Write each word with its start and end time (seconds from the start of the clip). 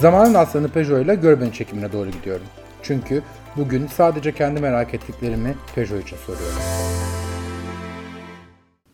Zamanın 0.00 0.34
aslanı 0.34 0.68
Peugeot 0.68 1.04
ile 1.04 1.14
Görben 1.14 1.50
çekimine 1.50 1.92
doğru 1.92 2.10
gidiyorum. 2.10 2.46
Çünkü 2.82 3.22
bugün 3.56 3.86
sadece 3.86 4.32
kendi 4.32 4.60
merak 4.60 4.94
ettiklerimi 4.94 5.54
Peugeot 5.74 6.02
için 6.02 6.16
soruyorum. 6.16 6.58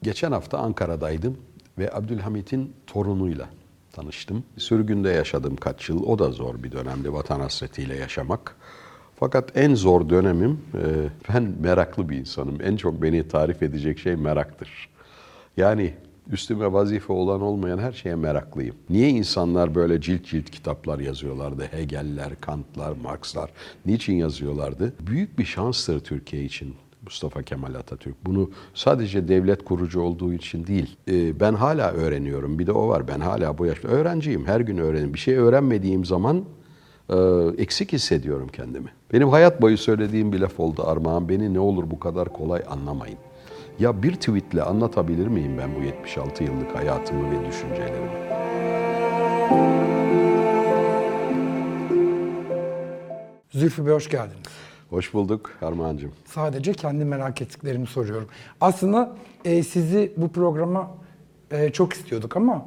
Geçen 0.02 0.32
hafta 0.32 0.58
Ankara'daydım 0.58 1.36
ve 1.78 1.94
Abdülhamit'in 1.94 2.76
torunuyla 2.86 3.48
tanıştım. 3.92 4.44
Sürgünde 4.56 5.10
yaşadım 5.10 5.56
kaç 5.56 5.88
yıl. 5.88 6.06
O 6.06 6.18
da 6.18 6.30
zor 6.30 6.62
bir 6.62 6.72
dönemdi 6.72 7.12
vatan 7.12 7.40
hasretiyle 7.40 7.96
yaşamak. 7.96 8.56
Fakat 9.20 9.56
en 9.56 9.74
zor 9.74 10.08
dönemim, 10.08 10.60
e, 10.74 10.84
ben 11.28 11.54
meraklı 11.60 12.08
bir 12.08 12.16
insanım. 12.16 12.58
En 12.62 12.76
çok 12.76 13.02
beni 13.02 13.28
tarif 13.28 13.62
edecek 13.62 13.98
şey 13.98 14.16
meraktır. 14.16 14.88
Yani 15.56 15.94
üstüme 16.30 16.72
vazife 16.72 17.12
olan 17.12 17.40
olmayan 17.42 17.78
her 17.78 17.92
şeye 17.92 18.14
meraklıyım. 18.14 18.76
Niye 18.90 19.08
insanlar 19.08 19.74
böyle 19.74 20.00
cilt 20.00 20.24
cilt 20.24 20.50
kitaplar 20.50 20.98
yazıyorlardı? 20.98 21.62
Hegel'ler, 21.62 22.40
Kant'lar, 22.40 22.92
Marx'lar. 23.02 23.50
Niçin 23.86 24.14
yazıyorlardı? 24.14 24.92
Büyük 25.06 25.38
bir 25.38 25.44
şanstır 25.44 26.00
Türkiye 26.00 26.44
için. 26.44 26.74
Mustafa 27.04 27.42
Kemal 27.42 27.74
Atatürk. 27.74 28.26
Bunu 28.26 28.50
sadece 28.74 29.28
devlet 29.28 29.64
kurucu 29.64 30.00
olduğu 30.00 30.32
için 30.32 30.66
değil. 30.66 30.96
Ee, 31.08 31.40
ben 31.40 31.54
hala 31.54 31.92
öğreniyorum. 31.92 32.58
Bir 32.58 32.66
de 32.66 32.72
o 32.72 32.88
var. 32.88 33.08
Ben 33.08 33.20
hala 33.20 33.58
bu 33.58 33.66
yaşta 33.66 33.88
öğrenciyim. 33.88 34.46
Her 34.46 34.60
gün 34.60 34.78
öğrenim. 34.78 35.14
Bir 35.14 35.18
şey 35.18 35.36
öğrenmediğim 35.36 36.04
zaman 36.04 36.44
e, 37.10 37.16
eksik 37.58 37.92
hissediyorum 37.92 38.48
kendimi. 38.52 38.88
Benim 39.12 39.28
hayat 39.28 39.62
boyu 39.62 39.78
söylediğim 39.78 40.32
bir 40.32 40.40
laf 40.40 40.60
oldu 40.60 40.82
Armağan. 40.86 41.28
Beni 41.28 41.54
ne 41.54 41.60
olur 41.60 41.90
bu 41.90 42.00
kadar 42.00 42.28
kolay 42.28 42.62
anlamayın. 42.70 43.18
Ya 43.78 44.02
bir 44.02 44.14
tweetle 44.14 44.62
anlatabilir 44.62 45.26
miyim 45.26 45.58
ben 45.58 45.74
bu 45.74 45.82
76 45.82 46.44
yıllık 46.44 46.76
hayatımı 46.76 47.30
ve 47.30 47.46
düşüncelerimi? 47.46 48.10
Zülfü 53.50 53.86
Bey 53.86 53.92
hoş 53.92 54.08
geldiniz. 54.08 54.46
Hoş 54.90 55.14
bulduk 55.14 55.50
Armağan'cığım. 55.62 56.12
Sadece 56.24 56.72
kendi 56.72 57.04
merak 57.04 57.42
ettiklerimi 57.42 57.86
soruyorum. 57.86 58.28
Aslında 58.60 59.16
e, 59.44 59.62
sizi 59.62 60.12
bu 60.16 60.28
programa 60.28 60.90
e, 61.50 61.70
çok 61.72 61.92
istiyorduk 61.92 62.36
ama 62.36 62.66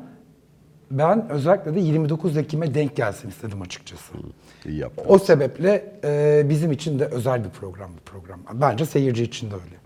ben 0.91 1.29
özellikle 1.29 1.75
de 1.75 1.79
29 1.79 2.37
Ekim'e 2.37 2.73
denk 2.73 2.95
gelsin 2.95 3.29
istedim 3.29 3.61
açıkçası. 3.61 4.13
İyi 4.65 4.77
yaptın. 4.79 5.05
O 5.07 5.19
sebeple 5.19 5.99
e, 6.03 6.43
bizim 6.49 6.71
için 6.71 6.99
de 6.99 7.05
özel 7.05 7.43
bir 7.43 7.49
program 7.49 7.89
bu 7.97 7.99
program. 8.11 8.39
Bence 8.53 8.85
seyirci 8.85 9.23
için 9.23 9.51
de 9.51 9.55
öyle. 9.55 9.84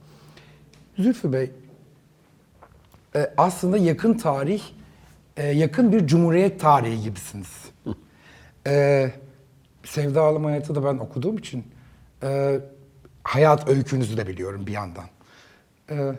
Zülfü 1.00 1.33
Bey, 1.33 1.52
e, 3.16 3.33
aslında 3.38 3.78
yakın 3.78 4.14
tarih, 4.14 4.64
e, 5.38 5.47
yakın 5.47 5.92
bir 5.92 6.08
cumhuriyet 6.08 6.59
tarihi 6.59 7.02
gibisiniz. 7.03 7.66
e, 8.67 9.11
Sevda 9.83 10.22
Alım 10.22 10.45
Hayatı 10.45 10.75
da 10.75 10.83
ben 10.83 10.97
okuduğum 10.97 11.38
için 11.38 11.64
e, 12.23 12.59
hayat 13.23 13.70
öykünüzü 13.70 14.17
de 14.17 14.27
biliyorum 14.27 14.67
bir 14.67 14.72
yandan. 14.72 15.05
E, 15.89 16.11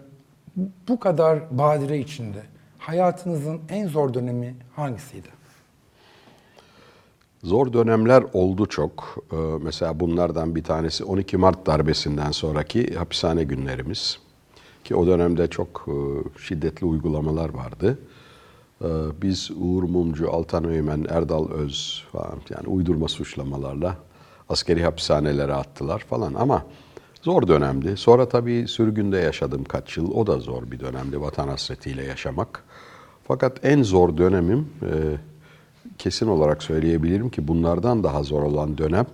bu 0.89 1.01
kadar 1.01 1.59
badire 1.59 1.99
içinde 1.99 2.43
hayatınızın 2.79 3.61
en 3.69 3.89
zor 3.89 4.15
dönemi 4.15 4.57
hangisiydi? 4.77 5.29
Zor 7.43 7.73
dönemler 7.73 8.25
oldu 8.33 8.67
çok. 8.67 9.25
Ee, 9.33 9.37
mesela 9.63 10.01
bunlardan 10.01 10.55
bir 10.55 10.65
tanesi 10.65 11.05
12 11.05 11.37
Mart 11.37 11.67
darbesinden 11.67 12.31
sonraki 12.31 12.95
hapishane 12.95 13.45
günlerimiz. 13.45 14.19
Ki 14.85 14.95
o 14.95 15.07
dönemde 15.07 15.47
çok 15.47 15.89
e, 15.89 15.95
şiddetli 16.41 16.87
uygulamalar 16.87 17.49
vardı. 17.49 17.99
Ee, 18.83 18.87
Biz 19.23 19.51
Uğur 19.51 19.83
Mumcu, 19.83 20.33
Altan 20.33 20.65
Öğmen, 20.65 21.07
Erdal 21.09 21.51
Öz 21.51 22.05
falan 22.13 22.41
yani 22.51 22.69
uydurma 22.69 23.09
suçlamalarla 23.09 23.97
askeri 24.49 24.85
hapishanelere 24.85 25.55
attılar 25.55 25.99
falan 25.99 26.35
ama 26.35 26.65
zor 27.23 27.49
dönemdi. 27.49 27.97
Sonra 27.97 28.29
tabii 28.29 28.69
sürgünde 28.69 29.19
yaşadım 29.19 29.65
kaç 29.65 29.97
yıl. 29.97 30.15
O 30.15 30.27
da 30.27 30.39
zor 30.39 30.71
bir 30.71 30.81
dönemdi 30.81 31.21
vatan 31.21 31.49
hasretiyle 31.49 32.05
yaşamak. 32.05 32.65
Fakat 33.29 33.65
en 33.65 33.83
zor 33.83 34.17
dönemim 34.17 34.69
e, 34.83 34.93
kesin 35.99 36.27
olarak 36.27 36.63
söyleyebilirim 36.63 37.31
ki 37.31 37.49
bunlardan 37.49 38.05
daha 38.05 38.23
zor 38.23 38.43
olan 38.43 38.79
dönem 38.79 39.07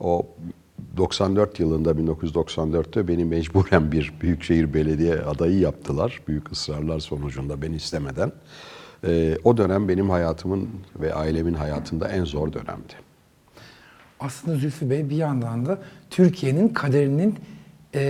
o 0.00 0.26
94 0.96 1.60
yılında 1.60 1.90
1994'te 1.90 3.08
beni 3.08 3.24
mecburen 3.24 3.92
bir 3.92 4.12
büyükşehir 4.20 4.74
belediye 4.74 5.14
adayı 5.14 5.58
yaptılar. 5.58 6.20
Büyük 6.28 6.52
ısrarlar 6.52 7.00
sonucunda 7.00 7.62
beni 7.62 7.76
istemeden. 7.76 8.32
Ee, 9.04 9.38
o 9.44 9.56
dönem 9.56 9.88
benim 9.88 10.10
hayatımın 10.10 10.68
ve 11.00 11.14
ailemin 11.14 11.54
hayatında 11.54 12.08
en 12.08 12.24
zor 12.24 12.52
dönemdi. 12.52 12.92
Aslında 14.20 14.56
Zülfü 14.56 14.90
Bey 14.90 15.10
bir 15.10 15.16
yandan 15.16 15.66
da 15.66 15.78
Türkiye'nin 16.10 16.68
kaderinin 16.68 17.34
e, 17.94 18.00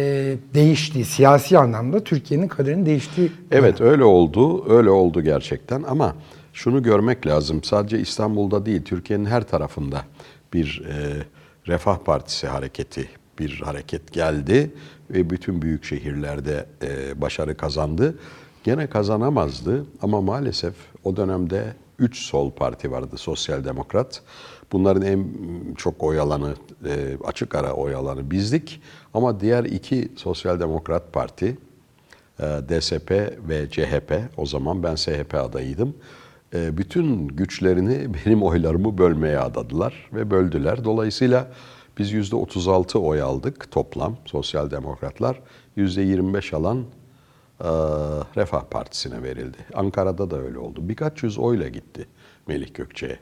değiştiği, 0.54 1.04
siyasi 1.04 1.58
anlamda 1.58 2.04
Türkiye'nin 2.04 2.48
kaderinin 2.48 2.86
değiştiği 2.86 3.32
Evet 3.50 3.80
öyle 3.80 4.04
oldu, 4.04 4.72
öyle 4.74 4.90
oldu 4.90 5.22
gerçekten 5.22 5.82
ama 5.82 6.14
şunu 6.52 6.82
görmek 6.82 7.26
lazım. 7.26 7.62
Sadece 7.62 8.00
İstanbul'da 8.00 8.66
değil, 8.66 8.82
Türkiye'nin 8.82 9.24
her 9.24 9.42
tarafında 9.42 10.02
bir 10.52 10.82
e, 10.88 10.94
Refah 11.68 11.98
Partisi 11.98 12.46
hareketi, 12.46 13.08
bir 13.38 13.60
hareket 13.64 14.12
geldi 14.12 14.70
ve 15.10 15.30
bütün 15.30 15.62
büyük 15.62 15.84
şehirlerde 15.84 16.66
e, 16.82 17.20
başarı 17.20 17.56
kazandı. 17.56 18.18
Gene 18.64 18.86
kazanamazdı 18.86 19.86
ama 20.02 20.20
maalesef 20.20 20.74
o 21.04 21.16
dönemde 21.16 21.74
3 21.98 22.18
sol 22.18 22.50
parti 22.50 22.90
vardı, 22.92 23.16
Sosyal 23.16 23.64
Demokrat. 23.64 24.22
Bunların 24.72 25.02
en 25.02 25.26
çok 25.76 26.02
oy 26.02 26.20
alanı, 26.20 26.54
e, 26.86 27.16
açık 27.24 27.54
ara 27.54 27.72
oy 27.72 27.94
alanı 27.94 28.30
bizdik. 28.30 28.82
Ama 29.14 29.40
diğer 29.40 29.64
iki 29.64 30.12
Sosyal 30.16 30.60
Demokrat 30.60 31.12
Parti, 31.12 31.58
e, 32.40 32.44
DSP 32.68 33.10
ve 33.48 33.70
CHP, 33.70 34.20
o 34.36 34.46
zaman 34.46 34.82
ben 34.82 34.94
SHP 34.94 35.34
adayıydım. 35.34 35.94
E, 36.54 36.78
Bütün 36.78 37.28
güçlerini 37.28 38.14
benim 38.26 38.42
oylarımı 38.42 38.98
bölmeye 38.98 39.38
adadılar 39.38 40.10
ve 40.12 40.30
böldüler. 40.30 40.84
Dolayısıyla 40.84 41.46
biz 41.98 42.12
yüzde 42.12 42.36
36 42.36 42.98
oy 42.98 43.22
aldık 43.22 43.70
toplam 43.70 44.16
Sosyal 44.24 44.70
Demokratlar. 44.70 45.40
Yüzde 45.76 46.02
25 46.02 46.54
alan 46.54 46.78
e, 47.60 47.64
Refah 48.36 48.64
Partisi'ne 48.70 49.22
verildi. 49.22 49.56
Ankara'da 49.74 50.30
da 50.30 50.40
öyle 50.40 50.58
oldu. 50.58 50.88
Birkaç 50.88 51.22
yüz 51.22 51.38
oyla 51.38 51.68
gitti 51.68 52.06
Melih 52.46 52.74
Gökçe'ye. 52.74 53.18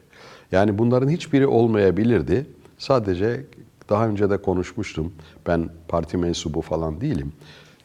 Yani 0.52 0.78
bunların 0.78 1.08
hiçbiri 1.08 1.46
olmayabilirdi. 1.46 2.46
Sadece 2.78 3.44
daha 3.88 4.08
önce 4.08 4.30
de 4.30 4.42
konuşmuştum. 4.42 5.12
Ben 5.46 5.68
parti 5.88 6.16
mensubu 6.16 6.60
falan 6.60 7.00
değilim. 7.00 7.32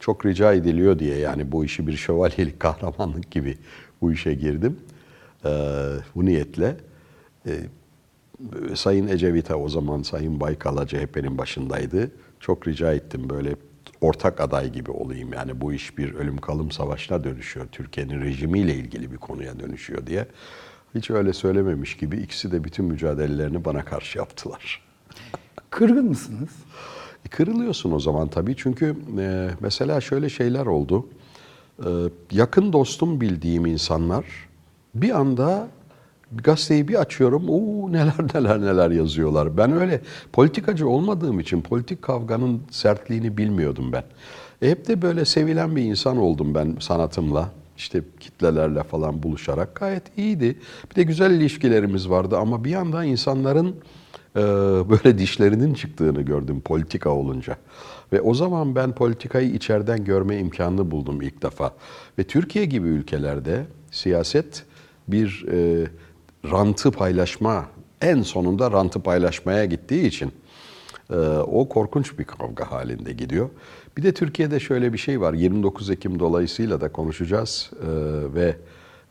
Çok 0.00 0.26
rica 0.26 0.52
ediliyor 0.52 0.98
diye 0.98 1.18
yani 1.18 1.52
bu 1.52 1.64
işi 1.64 1.86
bir 1.86 1.96
şövalyelik 1.96 2.60
kahramanlık 2.60 3.30
gibi 3.30 3.58
bu 4.00 4.12
işe 4.12 4.34
girdim. 4.34 4.76
Ee, 5.44 5.48
bu 6.14 6.24
niyetle. 6.24 6.76
Ee, 7.46 7.60
Sayın 8.74 9.08
Ecevit'e 9.08 9.54
o 9.54 9.68
zaman 9.68 10.02
Sayın 10.02 10.40
Baykal'a 10.40 10.86
CHP'nin 10.86 11.38
başındaydı. 11.38 12.10
Çok 12.40 12.68
rica 12.68 12.92
ettim 12.92 13.30
böyle 13.30 13.56
ortak 14.00 14.40
aday 14.40 14.72
gibi 14.72 14.90
olayım. 14.90 15.32
Yani 15.32 15.60
bu 15.60 15.72
iş 15.72 15.98
bir 15.98 16.14
ölüm 16.14 16.36
kalım 16.36 16.70
savaşına 16.70 17.24
dönüşüyor. 17.24 17.66
Türkiye'nin 17.72 18.20
rejimiyle 18.20 18.74
ilgili 18.74 19.12
bir 19.12 19.16
konuya 19.16 19.60
dönüşüyor 19.60 20.06
diye. 20.06 20.26
Hiç 20.94 21.10
öyle 21.10 21.32
söylememiş 21.32 21.96
gibi 21.96 22.16
ikisi 22.16 22.52
de 22.52 22.64
bütün 22.64 22.84
mücadelelerini 22.84 23.64
bana 23.64 23.84
karşı 23.84 24.18
yaptılar. 24.18 24.82
Kırgın 25.70 26.04
mısınız? 26.04 26.50
E, 27.26 27.28
Kırılıyorsun 27.28 27.92
o 27.92 28.00
zaman 28.00 28.28
tabii 28.28 28.56
çünkü 28.56 28.96
e, 29.18 29.50
mesela 29.60 30.00
şöyle 30.00 30.28
şeyler 30.28 30.66
oldu. 30.66 31.08
E, 31.78 31.88
yakın 32.30 32.72
dostum 32.72 33.20
bildiğim 33.20 33.66
insanlar 33.66 34.24
bir 34.94 35.10
anda 35.10 35.68
gazeteyi 36.44 36.88
bir 36.88 36.94
açıyorum, 36.94 37.48
o 37.48 37.92
neler 37.92 38.14
neler 38.34 38.60
neler 38.60 38.90
yazıyorlar. 38.90 39.56
Ben 39.56 39.72
öyle 39.72 40.00
politikacı 40.32 40.88
olmadığım 40.88 41.40
için 41.40 41.62
politik 41.62 42.02
kavganın 42.02 42.62
sertliğini 42.70 43.36
bilmiyordum 43.36 43.92
ben. 43.92 44.04
E, 44.62 44.70
hep 44.70 44.88
de 44.88 45.02
böyle 45.02 45.24
sevilen 45.24 45.76
bir 45.76 45.82
insan 45.82 46.16
oldum 46.16 46.54
ben 46.54 46.76
sanatımla. 46.80 47.50
İşte 47.76 48.02
kitlelerle 48.20 48.82
falan 48.82 49.22
buluşarak 49.22 49.74
gayet 49.74 50.18
iyiydi. 50.18 50.58
Bir 50.90 50.96
de 50.96 51.02
güzel 51.02 51.30
ilişkilerimiz 51.30 52.10
vardı 52.10 52.38
ama 52.38 52.64
bir 52.64 52.70
yandan 52.70 53.06
insanların 53.06 53.76
e, 54.36 54.40
böyle 54.90 55.18
dişlerinin 55.18 55.74
çıktığını 55.74 56.22
gördüm 56.22 56.60
politika 56.60 57.10
olunca. 57.10 57.56
Ve 58.12 58.20
o 58.20 58.34
zaman 58.34 58.74
ben 58.74 58.92
politikayı 58.92 59.50
içeriden 59.50 60.04
görme 60.04 60.38
imkanını 60.38 60.90
buldum 60.90 61.22
ilk 61.22 61.42
defa. 61.42 61.72
Ve 62.18 62.24
Türkiye 62.24 62.64
gibi 62.64 62.88
ülkelerde 62.88 63.66
siyaset 63.90 64.64
bir 65.08 65.46
e, 65.52 65.86
rantı 66.50 66.90
paylaşma, 66.90 67.66
en 68.00 68.22
sonunda 68.22 68.70
rantı 68.70 69.00
paylaşmaya 69.00 69.64
gittiği 69.64 70.06
için 70.06 70.32
e, 71.10 71.16
o 71.38 71.68
korkunç 71.68 72.18
bir 72.18 72.24
kavga 72.24 72.70
halinde 72.70 73.12
gidiyor. 73.12 73.48
Bir 73.96 74.02
de 74.02 74.14
Türkiye'de 74.14 74.60
şöyle 74.60 74.92
bir 74.92 74.98
şey 74.98 75.20
var. 75.20 75.34
29 75.34 75.90
Ekim 75.90 76.18
dolayısıyla 76.18 76.80
da 76.80 76.92
konuşacağız 76.92 77.70
e, 77.72 77.86
ve 78.34 78.56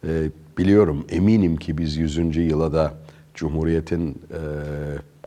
e, 0.07 0.29
biliyorum 0.57 1.05
eminim 1.09 1.57
ki 1.57 1.77
biz 1.77 1.97
100. 1.97 2.37
yıla 2.37 2.73
da 2.73 2.93
Cumhuriyetin 3.33 4.09
e, 4.09 4.41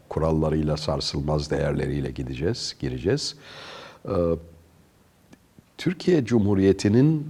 kurallarıyla, 0.09 0.77
sarsılmaz 0.77 1.51
değerleriyle 1.51 2.11
gideceğiz, 2.11 2.77
gireceğiz. 2.81 3.37
E, 4.05 4.15
Türkiye 5.79 6.25
Cumhuriyeti'nin 6.25 7.27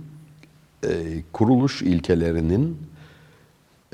e, 0.84 1.22
kuruluş 1.32 1.82
ilkelerinin 1.82 2.78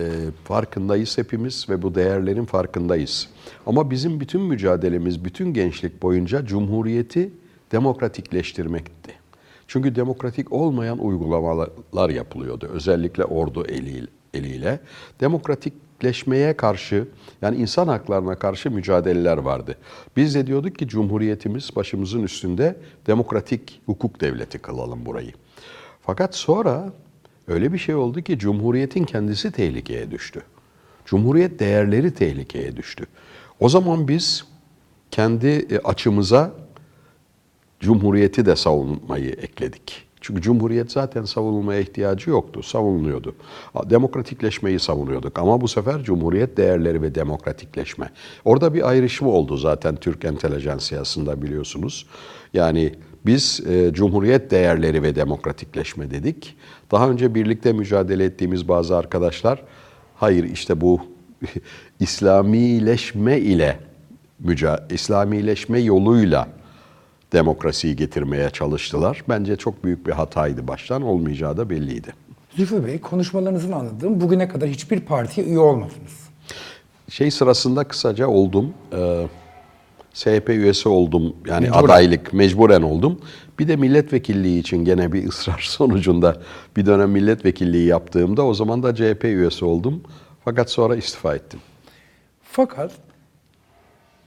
e, 0.01 0.31
farkındayız 0.45 1.19
hepimiz 1.19 1.67
ve 1.69 1.83
bu 1.83 1.95
değerlerin 1.95 2.45
farkındayız. 2.45 3.29
Ama 3.67 3.91
bizim 3.91 4.21
bütün 4.21 4.41
mücadelemiz, 4.41 5.25
bütün 5.25 5.55
gençlik 5.55 6.03
boyunca 6.03 6.47
Cumhuriyeti 6.47 7.31
demokratikleştirmekti. 7.73 9.15
Çünkü 9.67 9.95
demokratik 9.95 10.53
olmayan 10.53 10.99
uygulamalar 10.99 12.11
yapılıyordu. 12.11 12.69
Özellikle 12.73 13.25
ordu 13.25 13.67
eliyle. 13.67 14.07
eliyle. 14.35 14.81
Demokratikleşmeye 15.21 16.57
karşı, 16.57 17.09
yani 17.43 17.57
insan 17.57 17.89
haklarına 17.89 18.35
karşı 18.35 18.71
mücadeleler 18.71 19.39
vardı. 19.39 19.77
Biz 20.17 20.35
de 20.35 20.47
diyorduk 20.47 20.79
ki 20.79 20.89
Cumhuriyetimiz 20.89 21.77
başımızın 21.77 22.23
üstünde 22.23 22.77
demokratik 23.07 23.83
hukuk 23.87 24.21
devleti 24.21 24.59
kılalım 24.59 25.07
burayı. 25.07 25.33
Fakat 26.03 26.35
sonra 26.35 26.93
öyle 27.49 27.73
bir 27.73 27.79
şey 27.79 27.95
oldu 27.95 28.23
ki 28.23 28.39
Cumhuriyet'in 28.39 29.05
kendisi 29.05 29.53
tehlikeye 29.53 30.11
düştü. 30.11 30.43
Cumhuriyet 31.05 31.61
değerleri 31.61 32.15
tehlikeye 32.15 32.77
düştü. 32.77 33.07
O 33.61 33.69
zaman 33.69 34.09
biz 34.09 34.45
kendi 35.11 35.47
e, 35.47 35.79
açımıza 35.79 36.55
Cumhuriyeti 37.81 38.47
de 38.47 38.57
savunmayı 38.57 39.31
ekledik. 39.31 40.11
Çünkü 40.21 40.43
Cumhuriyet 40.43 40.93
zaten 40.93 41.25
savunulmaya 41.25 41.81
ihtiyacı 41.81 42.31
yoktu, 42.31 42.63
savunuyordu. 42.63 43.35
Demokratikleşmeyi 43.85 44.79
savunuyorduk 44.79 45.39
ama 45.39 45.61
bu 45.61 45.69
sefer 45.69 46.03
Cumhuriyet 46.03 46.57
değerleri 46.57 47.03
ve 47.03 47.15
demokratikleşme. 47.15 48.11
Orada 48.45 48.75
bir 48.75 48.89
ayrışma 48.89 49.29
oldu 49.29 49.57
zaten 49.57 49.97
Türk 49.97 50.25
entelejansiyasında 50.25 51.43
biliyorsunuz. 51.43 52.07
Yani 52.55 52.95
biz 53.27 53.61
e, 53.67 53.93
Cumhuriyet 53.93 54.51
değerleri 54.51 55.03
ve 55.03 55.15
demokratikleşme 55.15 56.11
dedik. 56.11 56.57
Daha 56.91 57.11
önce 57.11 57.35
birlikte 57.35 57.73
mücadele 57.73 58.25
ettiğimiz 58.25 58.69
bazı 58.69 58.97
arkadaşlar, 58.97 59.63
hayır 60.17 60.45
işte 60.45 60.81
bu 60.81 61.01
İslamileşme 62.01 63.39
ile, 63.39 63.79
müca 64.39 64.87
İslamileşme 64.91 65.81
yoluyla 65.81 66.49
demokrasiyi 67.33 67.97
getirmeye 67.97 68.51
çalıştılar. 68.51 69.25
Bence 69.29 69.57
çok 69.57 69.85
büyük 69.85 70.07
bir 70.07 70.13
hataydı 70.13 70.69
baştan, 70.69 71.03
olmayacağı 71.03 71.57
da 71.57 71.71
belliydi. 71.71 72.15
Zülfü 72.57 72.87
Bey 72.87 73.01
konuşmalarınızın 73.01 73.73
anladığım 73.73 74.21
bugüne 74.21 74.49
kadar 74.49 74.69
hiçbir 74.69 75.01
partiye 75.01 75.47
üye 75.47 75.59
olmadınız. 75.59 76.31
Şey 77.09 77.31
sırasında 77.31 77.85
kısaca 77.85 78.27
oldum. 78.27 78.75
E, 78.93 79.27
SHP 80.15 80.49
üyesi 80.49 80.89
oldum. 80.89 81.37
Yani 81.47 81.61
Mecburen. 81.61 81.85
adaylık 81.85 82.33
mecburen 82.33 82.83
oldum. 82.83 83.21
Bir 83.59 83.69
de 83.69 83.77
milletvekilliği 83.77 84.61
için 84.61 84.85
gene 84.85 85.13
bir 85.13 85.29
ısrar 85.29 85.61
sonucunda 85.69 86.37
bir 86.77 86.87
dönem 86.87 87.11
milletvekilliği 87.11 87.87
yaptığımda 87.87 88.47
o 88.47 88.55
zaman 88.55 88.83
da 88.83 88.95
CHP 88.95 89.25
üyesi 89.25 89.65
oldum. 89.65 90.03
Fakat 90.45 90.71
sonra 90.71 90.97
istifa 90.97 91.35
ettim. 91.35 91.61
Fakat 92.43 92.93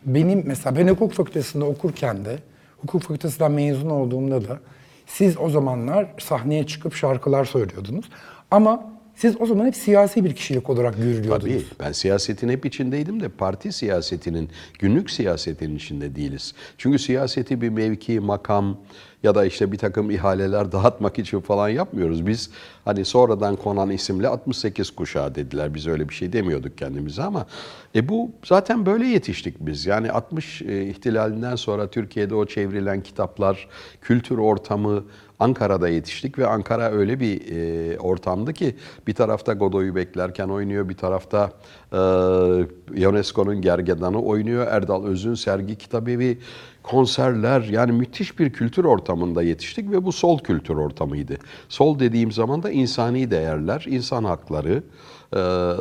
benim 0.05 0.43
mesela 0.45 0.75
ben 0.75 0.87
hukuk 0.87 1.13
fakültesinde 1.13 1.63
okurken 1.63 2.25
de 2.25 2.39
hukuk 2.81 3.01
fakültesinden 3.01 3.51
mezun 3.51 3.89
olduğumda 3.89 4.47
da 4.47 4.59
siz 5.07 5.37
o 5.39 5.49
zamanlar 5.49 6.07
sahneye 6.19 6.67
çıkıp 6.67 6.95
şarkılar 6.95 7.45
söylüyordunuz. 7.45 8.05
Ama 8.51 8.93
siz 9.15 9.41
o 9.41 9.45
zaman 9.45 9.65
hep 9.65 9.75
siyasi 9.75 10.23
bir 10.23 10.35
kişilik 10.35 10.69
olarak 10.69 10.97
görülüyordunuz. 10.97 11.41
Tabii 11.41 11.63
ben 11.79 11.91
siyasetin 11.91 12.49
hep 12.49 12.65
içindeydim 12.65 13.21
de 13.21 13.29
parti 13.29 13.71
siyasetinin, 13.71 14.49
günlük 14.79 15.11
siyasetin 15.11 15.75
içinde 15.75 16.15
değiliz. 16.15 16.53
Çünkü 16.77 16.99
siyaseti 16.99 17.61
bir 17.61 17.69
mevki, 17.69 18.19
makam 18.19 18.77
ya 19.23 19.35
da 19.35 19.45
işte 19.45 19.71
bir 19.71 19.77
takım 19.77 20.11
ihaleler 20.11 20.71
dağıtmak 20.71 21.19
için 21.19 21.39
falan 21.39 21.69
yapmıyoruz. 21.69 22.27
Biz 22.27 22.49
hani 22.85 23.05
sonradan 23.05 23.55
konan 23.55 23.89
isimle 23.89 24.27
68 24.27 24.91
kuşağı 24.91 25.35
dediler. 25.35 25.73
Biz 25.73 25.87
öyle 25.87 26.09
bir 26.09 26.13
şey 26.13 26.33
demiyorduk 26.33 26.77
kendimize 26.77 27.23
ama 27.23 27.45
e 27.95 28.09
bu 28.09 28.31
zaten 28.45 28.85
böyle 28.85 29.05
yetiştik 29.05 29.55
biz. 29.59 29.85
Yani 29.85 30.11
60 30.11 30.61
e, 30.61 30.85
ihtilalinden 30.87 31.55
sonra 31.55 31.87
Türkiye'de 31.87 32.35
o 32.35 32.45
çevrilen 32.45 33.03
kitaplar, 33.03 33.67
kültür 34.01 34.37
ortamı, 34.37 35.03
Ankara'da 35.43 35.89
yetiştik 35.89 36.39
ve 36.39 36.47
Ankara 36.47 36.91
öyle 36.91 37.19
bir 37.19 37.51
e, 37.51 37.99
ortamdı 37.99 38.53
ki 38.53 38.75
bir 39.07 39.13
tarafta 39.13 39.53
Godoy'u 39.53 39.95
beklerken 39.95 40.47
oynuyor, 40.47 40.89
bir 40.89 40.97
tarafta 40.97 41.51
e, 41.91 41.97
UNESCO'nun 43.07 43.61
gergedanı 43.61 44.21
oynuyor, 44.21 44.67
Erdal 44.67 45.05
Öz'ün 45.05 45.33
sergi 45.35 45.75
kitabı 45.75 46.35
konserler 46.83 47.61
yani 47.61 47.91
müthiş 47.91 48.39
bir 48.39 48.53
kültür 48.53 48.85
ortamında 48.85 49.43
yetiştik 49.43 49.91
ve 49.91 50.05
bu 50.05 50.11
sol 50.11 50.39
kültür 50.39 50.75
ortamıydı. 50.75 51.37
Sol 51.69 51.99
dediğim 51.99 52.31
zaman 52.31 52.63
da 52.63 52.71
insani 52.71 53.31
değerler, 53.31 53.85
insan 53.89 54.23
hakları, 54.23 54.83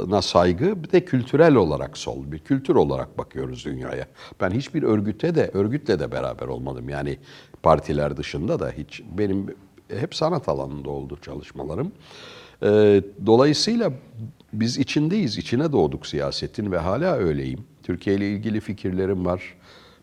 na 0.08 0.22
saygı 0.22 0.84
bir 0.84 0.92
de 0.92 1.04
kültürel 1.04 1.54
olarak 1.54 1.98
sol 1.98 2.32
bir 2.32 2.38
kültür 2.38 2.74
olarak 2.74 3.18
bakıyoruz 3.18 3.64
dünyaya. 3.64 4.06
Ben 4.40 4.50
hiçbir 4.50 4.82
örgüte 4.82 5.34
de 5.34 5.50
örgütle 5.54 5.98
de 5.98 6.12
beraber 6.12 6.46
olmadım. 6.46 6.88
Yani 6.88 7.18
partiler 7.62 8.16
dışında 8.16 8.60
da 8.60 8.70
hiç 8.70 9.02
benim 9.18 9.46
hep 9.88 10.14
sanat 10.14 10.48
alanında 10.48 10.90
oldu 10.90 11.18
çalışmalarım. 11.22 11.92
Dolayısıyla 13.26 13.92
biz 14.52 14.78
içindeyiz, 14.78 15.38
içine 15.38 15.72
doğduk 15.72 16.06
siyasetin 16.06 16.72
ve 16.72 16.78
hala 16.78 17.14
öyleyim. 17.16 17.60
Türkiye 17.82 18.16
ile 18.16 18.30
ilgili 18.30 18.60
fikirlerim 18.60 19.26
var, 19.26 19.54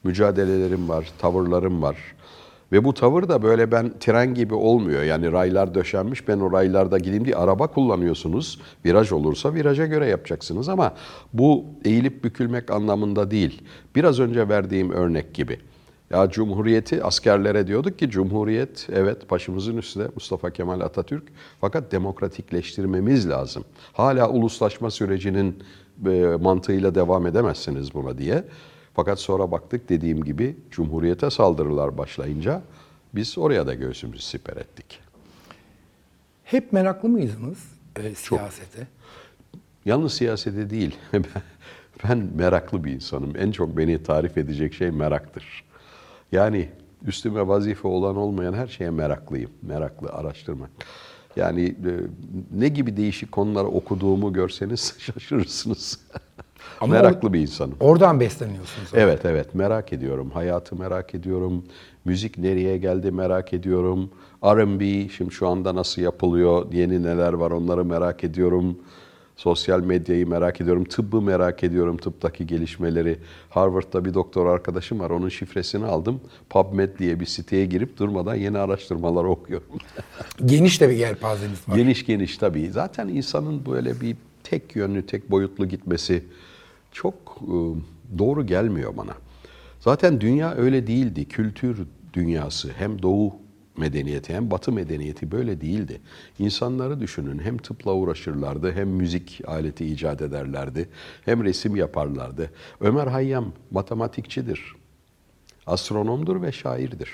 mücadelelerim 0.04 0.90
var, 0.90 1.12
tavırlarım 1.20 1.82
var. 1.82 1.98
Ve 2.72 2.84
bu 2.84 2.94
tavır 2.94 3.28
da 3.30 3.44
böyle 3.44 3.72
ben 3.72 4.00
tren 4.00 4.34
gibi 4.34 4.54
olmuyor. 4.54 5.04
Yani 5.04 5.32
raylar 5.32 5.76
döşenmiş 5.76 6.28
ben 6.28 6.40
o 6.40 6.52
raylarda 6.52 6.98
gideyim 6.98 7.26
diye 7.26 7.36
araba 7.36 7.68
kullanıyorsunuz. 7.68 8.62
Viraj 8.86 9.12
olursa 9.12 9.54
viraja 9.54 9.86
göre 9.86 10.06
yapacaksınız 10.06 10.70
ama 10.70 10.94
bu 11.34 11.66
eğilip 11.86 12.24
bükülmek 12.24 12.72
anlamında 12.72 13.32
değil. 13.32 13.62
Biraz 13.96 14.20
önce 14.20 14.50
verdiğim 14.50 14.92
örnek 14.92 15.34
gibi. 15.34 15.60
Ya 16.10 16.30
Cumhuriyeti 16.30 17.04
askerlere 17.04 17.68
diyorduk 17.68 18.00
ki 18.00 18.10
Cumhuriyet 18.10 18.88
evet 18.92 19.32
başımızın 19.32 19.78
üstünde 19.78 20.08
Mustafa 20.16 20.50
Kemal 20.50 20.80
Atatürk 20.82 21.24
fakat 21.62 21.92
demokratikleştirmemiz 21.92 23.30
lazım. 23.30 23.64
Hala 23.94 24.30
uluslaşma 24.30 24.92
sürecinin 24.92 25.64
e, 26.06 26.38
mantığıyla 26.42 26.96
devam 26.96 27.28
edemezsiniz 27.28 27.94
buna 27.94 28.18
diye. 28.18 28.44
Fakat 29.00 29.20
sonra 29.20 29.52
baktık 29.52 29.90
dediğim 29.90 30.24
gibi 30.24 30.58
Cumhuriyete 30.72 31.30
saldırılar 31.30 31.98
başlayınca 31.98 32.62
biz 33.16 33.38
oraya 33.38 33.68
da 33.68 33.74
göğsümüzü 33.74 34.24
siper 34.24 34.58
ettik. 34.58 35.00
Hep 36.44 36.74
meraklı 36.74 37.10
mıydınız 37.10 37.58
e, 37.96 38.16
siyasete? 38.16 38.88
Yalnız 39.86 40.14
siyasete 40.14 40.70
değil. 40.70 40.96
ben 42.04 42.30
meraklı 42.36 42.84
bir 42.84 42.92
insanım. 42.92 43.34
En 43.38 43.52
çok 43.52 43.78
beni 43.78 44.04
tarif 44.04 44.38
edecek 44.38 44.74
şey 44.74 44.92
meraktır. 44.92 45.64
Yani 46.32 46.70
üstüme 47.06 47.48
vazife 47.48 47.88
olan 47.88 48.16
olmayan 48.18 48.54
her 48.54 48.68
şeye 48.68 48.90
meraklıyım. 48.90 49.52
Meraklı 49.62 50.10
araştırmak. 50.10 50.70
Yani 51.36 51.66
e, 51.66 51.92
ne 52.52 52.68
gibi 52.68 52.98
değişik 52.98 53.32
konuları 53.32 53.68
okuduğumu 53.68 54.34
görseniz 54.34 54.96
şaşırırsınız. 55.00 56.00
Ama 56.82 56.94
Meraklı 56.94 57.30
or- 57.30 57.34
bir 57.34 57.40
insanım. 57.40 57.76
Oradan 57.80 58.20
besleniyorsunuz. 58.20 58.90
Evet 58.94 59.26
evet 59.26 59.56
merak 59.56 59.94
ediyorum. 59.94 60.30
Hayatı 60.34 60.76
merak 60.76 61.16
ediyorum. 61.16 61.64
Müzik 62.06 62.38
nereye 62.38 62.78
geldi 62.78 63.12
merak 63.12 63.54
ediyorum. 63.54 64.10
R&B 64.44 65.10
şimdi 65.10 65.32
şu 65.32 65.48
anda 65.48 65.76
nasıl 65.76 66.02
yapılıyor? 66.02 66.72
Yeni 66.72 67.04
neler 67.04 67.34
var 67.34 67.52
onları 67.52 67.86
merak 67.86 68.24
ediyorum. 68.24 68.78
Sosyal 69.36 69.80
medyayı 69.80 70.28
merak 70.28 70.62
ediyorum. 70.62 70.84
Tıbbı 70.86 71.22
merak 71.22 71.64
ediyorum. 71.64 71.98
Tıptaki 71.98 72.48
gelişmeleri. 72.48 73.20
Harvard'da 73.50 74.06
bir 74.06 74.14
doktor 74.14 74.46
arkadaşım 74.46 75.00
var. 75.00 75.10
Onun 75.10 75.30
şifresini 75.30 75.86
aldım. 75.86 76.22
PubMed 76.50 77.00
diye 77.00 77.20
bir 77.20 77.26
siteye 77.26 77.66
girip 77.66 77.98
durmadan 77.98 78.36
yeni 78.36 78.58
araştırmalar 78.58 79.24
okuyorum. 79.24 79.68
Geniş 80.46 80.82
de 80.82 80.90
bir 80.90 80.96
yelpazeniz 80.96 81.70
var. 81.70 81.76
Geniş 81.76 82.06
geniş 82.06 82.38
tabii. 82.38 82.72
Zaten 82.72 83.08
insanın 83.08 83.66
böyle 83.66 84.02
bir 84.02 84.16
tek 84.44 84.76
yönlü, 84.76 85.06
tek 85.06 85.32
boyutlu 85.32 85.68
gitmesi 85.68 86.24
çok 86.92 87.42
e, 87.42 87.56
doğru 88.20 88.46
gelmiyor 88.46 88.98
bana. 88.98 89.14
Zaten 89.80 90.22
dünya 90.22 90.56
öyle 90.56 90.88
değildi. 90.88 91.26
Kültür 91.26 91.88
dünyası 92.14 92.72
hem 92.78 93.02
doğu 93.02 93.36
medeniyeti 93.78 94.34
hem 94.34 94.52
batı 94.52 94.72
medeniyeti 94.72 95.32
böyle 95.32 95.62
değildi. 95.62 96.02
İnsanları 96.40 97.00
düşünün 97.00 97.40
hem 97.40 97.58
tıpla 97.58 97.94
uğraşırlardı 97.94 98.72
hem 98.72 98.90
müzik 98.90 99.42
aleti 99.48 99.86
icat 99.86 100.22
ederlerdi 100.22 100.90
hem 101.26 101.44
resim 101.44 101.76
yaparlardı. 101.76 102.52
Ömer 102.82 103.08
Hayyam 103.08 103.54
matematikçidir, 103.72 104.76
astronomdur 105.68 106.42
ve 106.42 106.52
şairdir. 106.52 107.12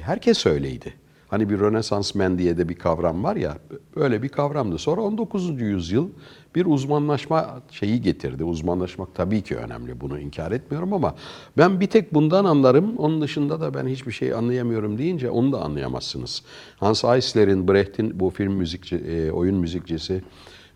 Herkes 0.00 0.46
öyleydi. 0.46 0.94
Hani 1.28 1.50
bir 1.50 1.60
Rönesans 1.60 2.14
men 2.14 2.38
diye 2.38 2.58
de 2.58 2.68
bir 2.68 2.74
kavram 2.74 3.24
var 3.24 3.36
ya, 3.36 3.58
öyle 3.96 4.22
bir 4.22 4.28
kavramdı. 4.28 4.78
Sonra 4.78 5.00
19. 5.00 5.60
yüzyıl 5.60 6.08
bir 6.54 6.66
uzmanlaşma 6.66 7.60
şeyi 7.70 8.02
getirdi. 8.02 8.44
Uzmanlaşmak 8.44 9.14
tabii 9.14 9.42
ki 9.42 9.56
önemli, 9.56 10.00
bunu 10.00 10.18
inkar 10.18 10.52
etmiyorum 10.52 10.92
ama 10.92 11.14
ben 11.58 11.80
bir 11.80 11.86
tek 11.86 12.14
bundan 12.14 12.44
anlarım. 12.44 12.96
Onun 12.96 13.20
dışında 13.20 13.60
da 13.60 13.74
ben 13.74 13.86
hiçbir 13.86 14.12
şey 14.12 14.34
anlayamıyorum 14.34 14.98
deyince 14.98 15.30
onu 15.30 15.52
da 15.52 15.62
anlayamazsınız. 15.62 16.42
Hans 16.76 17.04
Eisler'in, 17.04 17.68
Brecht'in 17.68 18.20
bu 18.20 18.30
film 18.30 18.52
müzikçi, 18.52 18.96
e, 18.96 19.30
oyun 19.30 19.56
müzikçisi, 19.56 20.22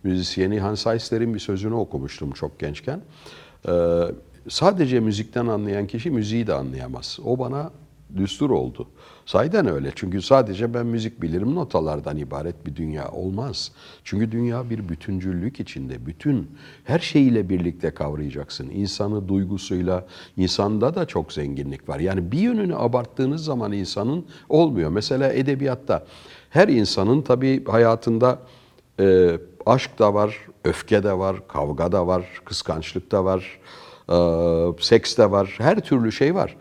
müzisyeni 0.02 0.60
Hans 0.60 0.86
Eisler'in 0.86 1.34
bir 1.34 1.38
sözünü 1.38 1.74
okumuştum 1.74 2.32
çok 2.32 2.58
gençken. 2.58 3.02
Ee, 3.68 3.72
sadece 4.48 5.00
müzikten 5.00 5.46
anlayan 5.46 5.86
kişi 5.86 6.10
müziği 6.10 6.46
de 6.46 6.54
anlayamaz. 6.54 7.18
O 7.24 7.38
bana 7.38 7.70
düstur 8.16 8.50
oldu. 8.50 8.88
Sahiden 9.26 9.66
öyle. 9.66 9.92
Çünkü 9.94 10.22
sadece 10.22 10.74
ben 10.74 10.86
müzik 10.86 11.22
bilirim 11.22 11.54
notalardan 11.54 12.16
ibaret 12.16 12.66
bir 12.66 12.76
dünya 12.76 13.08
olmaz. 13.10 13.72
Çünkü 14.04 14.32
dünya 14.32 14.70
bir 14.70 14.88
bütüncüllük 14.88 15.60
içinde. 15.60 16.06
Bütün 16.06 16.50
her 16.84 16.98
şeyiyle 16.98 17.48
birlikte 17.48 17.90
kavrayacaksın. 17.90 18.70
İnsanı 18.70 19.28
duygusuyla, 19.28 20.06
insanda 20.36 20.94
da 20.94 21.06
çok 21.06 21.32
zenginlik 21.32 21.88
var. 21.88 21.98
Yani 21.98 22.32
bir 22.32 22.38
yönünü 22.38 22.76
abarttığınız 22.76 23.44
zaman 23.44 23.72
insanın 23.72 24.26
olmuyor. 24.48 24.90
Mesela 24.90 25.32
edebiyatta 25.32 26.06
her 26.50 26.68
insanın 26.68 27.22
tabii 27.22 27.64
hayatında 27.64 28.38
e, 29.00 29.38
aşk 29.66 29.98
da 29.98 30.14
var, 30.14 30.38
öfke 30.64 31.02
de 31.02 31.18
var, 31.18 31.48
kavga 31.48 31.92
da 31.92 32.06
var, 32.06 32.24
kıskançlık 32.44 33.12
da 33.12 33.24
var, 33.24 33.58
e, 34.08 34.16
seks 34.82 35.18
de 35.18 35.30
var, 35.30 35.54
her 35.58 35.80
türlü 35.80 36.12
şey 36.12 36.34
var. 36.34 36.56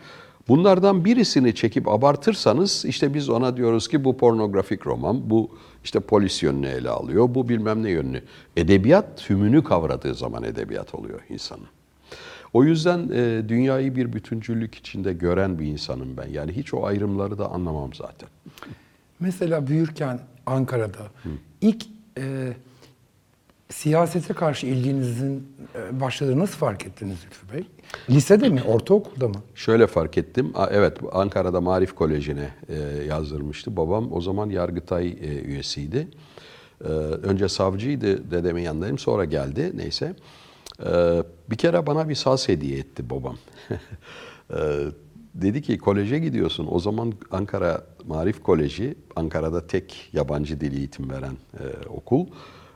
Bunlardan 0.49 1.05
birisini 1.05 1.55
çekip 1.55 1.87
abartırsanız 1.87 2.85
işte 2.85 3.13
biz 3.13 3.29
ona 3.29 3.57
diyoruz 3.57 3.87
ki 3.87 4.03
bu 4.03 4.17
pornografik 4.17 4.87
roman, 4.87 5.29
bu 5.29 5.57
işte 5.83 5.99
polis 5.99 6.43
yönünü 6.43 6.67
ele 6.67 6.89
alıyor, 6.89 7.35
bu 7.35 7.49
bilmem 7.49 7.83
ne 7.83 7.89
yönünü. 7.89 8.21
Edebiyat 8.57 9.17
tümünü 9.17 9.63
kavradığı 9.63 10.15
zaman 10.15 10.43
edebiyat 10.43 10.95
oluyor 10.95 11.19
insanın. 11.29 11.67
O 12.53 12.63
yüzden 12.63 13.09
e, 13.13 13.49
dünyayı 13.49 13.95
bir 13.95 14.13
bütüncüllük 14.13 14.75
içinde 14.75 15.13
gören 15.13 15.59
bir 15.59 15.65
insanım 15.65 16.17
ben. 16.17 16.27
Yani 16.27 16.51
hiç 16.51 16.73
o 16.73 16.85
ayrımları 16.85 17.37
da 17.37 17.51
anlamam 17.51 17.93
zaten. 17.93 18.29
Mesela 19.19 19.67
büyürken 19.67 20.19
Ankara'da 20.45 21.07
ilk 21.61 21.85
e, 22.17 22.53
siyasete 23.69 24.33
karşı 24.33 24.67
ilginizin 24.67 25.47
e, 25.75 25.99
başladığını 25.99 26.39
nasıl 26.39 26.57
fark 26.57 26.85
ettiniz 26.85 27.17
Zülfü 27.19 27.53
Bey? 27.53 27.63
Lisede 28.09 28.49
mi, 28.49 28.63
ortaokulda 28.63 29.27
mı? 29.27 29.35
Şöyle 29.55 29.87
fark 29.87 30.17
ettim. 30.17 30.53
Evet 30.71 30.97
Ankara'da 31.11 31.61
Marif 31.61 31.95
Koleji'ne 31.95 32.49
e, 32.69 32.75
yazdırmıştı. 33.07 33.77
Babam 33.77 34.13
o 34.13 34.21
zaman 34.21 34.49
Yargıtay 34.49 35.07
e, 35.09 35.41
üyesiydi. 35.41 36.07
Önce 37.23 37.49
savcıydı 37.49 38.31
dedemin 38.31 38.61
yanındayım 38.61 38.97
sonra 38.97 39.25
geldi 39.25 39.71
neyse. 39.75 40.15
Bir 41.49 41.55
kere 41.55 41.87
bana 41.87 42.09
bir 42.09 42.15
saz 42.15 42.49
hediye 42.49 42.77
etti 42.79 43.09
babam. 43.09 43.37
Dedi 45.35 45.61
ki 45.61 45.77
koleje 45.77 46.19
gidiyorsun. 46.19 46.67
O 46.71 46.79
zaman 46.79 47.13
Ankara 47.31 47.83
Marif 48.07 48.43
Koleji 48.43 48.95
Ankara'da 49.15 49.67
tek 49.67 50.09
yabancı 50.13 50.61
dil 50.61 50.77
eğitim 50.77 51.09
veren 51.09 51.37
okul. 51.89 52.25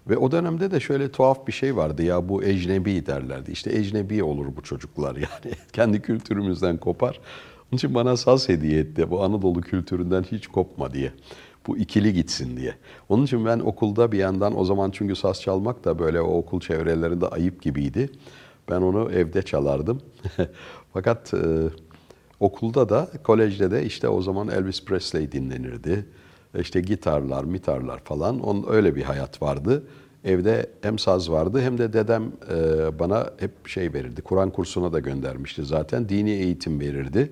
Ve 0.09 0.17
o 0.17 0.31
dönemde 0.31 0.71
de 0.71 0.79
şöyle 0.79 1.11
tuhaf 1.11 1.47
bir 1.47 1.51
şey 1.51 1.75
vardı 1.75 2.03
ya 2.03 2.29
bu 2.29 2.43
ecnebi 2.43 3.05
derlerdi. 3.05 3.51
İşte 3.51 3.77
ecnebi 3.77 4.23
olur 4.23 4.45
bu 4.55 4.61
çocuklar 4.61 5.15
yani. 5.15 5.55
Kendi 5.73 6.01
kültürümüzden 6.01 6.77
kopar. 6.77 7.19
Onun 7.71 7.77
için 7.77 7.95
bana 7.95 8.17
saz 8.17 8.49
hediye 8.49 8.79
etti. 8.79 9.11
Bu 9.11 9.23
Anadolu 9.23 9.61
kültüründen 9.61 10.23
hiç 10.23 10.47
kopma 10.47 10.93
diye. 10.93 11.11
Bu 11.67 11.77
ikili 11.77 12.13
gitsin 12.13 12.57
diye. 12.57 12.75
Onun 13.09 13.23
için 13.25 13.45
ben 13.45 13.59
okulda 13.59 14.11
bir 14.11 14.17
yandan 14.17 14.59
o 14.59 14.65
zaman 14.65 14.91
çünkü 14.91 15.15
saz 15.15 15.41
çalmak 15.41 15.85
da 15.85 15.99
böyle 15.99 16.21
o 16.21 16.37
okul 16.37 16.59
çevrelerinde 16.59 17.27
ayıp 17.27 17.61
gibiydi. 17.61 18.09
Ben 18.69 18.81
onu 18.81 19.11
evde 19.11 19.41
çalardım. 19.41 20.01
Fakat 20.93 21.33
e, 21.33 21.39
okulda 22.39 22.89
da, 22.89 23.09
kolejde 23.23 23.71
de 23.71 23.85
işte 23.85 24.07
o 24.07 24.21
zaman 24.21 24.47
Elvis 24.47 24.85
Presley 24.85 25.31
dinlenirdi. 25.31 26.05
İşte 26.59 26.81
gitarlar, 26.81 27.43
mitarlar 27.43 27.99
falan. 27.99 28.39
Onun 28.39 28.65
öyle 28.69 28.95
bir 28.95 29.03
hayat 29.03 29.41
vardı. 29.41 29.83
Evde 30.23 30.69
hem 30.81 30.99
saz 30.99 31.31
vardı 31.31 31.61
hem 31.61 31.77
de 31.77 31.93
dedem 31.93 32.23
e, 32.23 32.99
bana 32.99 33.29
hep 33.39 33.67
şey 33.67 33.93
verirdi. 33.93 34.21
Kur'an 34.21 34.49
kursuna 34.49 34.93
da 34.93 34.99
göndermişti 34.99 35.65
zaten. 35.65 36.09
Dini 36.09 36.31
eğitim 36.31 36.79
verirdi. 36.79 37.31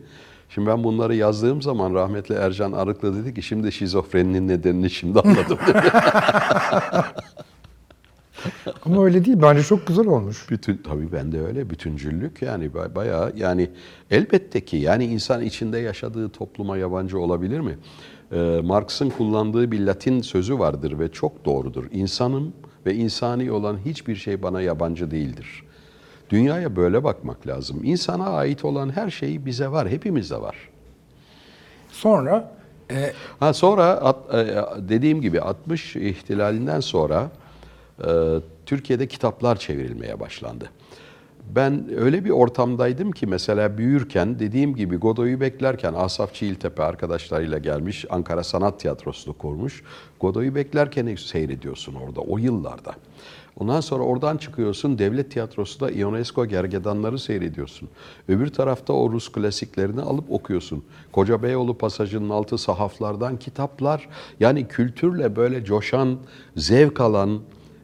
Şimdi 0.49 0.67
ben 0.67 0.83
bunları 0.83 1.15
yazdığım 1.15 1.61
zaman 1.61 1.93
rahmetli 1.93 2.35
Ercan 2.35 2.71
Arıklı 2.71 3.15
dedi 3.15 3.33
ki 3.33 3.41
şimdi 3.41 3.71
şizofreninin 3.71 4.47
nedenini 4.47 4.89
şimdi 4.89 5.19
anladım 5.19 5.57
dedi. 5.67 5.91
Ama 8.85 9.05
öyle 9.05 9.25
değil. 9.25 9.37
Bence 9.41 9.63
çok 9.63 9.87
güzel 9.87 10.07
olmuş. 10.07 10.49
Bütün 10.49 10.77
tabii 10.77 11.11
ben 11.11 11.31
de 11.31 11.41
öyle 11.41 11.69
bütüncüllük 11.69 12.41
yani 12.41 12.65
ba- 12.65 12.95
bayağı 12.95 13.33
yani 13.35 13.69
elbette 14.11 14.61
ki 14.65 14.77
yani 14.77 15.05
insan 15.05 15.41
içinde 15.41 15.77
yaşadığı 15.77 16.29
topluma 16.29 16.77
yabancı 16.77 17.19
olabilir 17.19 17.59
mi? 17.59 17.77
Ee, 18.31 18.61
Marx'ın 18.63 19.09
kullandığı 19.09 19.71
bir 19.71 19.79
Latin 19.85 20.21
sözü 20.21 20.59
vardır 20.59 20.99
ve 20.99 21.11
çok 21.11 21.45
doğrudur. 21.45 21.85
İnsanım 21.91 22.53
ve 22.85 22.95
insani 22.95 23.51
olan 23.51 23.77
hiçbir 23.85 24.15
şey 24.15 24.43
bana 24.43 24.61
yabancı 24.61 25.11
değildir. 25.11 25.63
Dünyaya 26.29 26.75
böyle 26.75 27.03
bakmak 27.03 27.47
lazım. 27.47 27.79
İnsana 27.83 28.29
ait 28.29 28.65
olan 28.65 28.89
her 28.95 29.09
şey 29.09 29.45
bize 29.45 29.67
var, 29.71 29.89
hepimizde 29.89 30.41
var. 30.41 30.55
Sonra 31.91 32.51
e, 32.91 33.13
Ha 33.39 33.53
sonra 33.53 33.85
at- 33.85 34.33
e, 34.35 34.65
dediğim 34.89 35.21
gibi 35.21 35.41
60 35.41 35.95
ihtilalinden 35.95 36.79
sonra 36.79 37.31
e, 38.07 38.09
Türkiye'de 38.65 39.07
kitaplar 39.07 39.55
çevrilmeye 39.55 40.19
başlandı. 40.19 40.69
Ben 41.55 41.89
öyle 41.97 42.25
bir 42.25 42.29
ortamdaydım 42.29 43.11
ki 43.11 43.27
mesela 43.27 43.77
büyürken 43.77 44.39
dediğim 44.39 44.75
gibi 44.75 44.97
Godoy'u 44.97 45.39
beklerken 45.39 45.93
Asaf 45.93 46.33
Çiğiltepe 46.33 46.83
arkadaşlarıyla 46.83 47.57
gelmiş 47.57 48.05
Ankara 48.09 48.43
Sanat 48.43 48.79
Tiyatrosu'nu 48.79 49.37
kurmuş. 49.37 49.83
Godoy'u 50.19 50.55
beklerken 50.55 51.15
seyrediyorsun 51.15 51.95
orada 51.95 52.21
o 52.21 52.37
yıllarda. 52.37 52.95
Ondan 53.59 53.81
sonra 53.81 54.03
oradan 54.03 54.37
çıkıyorsun 54.37 54.97
devlet 54.97 55.31
tiyatrosunda 55.31 55.91
Ionesco 55.91 56.45
gergedanları 56.45 57.19
seyrediyorsun. 57.19 57.89
Öbür 58.27 58.47
tarafta 58.47 58.93
o 58.93 59.11
Rus 59.11 59.31
klasiklerini 59.31 60.01
alıp 60.01 60.31
okuyorsun. 60.31 60.83
Koca 61.11 61.43
Beyoğlu 61.43 61.77
pasajının 61.77 62.29
altı 62.29 62.57
sahaflardan 62.57 63.37
kitaplar. 63.37 64.09
Yani 64.39 64.67
kültürle 64.67 65.35
böyle 65.35 65.65
coşan, 65.65 66.17
zevk 66.55 67.01
alan, 67.01 67.39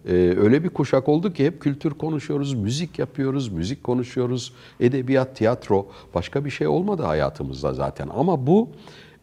ee, 0.08 0.14
öyle 0.14 0.64
bir 0.64 0.70
kuşak 0.70 1.10
oldu 1.10 1.34
ki 1.34 1.46
hep 1.46 1.62
kültür 1.62 1.92
konuşuyoruz, 1.92 2.54
müzik 2.54 3.00
yapıyoruz, 3.00 3.50
müzik 3.50 3.84
konuşuyoruz, 3.84 4.54
edebiyat, 4.80 5.36
tiyatro. 5.36 5.88
Başka 6.14 6.46
bir 6.46 6.50
şey 6.50 6.68
olmadı 6.68 7.04
hayatımızda 7.04 7.74
zaten. 7.74 8.10
Ama 8.14 8.48
bu 8.48 8.70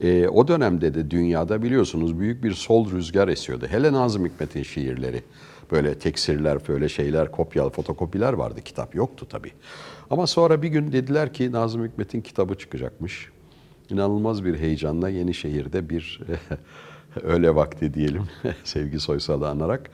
e, 0.00 0.28
o 0.28 0.48
dönemde 0.48 0.94
de 0.94 1.10
dünyada 1.10 1.62
biliyorsunuz 1.62 2.20
büyük 2.20 2.44
bir 2.44 2.52
sol 2.52 2.90
rüzgar 2.90 3.28
esiyordu. 3.28 3.66
Hele 3.70 3.92
Nazım 3.92 4.26
Hikmet'in 4.26 4.62
şiirleri. 4.62 5.22
Böyle 5.72 5.98
teksirler, 5.98 6.58
böyle 6.68 6.88
şeyler, 6.88 7.32
kopyalı 7.32 7.70
fotokopiler 7.70 8.32
vardı. 8.32 8.60
Kitap 8.64 8.94
yoktu 8.94 9.26
tabii. 9.30 9.52
Ama 10.10 10.26
sonra 10.26 10.62
bir 10.62 10.68
gün 10.68 10.92
dediler 10.92 11.32
ki 11.32 11.52
Nazım 11.52 11.86
Hikmet'in 11.86 12.20
kitabı 12.20 12.54
çıkacakmış. 12.54 13.28
İnanılmaz 13.90 14.44
bir 14.44 14.58
heyecanla 14.58 15.08
Yenişehir'de 15.08 15.88
bir 15.88 16.20
öyle 17.22 17.54
vakti 17.54 17.94
diyelim 17.94 18.22
Sevgi 18.64 19.00
Soysal'ı 19.00 19.48
anarak 19.48 19.90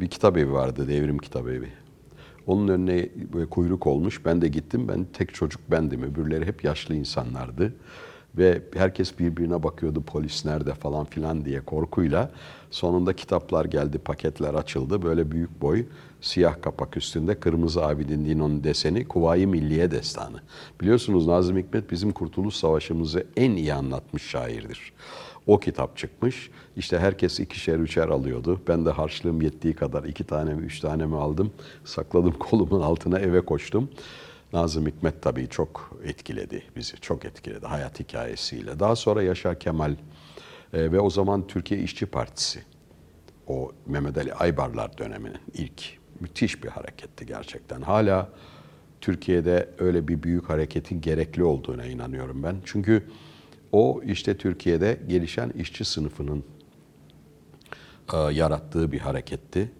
bir 0.00 0.08
kitap 0.08 0.36
evi 0.36 0.52
vardı, 0.52 0.88
devrim 0.88 1.18
kitap 1.18 1.48
evi. 1.48 1.68
Onun 2.46 2.68
önüne 2.68 3.08
böyle 3.32 3.46
kuyruk 3.46 3.86
olmuş. 3.86 4.24
Ben 4.24 4.42
de 4.42 4.48
gittim. 4.48 4.88
Ben 4.88 5.06
tek 5.12 5.34
çocuk 5.34 5.70
bendim. 5.70 6.02
Öbürleri 6.02 6.46
hep 6.46 6.64
yaşlı 6.64 6.94
insanlardı. 6.94 7.74
Ve 8.38 8.62
herkes 8.74 9.18
birbirine 9.18 9.62
bakıyordu 9.62 10.02
polis 10.02 10.44
nerede 10.44 10.74
falan 10.74 11.04
filan 11.04 11.44
diye 11.44 11.60
korkuyla. 11.60 12.30
Sonunda 12.70 13.16
kitaplar 13.16 13.64
geldi, 13.64 13.98
paketler 13.98 14.54
açıldı. 14.54 15.02
Böyle 15.02 15.30
büyük 15.30 15.60
boy, 15.60 15.84
siyah 16.20 16.62
kapak 16.62 16.96
üstünde 16.96 17.40
Kırmızı 17.40 17.86
Abidin 17.86 18.24
Dino'nun 18.24 18.64
deseni 18.64 19.08
Kuvayi 19.08 19.46
Milliye 19.46 19.90
Destanı. 19.90 20.40
Biliyorsunuz 20.80 21.26
Nazım 21.26 21.58
Hikmet 21.58 21.90
bizim 21.90 22.12
Kurtuluş 22.12 22.54
Savaşımızı 22.54 23.26
en 23.36 23.50
iyi 23.50 23.74
anlatmış 23.74 24.22
şairdir. 24.22 24.92
O 25.46 25.60
kitap 25.60 25.96
çıkmış. 25.96 26.50
İşte 26.76 26.98
herkes 26.98 27.40
ikişer 27.40 27.78
üçer 27.78 28.08
alıyordu. 28.08 28.60
Ben 28.68 28.86
de 28.86 28.90
harçlığım 28.90 29.42
yettiği 29.42 29.74
kadar 29.74 30.04
iki 30.04 30.24
tane 30.24 30.54
mi 30.54 30.62
üç 30.62 30.80
tane 30.80 31.06
mi 31.06 31.16
aldım. 31.16 31.52
Sakladım 31.84 32.32
kolumun 32.38 32.80
altına 32.80 33.18
eve 33.18 33.40
koştum. 33.40 33.90
Nazım 34.52 34.86
Hikmet 34.86 35.22
tabii 35.22 35.48
çok 35.48 36.00
etkiledi 36.04 36.62
bizi. 36.76 37.00
Çok 37.00 37.24
etkiledi 37.24 37.66
hayat 37.66 38.00
hikayesiyle. 38.00 38.80
Daha 38.80 38.96
sonra 38.96 39.22
Yaşar 39.22 39.60
Kemal 39.60 39.92
e, 40.72 40.92
ve 40.92 41.00
o 41.00 41.10
zaman 41.10 41.46
Türkiye 41.46 41.80
İşçi 41.80 42.06
Partisi. 42.06 42.62
O 43.46 43.72
Mehmet 43.86 44.18
Ali 44.18 44.34
Aybarlar 44.34 44.98
döneminin 44.98 45.38
ilk 45.54 45.82
müthiş 46.20 46.64
bir 46.64 46.68
hareketti 46.68 47.26
gerçekten. 47.26 47.82
Hala 47.82 48.28
Türkiye'de 49.00 49.68
öyle 49.78 50.08
bir 50.08 50.22
büyük 50.22 50.50
hareketin 50.50 51.00
gerekli 51.00 51.44
olduğuna 51.44 51.86
inanıyorum 51.86 52.42
ben. 52.42 52.56
Çünkü 52.64 53.04
O 53.72 54.02
işte 54.04 54.36
Türkiye'de 54.36 55.00
gelişen 55.08 55.50
işçi 55.50 55.84
sınıfının 55.84 56.44
e, 58.14 58.16
yarattığı 58.16 58.92
bir 58.92 58.98
hareketti. 58.98 59.70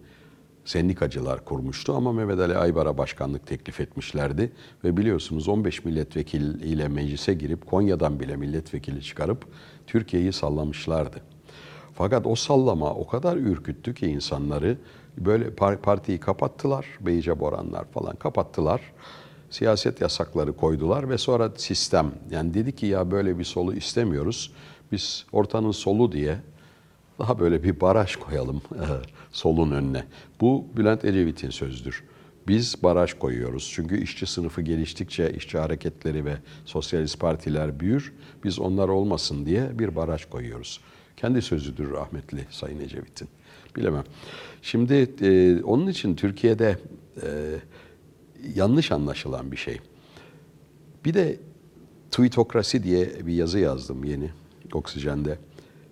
Sendikacılar 0.65 1.45
kurmuştu 1.45 1.93
ama 1.93 2.13
Mehmet 2.13 2.39
Ali 2.39 2.57
Aybar'a 2.57 2.97
başkanlık 2.97 3.47
teklif 3.47 3.81
etmişlerdi. 3.81 4.51
Ve 4.83 4.97
biliyorsunuz 4.97 5.47
15 5.47 5.85
milletvekiliyle 5.85 6.87
meclise 6.87 7.33
girip 7.33 7.67
Konya'dan 7.67 8.19
bile 8.19 8.35
milletvekili 8.35 9.03
çıkarıp 9.03 9.45
Türkiye'yi 9.87 10.33
sallamışlardı. 10.33 11.17
Fakat 11.93 12.27
o 12.27 12.35
sallama 12.35 12.93
o 12.93 13.07
kadar 13.07 13.37
ürküttü 13.37 13.93
ki 13.93 14.07
insanları 14.07 14.77
böyle 15.17 15.45
par- 15.45 15.77
partiyi 15.77 16.19
kapattılar. 16.19 16.85
Beyce 16.99 17.39
Boranlar 17.39 17.85
falan 17.85 18.15
kapattılar. 18.15 18.81
Siyaset 19.49 20.01
yasakları 20.01 20.53
koydular 20.53 21.09
ve 21.09 21.17
sonra 21.17 21.51
sistem 21.55 22.11
yani 22.31 22.53
dedi 22.53 22.75
ki 22.75 22.85
ya 22.85 23.11
böyle 23.11 23.39
bir 23.39 23.43
solu 23.43 23.73
istemiyoruz. 23.73 24.51
Biz 24.91 25.25
ortanın 25.31 25.71
solu 25.71 26.11
diye 26.11 26.37
daha 27.21 27.39
böyle 27.39 27.63
bir 27.63 27.81
baraj 27.81 28.15
koyalım 28.15 28.61
eh, 28.75 28.87
solun 29.31 29.71
önüne. 29.71 30.03
Bu 30.41 30.65
Bülent 30.77 31.05
Ecevit'in 31.05 31.49
sözüdür. 31.49 32.03
Biz 32.47 32.83
baraj 32.83 33.13
koyuyoruz. 33.13 33.71
Çünkü 33.75 34.03
işçi 34.03 34.25
sınıfı 34.25 34.61
geliştikçe 34.61 35.33
işçi 35.33 35.57
hareketleri 35.57 36.25
ve 36.25 36.33
sosyalist 36.65 37.19
partiler 37.19 37.79
büyür. 37.79 38.13
Biz 38.43 38.59
onlar 38.59 38.89
olmasın 38.89 39.45
diye 39.45 39.79
bir 39.79 39.95
baraj 39.95 40.25
koyuyoruz. 40.25 40.79
Kendi 41.17 41.41
sözüdür 41.41 41.91
rahmetli 41.91 42.45
Sayın 42.49 42.79
Ecevit'in. 42.79 43.27
Bilemem. 43.75 44.03
Şimdi 44.61 45.11
e, 45.21 45.61
onun 45.63 45.87
için 45.87 46.15
Türkiye'de 46.15 46.77
e, 47.23 47.27
yanlış 48.55 48.91
anlaşılan 48.91 49.51
bir 49.51 49.57
şey. 49.57 49.79
Bir 51.05 51.13
de 51.13 51.39
tweetokrasi 52.11 52.83
diye 52.83 53.27
bir 53.27 53.33
yazı 53.33 53.59
yazdım 53.59 54.03
yeni 54.03 54.29
Oksijen'de. 54.73 55.37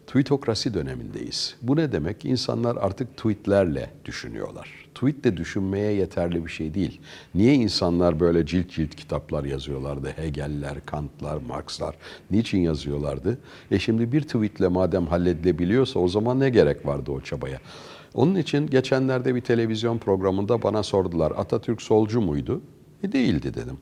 Tweetokrasi 0.09 0.73
dönemindeyiz. 0.73 1.55
Bu 1.61 1.75
ne 1.75 1.91
demek? 1.91 2.25
İnsanlar 2.25 2.75
artık 2.75 3.17
tweetlerle 3.17 3.89
düşünüyorlar. 4.05 4.69
Tweetle 4.95 5.37
düşünmeye 5.37 5.91
yeterli 5.91 6.45
bir 6.45 6.51
şey 6.51 6.73
değil. 6.73 7.01
Niye 7.35 7.53
insanlar 7.53 8.19
böyle 8.19 8.45
cilt 8.45 8.69
cilt 8.69 8.95
kitaplar 8.95 9.43
yazıyorlardı? 9.43 10.09
Hegel'ler, 10.09 10.85
Kant'lar, 10.85 11.37
Marx'lar. 11.37 11.95
Niçin 12.31 12.59
yazıyorlardı? 12.59 13.37
E 13.71 13.79
şimdi 13.79 14.11
bir 14.11 14.21
tweetle 14.21 14.67
madem 14.67 15.07
halledilebiliyorsa 15.07 15.99
o 15.99 16.07
zaman 16.07 16.39
ne 16.39 16.49
gerek 16.49 16.85
vardı 16.85 17.11
o 17.11 17.21
çabaya? 17.21 17.59
Onun 18.13 18.35
için 18.35 18.67
geçenlerde 18.67 19.35
bir 19.35 19.41
televizyon 19.41 19.97
programında 19.97 20.63
bana 20.63 20.83
sordular. 20.83 21.33
Atatürk 21.37 21.81
solcu 21.81 22.21
muydu? 22.21 22.61
E 23.03 23.11
değildi 23.11 23.53
dedim. 23.53 23.77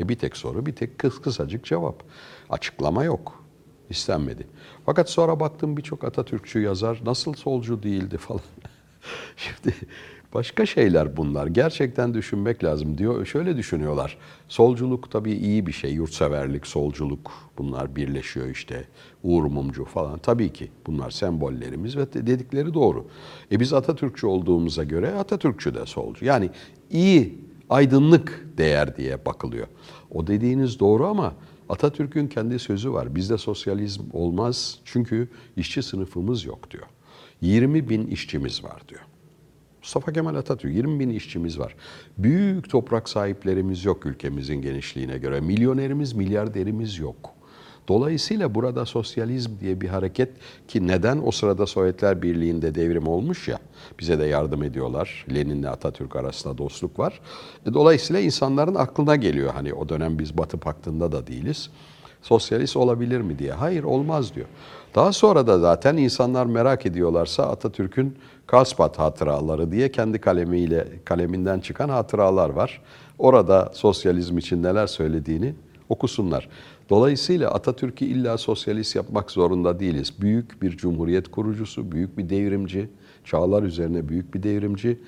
E 0.00 0.08
bir 0.08 0.16
tek 0.16 0.36
soru, 0.36 0.66
bir 0.66 0.72
tek 0.72 0.98
kıs 0.98 1.20
kısacık 1.20 1.64
cevap. 1.64 2.02
Açıklama 2.50 3.04
yok. 3.04 3.43
İstenmedi. 3.94 4.46
Fakat 4.86 5.10
sonra 5.10 5.40
baktım 5.40 5.76
birçok 5.76 6.04
Atatürkçü 6.04 6.60
yazar 6.60 7.00
nasıl 7.04 7.34
solcu 7.34 7.82
değildi 7.82 8.16
falan. 8.16 8.40
Şimdi 9.36 9.76
başka 10.34 10.66
şeyler 10.66 11.16
bunlar. 11.16 11.46
Gerçekten 11.46 12.14
düşünmek 12.14 12.64
lazım 12.64 12.98
diyor. 12.98 13.26
Şöyle 13.26 13.56
düşünüyorlar. 13.56 14.18
Solculuk 14.48 15.10
tabii 15.10 15.32
iyi 15.32 15.66
bir 15.66 15.72
şey. 15.72 15.92
Yurtseverlik, 15.92 16.66
solculuk 16.66 17.32
bunlar 17.58 17.96
birleşiyor 17.96 18.46
işte. 18.46 18.84
Uğur 19.22 19.44
Mumcu 19.44 19.84
falan. 19.84 20.18
Tabii 20.18 20.52
ki 20.52 20.70
bunlar 20.86 21.10
sembollerimiz 21.10 21.96
ve 21.96 22.12
dedikleri 22.12 22.74
doğru. 22.74 23.06
E 23.52 23.60
biz 23.60 23.72
Atatürkçü 23.72 24.26
olduğumuza 24.26 24.84
göre 24.84 25.14
Atatürkçü 25.14 25.74
de 25.74 25.86
solcu. 25.86 26.24
Yani 26.24 26.50
iyi, 26.90 27.38
aydınlık 27.70 28.46
değer 28.58 28.96
diye 28.96 29.26
bakılıyor. 29.26 29.66
O 30.10 30.26
dediğiniz 30.26 30.80
doğru 30.80 31.06
ama 31.06 31.34
Atatürk'ün 31.68 32.26
kendi 32.26 32.58
sözü 32.58 32.92
var. 32.92 33.14
Bizde 33.14 33.38
sosyalizm 33.38 34.02
olmaz 34.12 34.78
çünkü 34.84 35.28
işçi 35.56 35.82
sınıfımız 35.82 36.44
yok 36.44 36.70
diyor. 36.70 36.86
20 37.40 37.88
bin 37.88 38.06
işçimiz 38.06 38.64
var 38.64 38.82
diyor. 38.88 39.00
Mustafa 39.82 40.12
Kemal 40.12 40.34
Atatürk 40.34 40.74
20 40.74 41.00
bin 41.00 41.10
işçimiz 41.10 41.58
var. 41.58 41.76
Büyük 42.18 42.70
toprak 42.70 43.08
sahiplerimiz 43.08 43.84
yok 43.84 44.06
ülkemizin 44.06 44.62
genişliğine 44.62 45.18
göre. 45.18 45.40
Milyonerimiz, 45.40 46.12
milyarderimiz 46.12 46.98
yok. 46.98 47.33
Dolayısıyla 47.88 48.54
burada 48.54 48.86
sosyalizm 48.86 49.50
diye 49.60 49.80
bir 49.80 49.88
hareket 49.88 50.28
ki 50.68 50.86
neden 50.86 51.20
o 51.24 51.30
sırada 51.30 51.66
Sovyetler 51.66 52.22
Birliği'nde 52.22 52.74
devrim 52.74 53.08
olmuş 53.08 53.48
ya 53.48 53.58
bize 54.00 54.18
de 54.18 54.24
yardım 54.24 54.62
ediyorlar. 54.62 55.26
Lenin'le 55.34 55.64
Atatürk 55.64 56.16
arasında 56.16 56.58
dostluk 56.58 56.98
var. 56.98 57.20
E, 57.66 57.74
Dolayısıyla 57.74 58.20
insanların 58.22 58.74
aklına 58.74 59.16
geliyor 59.16 59.52
hani 59.54 59.74
o 59.74 59.88
dönem 59.88 60.18
biz 60.18 60.38
Batı 60.38 60.58
Paktı'nda 60.58 61.12
da 61.12 61.26
değiliz. 61.26 61.70
Sosyalist 62.22 62.76
olabilir 62.76 63.20
mi 63.20 63.38
diye. 63.38 63.52
Hayır 63.52 63.84
olmaz 63.84 64.34
diyor. 64.34 64.46
Daha 64.94 65.12
sonra 65.12 65.46
da 65.46 65.58
zaten 65.58 65.96
insanlar 65.96 66.46
merak 66.46 66.86
ediyorlarsa 66.86 67.42
Atatürk'ün 67.42 68.16
Karlsbad 68.46 68.98
hatıraları 68.98 69.72
diye 69.72 69.92
kendi 69.92 70.20
kalemiyle 70.20 70.88
kaleminden 71.04 71.60
çıkan 71.60 71.88
hatıralar 71.88 72.50
var. 72.50 72.80
Orada 73.18 73.70
sosyalizm 73.74 74.38
için 74.38 74.62
neler 74.62 74.86
söylediğini 74.86 75.54
okusunlar. 75.88 76.48
Dolayısıyla 76.90 77.50
Atatürk'ü 77.50 78.04
illa 78.04 78.38
sosyalist 78.38 78.96
yapmak 78.96 79.30
zorunda 79.30 79.80
değiliz. 79.80 80.12
Büyük 80.20 80.62
bir 80.62 80.76
cumhuriyet 80.76 81.30
kurucusu, 81.30 81.92
büyük 81.92 82.18
bir 82.18 82.30
devrimci, 82.30 82.88
çağlar 83.24 83.62
üzerine 83.62 84.08
büyük 84.08 84.34
bir 84.34 84.42
devrimci. 84.42 84.98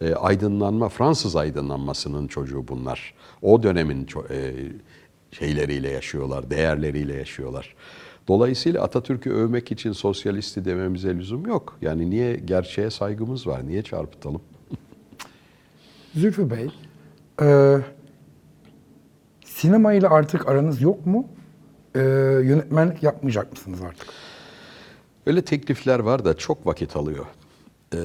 E, 0.00 0.14
aydınlanma, 0.14 0.88
Fransız 0.88 1.36
aydınlanmasının 1.36 2.26
çocuğu 2.26 2.68
bunlar. 2.68 3.14
O 3.42 3.62
dönemin 3.62 4.08
e, 4.30 4.52
şeyleriyle 5.32 5.90
yaşıyorlar, 5.90 6.50
değerleriyle 6.50 7.14
yaşıyorlar. 7.14 7.74
Dolayısıyla 8.28 8.82
Atatürk'ü 8.82 9.30
övmek 9.30 9.72
için 9.72 9.92
sosyalisti 9.92 10.64
dememize 10.64 11.14
lüzum 11.18 11.46
yok. 11.46 11.78
Yani 11.82 12.10
niye 12.10 12.36
gerçeğe 12.36 12.90
saygımız 12.90 13.46
var, 13.46 13.66
niye 13.66 13.82
çarpıtalım? 13.82 14.40
Zülfü 16.14 16.50
Bey, 16.50 16.70
e, 17.42 17.78
sinema 19.56 19.92
ile 19.92 20.08
artık 20.08 20.48
aranız 20.48 20.82
yok 20.82 21.06
mu? 21.06 21.28
E, 21.94 22.00
yönetmenlik 22.44 23.02
yapmayacak 23.02 23.52
mısınız 23.52 23.82
artık? 23.82 24.06
Öyle 25.26 25.42
teklifler 25.42 25.98
var 25.98 26.24
da 26.24 26.36
çok 26.36 26.66
vakit 26.66 26.96
alıyor. 26.96 27.26
Ee, 27.94 27.98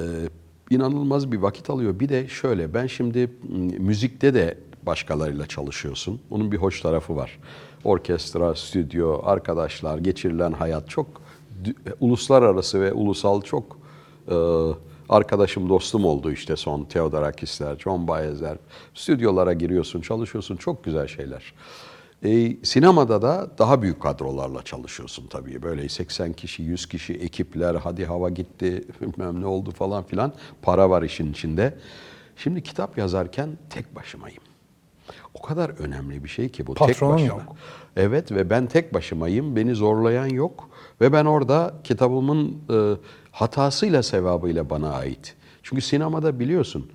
inanılmaz 0.70 1.32
bir 1.32 1.38
vakit 1.38 1.70
alıyor. 1.70 2.00
Bir 2.00 2.10
de 2.10 2.28
şöyle, 2.28 2.74
ben 2.74 2.88
şimdi 2.88 3.30
m, 3.50 3.58
müzikte 3.78 4.34
de 4.34 4.58
başkalarıyla 4.84 5.48
çalışıyorsun. 5.48 6.22
Onun 6.30 6.52
bir 6.52 6.58
hoş 6.58 6.82
tarafı 6.82 7.16
var. 7.16 7.40
Orkestra, 7.84 8.56
stüdyo, 8.56 9.22
arkadaşlar, 9.24 9.98
geçirilen 9.98 10.52
hayat 10.52 10.90
çok 10.90 11.08
uluslararası 12.00 12.82
ve 12.82 12.94
ulusal 12.94 13.42
çok 13.42 13.78
e, 14.28 14.36
arkadaşım, 15.12 15.70
dostum 15.70 16.06
oldu 16.06 16.32
işte 16.32 16.56
son 16.56 16.84
Theodorakisler, 16.84 17.78
John 17.78 18.08
Baez'ler. 18.08 18.58
Stüdyolara 18.94 19.54
giriyorsun, 19.54 20.02
çalışıyorsun. 20.02 20.56
Çok 20.56 20.84
güzel 20.84 21.08
şeyler. 21.08 21.54
E, 22.26 22.58
sinemada 22.64 23.22
da 23.22 23.50
daha 23.58 23.82
büyük 23.82 24.02
kadrolarla 24.02 24.64
çalışıyorsun 24.64 25.28
tabii. 25.28 25.62
Böyle 25.62 25.90
80 25.90 26.34
kişi, 26.34 26.64
100 26.64 26.86
kişi, 26.86 27.14
ekipler, 27.14 27.76
hadi 27.76 28.06
hava 28.06 28.30
gitti, 28.30 28.84
bilmem 29.02 29.42
ne 29.42 29.46
oldu 29.46 29.72
falan 29.72 30.04
filan. 30.04 30.34
Para 30.62 30.90
var 30.90 31.02
işin 31.02 31.32
içinde. 31.32 31.78
Şimdi 32.36 32.64
kitap 32.64 32.98
yazarken 32.98 33.50
tek 33.70 33.96
başımayım. 33.96 34.42
O 35.34 35.42
kadar 35.42 35.70
önemli 35.70 36.24
bir 36.24 36.30
şey 36.30 36.50
ki 36.50 36.68
bu. 36.68 36.74
tek 36.74 36.88
Patronun 36.88 37.14
başına. 37.14 37.28
yok. 37.28 37.56
Evet 37.96 38.32
ve 38.32 38.50
ben 38.50 38.68
tek 38.68 38.94
başımayım. 38.94 39.56
Beni 39.56 39.76
zorlayan 39.76 40.28
yok. 40.28 40.70
Ve 41.02 41.14
ben 41.14 41.26
orada 41.26 41.74
kitabımın 41.84 42.58
e, 42.70 42.94
hatasıyla 43.32 44.04
sevabıyla 44.04 44.70
bana 44.70 44.94
ait. 44.94 45.36
Çünkü 45.64 45.82
sinemada 45.82 46.40
biliyorsun 46.40 46.92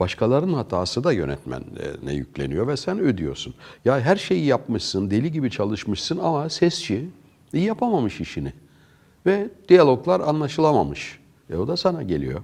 başkalarının 0.00 0.54
hatası 0.54 1.04
da 1.04 1.12
yönetmenine 1.12 2.12
yükleniyor 2.14 2.66
ve 2.66 2.76
sen 2.76 2.98
ödüyorsun. 2.98 3.54
Ya 3.84 4.00
her 4.00 4.16
şeyi 4.16 4.44
yapmışsın, 4.44 5.10
deli 5.10 5.32
gibi 5.32 5.50
çalışmışsın 5.50 6.18
ama 6.18 6.48
sesçi 6.48 7.10
yapamamış 7.52 8.20
işini. 8.20 8.52
Ve 9.26 9.48
diyaloglar 9.68 10.20
anlaşılamamış. 10.20 11.18
E 11.50 11.56
o 11.56 11.68
da 11.68 11.76
sana 11.76 12.02
geliyor. 12.02 12.42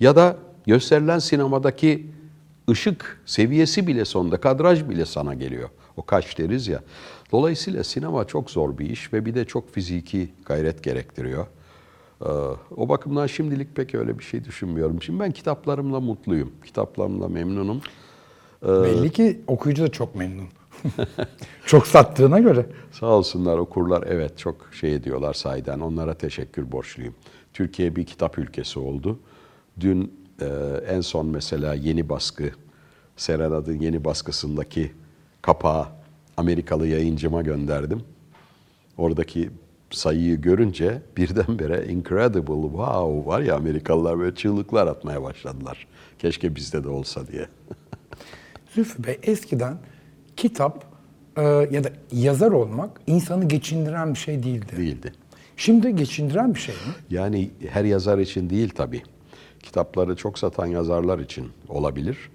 Ya 0.00 0.16
da 0.16 0.36
gösterilen 0.66 1.18
sinemadaki 1.18 2.06
ışık 2.70 3.22
seviyesi 3.26 3.86
bile 3.86 4.04
sonda, 4.04 4.40
kadraj 4.40 4.88
bile 4.88 5.06
sana 5.06 5.34
geliyor. 5.34 5.68
O 5.96 6.02
kaç 6.02 6.38
deriz 6.38 6.68
ya. 6.68 6.82
Dolayısıyla 7.32 7.84
sinema 7.84 8.26
çok 8.26 8.50
zor 8.50 8.78
bir 8.78 8.90
iş 8.90 9.12
ve 9.12 9.26
bir 9.26 9.34
de 9.34 9.44
çok 9.44 9.70
fiziki 9.74 10.28
gayret 10.44 10.84
gerektiriyor. 10.84 11.46
Ee, 12.22 12.28
O 12.76 12.88
bakımdan 12.88 13.26
şimdilik 13.26 13.76
pek 13.76 13.94
öyle 13.94 14.18
bir 14.18 14.24
şey 14.24 14.44
düşünmüyorum. 14.44 15.02
Şimdi 15.02 15.20
ben 15.20 15.32
kitaplarımla 15.32 16.00
mutluyum. 16.00 16.52
Kitaplarımla 16.64 17.28
memnunum. 17.28 17.80
Belli 18.62 19.10
ki 19.10 19.40
okuyucu 19.46 19.82
da 19.82 19.88
çok 19.88 20.14
memnun. 20.14 20.48
çok 21.66 21.86
sattığına 21.86 22.38
göre. 22.38 22.66
Sağ 22.92 23.06
olsunlar 23.06 23.58
okurlar. 23.58 24.04
Evet 24.06 24.38
çok 24.38 24.68
şey 24.72 24.94
ediyorlar 24.94 25.34
sahiden. 25.34 25.80
Onlara 25.80 26.14
teşekkür 26.14 26.72
borçluyum. 26.72 27.14
Türkiye 27.54 27.96
bir 27.96 28.06
kitap 28.06 28.38
ülkesi 28.38 28.78
oldu. 28.78 29.18
Dün 29.80 30.14
e, 30.40 30.46
en 30.88 31.00
son 31.00 31.26
mesela 31.26 31.74
yeni 31.74 32.08
baskı, 32.08 32.50
Serenad'ın 33.16 33.80
yeni 33.80 34.04
baskısındaki 34.04 34.92
kapağı 35.42 35.86
Amerikalı 36.36 36.86
yayıncıma 36.86 37.42
gönderdim. 37.42 38.02
oradaki 38.98 39.50
sayıyı 39.90 40.40
görünce 40.40 41.02
birdenbire 41.16 41.86
incredible, 41.86 42.68
wow 42.68 43.30
var 43.30 43.40
ya 43.40 43.56
Amerikalılar 43.56 44.18
böyle 44.18 44.34
çığlıklar 44.34 44.86
atmaya 44.86 45.22
başladılar. 45.22 45.86
Keşke 46.18 46.56
bizde 46.56 46.84
de 46.84 46.88
olsa 46.88 47.26
diye. 47.26 47.48
Zülfü 48.74 49.04
Bey 49.04 49.18
eskiden 49.22 49.78
kitap 50.36 50.84
e, 51.36 51.42
ya 51.42 51.84
da 51.84 51.90
yazar 52.12 52.52
olmak 52.52 53.00
insanı 53.06 53.48
geçindiren 53.48 54.14
bir 54.14 54.18
şey 54.18 54.42
değildi. 54.42 54.76
Değildi. 54.76 55.12
Şimdi 55.56 55.96
geçindiren 55.96 56.54
bir 56.54 56.60
şey 56.60 56.74
mi? 56.74 56.92
Yani 57.10 57.50
her 57.68 57.84
yazar 57.84 58.18
için 58.18 58.50
değil 58.50 58.70
tabii. 58.74 59.02
Kitapları 59.62 60.16
çok 60.16 60.38
satan 60.38 60.66
yazarlar 60.66 61.18
için 61.18 61.48
olabilir. 61.68 62.30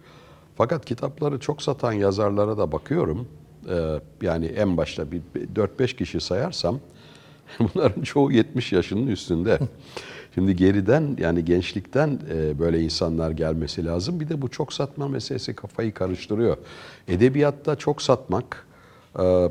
Fakat 0.56 0.86
kitapları 0.86 1.40
çok 1.40 1.62
satan 1.62 1.94
yazarlara 1.94 2.58
da 2.58 2.72
bakıyorum. 2.72 3.28
Ee, 3.70 4.00
yani 4.22 4.46
en 4.46 4.78
başta 4.78 5.12
bir 5.12 5.22
4-5 5.56 5.96
kişi 5.96 6.22
sayarsam 6.22 6.80
bunların 7.60 8.02
çoğu 8.02 8.32
70 8.32 8.72
yaşının 8.72 9.08
üstünde. 9.08 9.60
Şimdi 10.36 10.56
geriden 10.56 11.18
yani 11.20 11.46
gençlikten 11.46 12.20
e, 12.34 12.60
böyle 12.60 12.82
insanlar 12.82 13.32
gelmesi 13.32 13.86
lazım. 13.86 14.20
Bir 14.20 14.30
de 14.30 14.42
bu 14.42 14.48
çok 14.48 14.74
satma 14.74 15.08
meselesi 15.08 15.54
kafayı 15.54 15.94
karıştırıyor. 15.94 16.58
Edebiyatta 17.08 17.76
çok 17.76 18.02
satmak 18.02 18.68
e, 19.20 19.50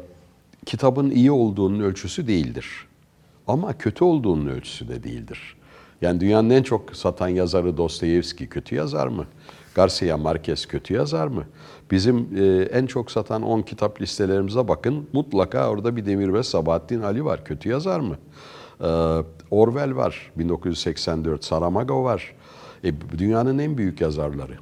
kitabın 0.67 1.11
iyi 1.11 1.31
olduğunun 1.31 1.81
ölçüsü 1.81 2.27
değildir. 2.27 2.87
Ama 3.47 3.79
kötü 3.79 4.05
olduğunun 4.05 4.47
ölçüsü 4.47 4.89
de 4.89 5.05
değildir. 5.05 5.57
Yani 6.03 6.21
dünyanın 6.21 6.51
en 6.51 6.63
çok 6.63 6.97
satan 6.97 7.29
yazarı 7.29 7.77
Dostoyevski 7.77 8.49
kötü 8.49 8.75
yazar 8.75 9.07
mı? 9.07 9.27
Garcia 9.75 10.17
Marquez 10.17 10.67
kötü 10.67 10.95
yazar 10.95 11.27
mı? 11.27 11.45
Bizim 11.95 12.29
e, 12.37 12.63
en 12.63 12.87
çok 12.87 13.11
satan 13.11 13.43
10 13.43 13.63
kitap 13.63 14.03
listelerimize 14.03 14.69
bakın. 14.69 15.07
Mutlaka 15.13 15.71
orada 15.71 15.97
bir 15.97 16.07
Demirbaş 16.07 16.47
Sabahattin 16.47 17.01
Ali 17.01 17.25
var. 17.25 17.45
Kötü 17.45 17.69
yazar 17.69 18.01
mı? 18.01 18.17
E, 18.81 18.89
Orwell 19.51 19.97
var. 19.97 20.33
1984. 20.37 21.45
Saramago 21.45 22.05
var. 22.05 22.35
E, 22.85 22.93
dünyanın 23.19 23.59
en 23.59 23.79
büyük 23.79 24.01
yazarları. 24.01 24.53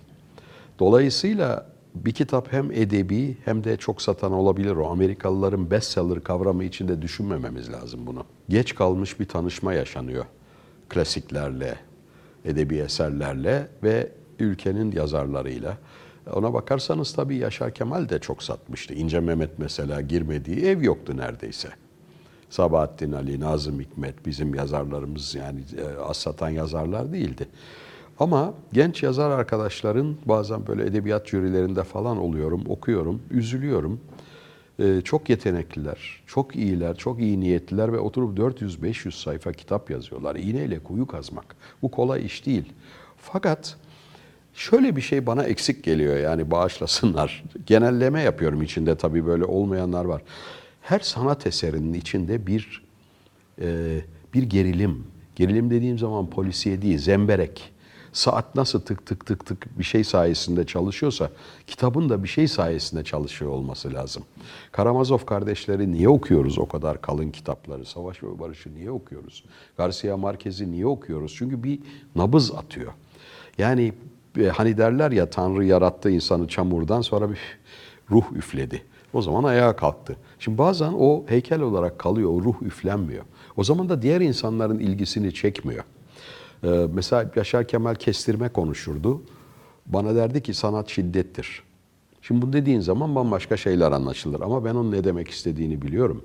Dolayısıyla 0.79 1.67
bir 1.95 2.13
kitap 2.13 2.53
hem 2.53 2.73
edebi 2.73 3.37
hem 3.45 3.65
de 3.65 3.77
çok 3.77 4.03
satan 4.03 4.33
olabilir. 4.33 4.77
O 4.77 4.87
Amerikalıların 4.87 5.71
bestseller 5.71 6.23
kavramı 6.23 6.65
içinde 6.65 7.03
düşünmememiz 7.03 7.73
lazım 7.73 8.01
bunu. 8.07 8.25
Geç 8.49 8.75
kalmış 8.75 9.21
bir 9.21 9.29
tanışma 9.29 9.75
yaşanıyor 9.75 10.25
klasiklerle, 10.89 11.75
edebi 12.45 12.77
eserlerle 12.77 13.69
ve 13.83 14.09
ülkenin 14.39 14.93
yazarlarıyla. 14.93 15.79
Ona 16.33 16.55
bakarsanız 16.55 17.13
tabii 17.13 17.37
Yaşar 17.37 17.75
Kemal 17.75 18.09
de 18.09 18.19
çok 18.19 18.43
satmıştı. 18.43 18.95
İnce 18.95 19.21
Mehmet 19.21 19.59
mesela 19.59 20.01
girmediği 20.01 20.65
ev 20.65 20.83
yoktu 20.83 21.17
neredeyse. 21.17 21.69
Sabahattin 22.51 23.13
Ali, 23.13 23.41
Nazım 23.41 23.81
Hikmet 23.81 24.27
bizim 24.27 24.55
yazarlarımız 24.55 25.35
yani 25.35 25.61
e, 25.79 26.03
az 26.03 26.17
satan 26.17 26.49
yazarlar 26.49 27.13
değildi. 27.13 27.49
Ama 28.19 28.55
genç 28.73 29.03
yazar 29.03 29.31
arkadaşların 29.31 30.17
bazen 30.27 30.67
böyle 30.67 30.87
edebiyat 30.87 31.29
jürilerinde 31.29 31.85
falan 31.85 32.19
oluyorum, 32.19 32.63
okuyorum, 32.69 33.23
üzülüyorum. 33.31 34.01
Ee, 34.79 35.01
çok 35.05 35.31
yetenekliler, 35.31 36.23
çok 36.27 36.57
iyiler, 36.57 36.97
çok 36.97 37.21
iyi 37.21 37.41
niyetliler 37.41 37.93
ve 37.93 37.99
oturup 37.99 38.39
400-500 38.39 39.23
sayfa 39.23 39.53
kitap 39.53 39.91
yazıyorlar. 39.91 40.37
İğneyle 40.37 40.79
kuyu 40.79 41.07
kazmak. 41.07 41.57
Bu 41.83 41.91
kolay 41.91 42.27
iş 42.27 42.47
değil. 42.47 42.73
Fakat 43.17 43.77
şöyle 44.55 44.97
bir 44.97 45.01
şey 45.01 45.27
bana 45.27 45.45
eksik 45.45 45.85
geliyor 45.85 46.17
yani 46.17 46.51
bağışlasınlar. 46.51 47.45
Genelleme 47.67 48.23
yapıyorum 48.23 48.63
içinde 48.63 48.97
tabii 48.97 49.27
böyle 49.27 49.45
olmayanlar 49.45 50.05
var. 50.05 50.23
Her 50.83 51.01
sanat 51.01 51.47
eserinin 51.47 51.95
içinde 51.95 52.47
bir 52.47 52.83
e, 53.61 54.01
bir 54.35 54.43
gerilim. 54.43 55.07
Gerilim 55.37 55.71
dediğim 55.71 55.99
zaman 55.99 56.31
polisiye 56.31 56.83
değil, 56.83 56.99
zemberek. 56.99 57.73
Saat 58.13 58.55
nasıl 58.55 58.81
tık 58.81 59.07
tık 59.07 59.27
tık 59.27 59.47
tık 59.47 59.79
bir 59.79 59.85
şey 59.85 60.05
sayesinde 60.05 60.67
çalışıyorsa 60.67 61.31
kitabın 61.67 62.09
da 62.09 62.23
bir 62.23 62.29
şey 62.29 62.49
sayesinde 62.49 63.05
çalışıyor 63.05 63.51
olması 63.51 63.95
lazım. 63.95 64.23
Karamazov 64.73 65.19
kardeşleri 65.19 65.93
niye 65.93 66.09
okuyoruz 66.09 66.59
o 66.59 66.69
kadar 66.69 67.01
kalın 67.01 67.31
kitapları? 67.31 67.85
Savaş 67.85 68.23
ve 68.23 68.39
Barış'ı 68.39 68.75
niye 68.75 68.91
okuyoruz? 68.91 69.45
Garcia 69.77 70.17
Marquez'i 70.17 70.73
niye 70.73 70.87
okuyoruz? 70.87 71.35
Çünkü 71.37 71.63
bir 71.63 71.79
nabız 72.17 72.51
atıyor. 72.51 72.93
Yani 73.59 73.93
hani 74.53 74.79
derler 74.79 75.13
ya 75.13 75.31
Tanrı 75.31 75.65
yarattı 75.65 76.11
insanı 76.11 76.49
çamurdan 76.49 77.01
sonra 77.01 77.31
bir 77.31 77.39
ruh 78.11 78.33
üfledi. 78.33 78.83
O 79.13 79.23
zaman 79.23 79.45
ayağa 79.45 79.77
kalktı. 79.77 80.17
Şimdi 80.39 80.59
bazen 80.59 80.93
o 80.99 81.25
heykel 81.27 81.61
olarak 81.61 81.99
kalıyor, 81.99 82.31
o 82.31 82.43
ruh 82.43 82.63
üflenmiyor. 82.63 83.25
O 83.57 83.65
zaman 83.65 83.89
da 83.89 84.03
diğer 84.03 84.21
insanların 84.21 84.79
ilgisini 84.79 85.35
çekmiyor. 85.35 85.85
Ee, 86.65 86.87
mesela 86.93 87.31
Yaşar 87.37 87.69
Kemal 87.69 87.95
kestirme 87.95 88.49
konuşurdu. 88.49 89.23
Bana 89.87 90.15
derdi 90.15 90.43
ki 90.43 90.55
sanat 90.55 90.89
şiddettir. 90.89 91.63
Şimdi 92.23 92.43
bu 92.43 92.53
dediğin 92.53 92.81
zaman 92.81 93.15
bambaşka 93.15 93.57
şeyler 93.57 93.93
anlaşılır 93.93 94.41
ama 94.41 94.65
ben 94.65 94.75
onun 94.75 94.93
ne 94.93 95.05
demek 95.05 95.29
istediğini 95.29 95.83
biliyorum. 95.83 96.25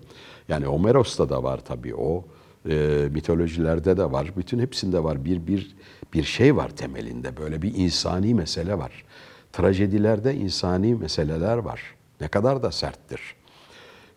Yani 0.49 0.65
Homeros'ta 0.65 1.29
da 1.29 1.43
var 1.43 1.59
tabii 1.65 1.95
o. 1.95 2.23
E, 2.69 3.07
mitolojilerde 3.11 3.97
de 3.97 4.11
var. 4.11 4.31
Bütün 4.37 4.59
hepsinde 4.59 5.03
var. 5.03 5.25
Bir 5.25 5.47
bir 5.47 5.75
bir 6.13 6.23
şey 6.23 6.55
var 6.55 6.69
temelinde. 6.69 7.37
Böyle 7.37 7.61
bir 7.61 7.73
insani 7.75 8.33
mesele 8.33 8.77
var. 8.77 9.05
Trajedilerde 9.53 10.35
insani 10.35 10.95
meseleler 10.95 11.57
var. 11.57 11.81
Ne 12.21 12.27
kadar 12.27 12.63
da 12.63 12.71
serttir. 12.71 13.21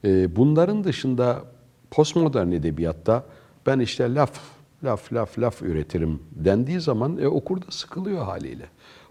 E, 0.04 0.36
bunların 0.36 0.84
dışında 0.84 1.44
postmodern 1.90 2.52
edebiyatta 2.52 3.24
ben 3.66 3.78
işte 3.78 4.14
laf, 4.14 4.40
laf, 4.84 5.12
laf, 5.12 5.38
laf 5.38 5.62
üretirim 5.62 6.22
dendiği 6.32 6.80
zaman 6.80 7.18
e, 7.18 7.28
okur 7.28 7.62
da 7.62 7.70
sıkılıyor 7.70 8.24
haliyle. 8.24 8.66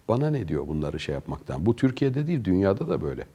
Bana 0.07 0.29
ne 0.29 0.47
diyor 0.47 0.67
bunları 0.67 0.99
şey 0.99 1.15
yapmaktan? 1.15 1.65
Bu 1.65 1.75
Türkiye'de 1.75 2.27
değil, 2.27 2.43
dünyada 2.43 2.89
da 2.89 3.01
böyle. 3.01 3.27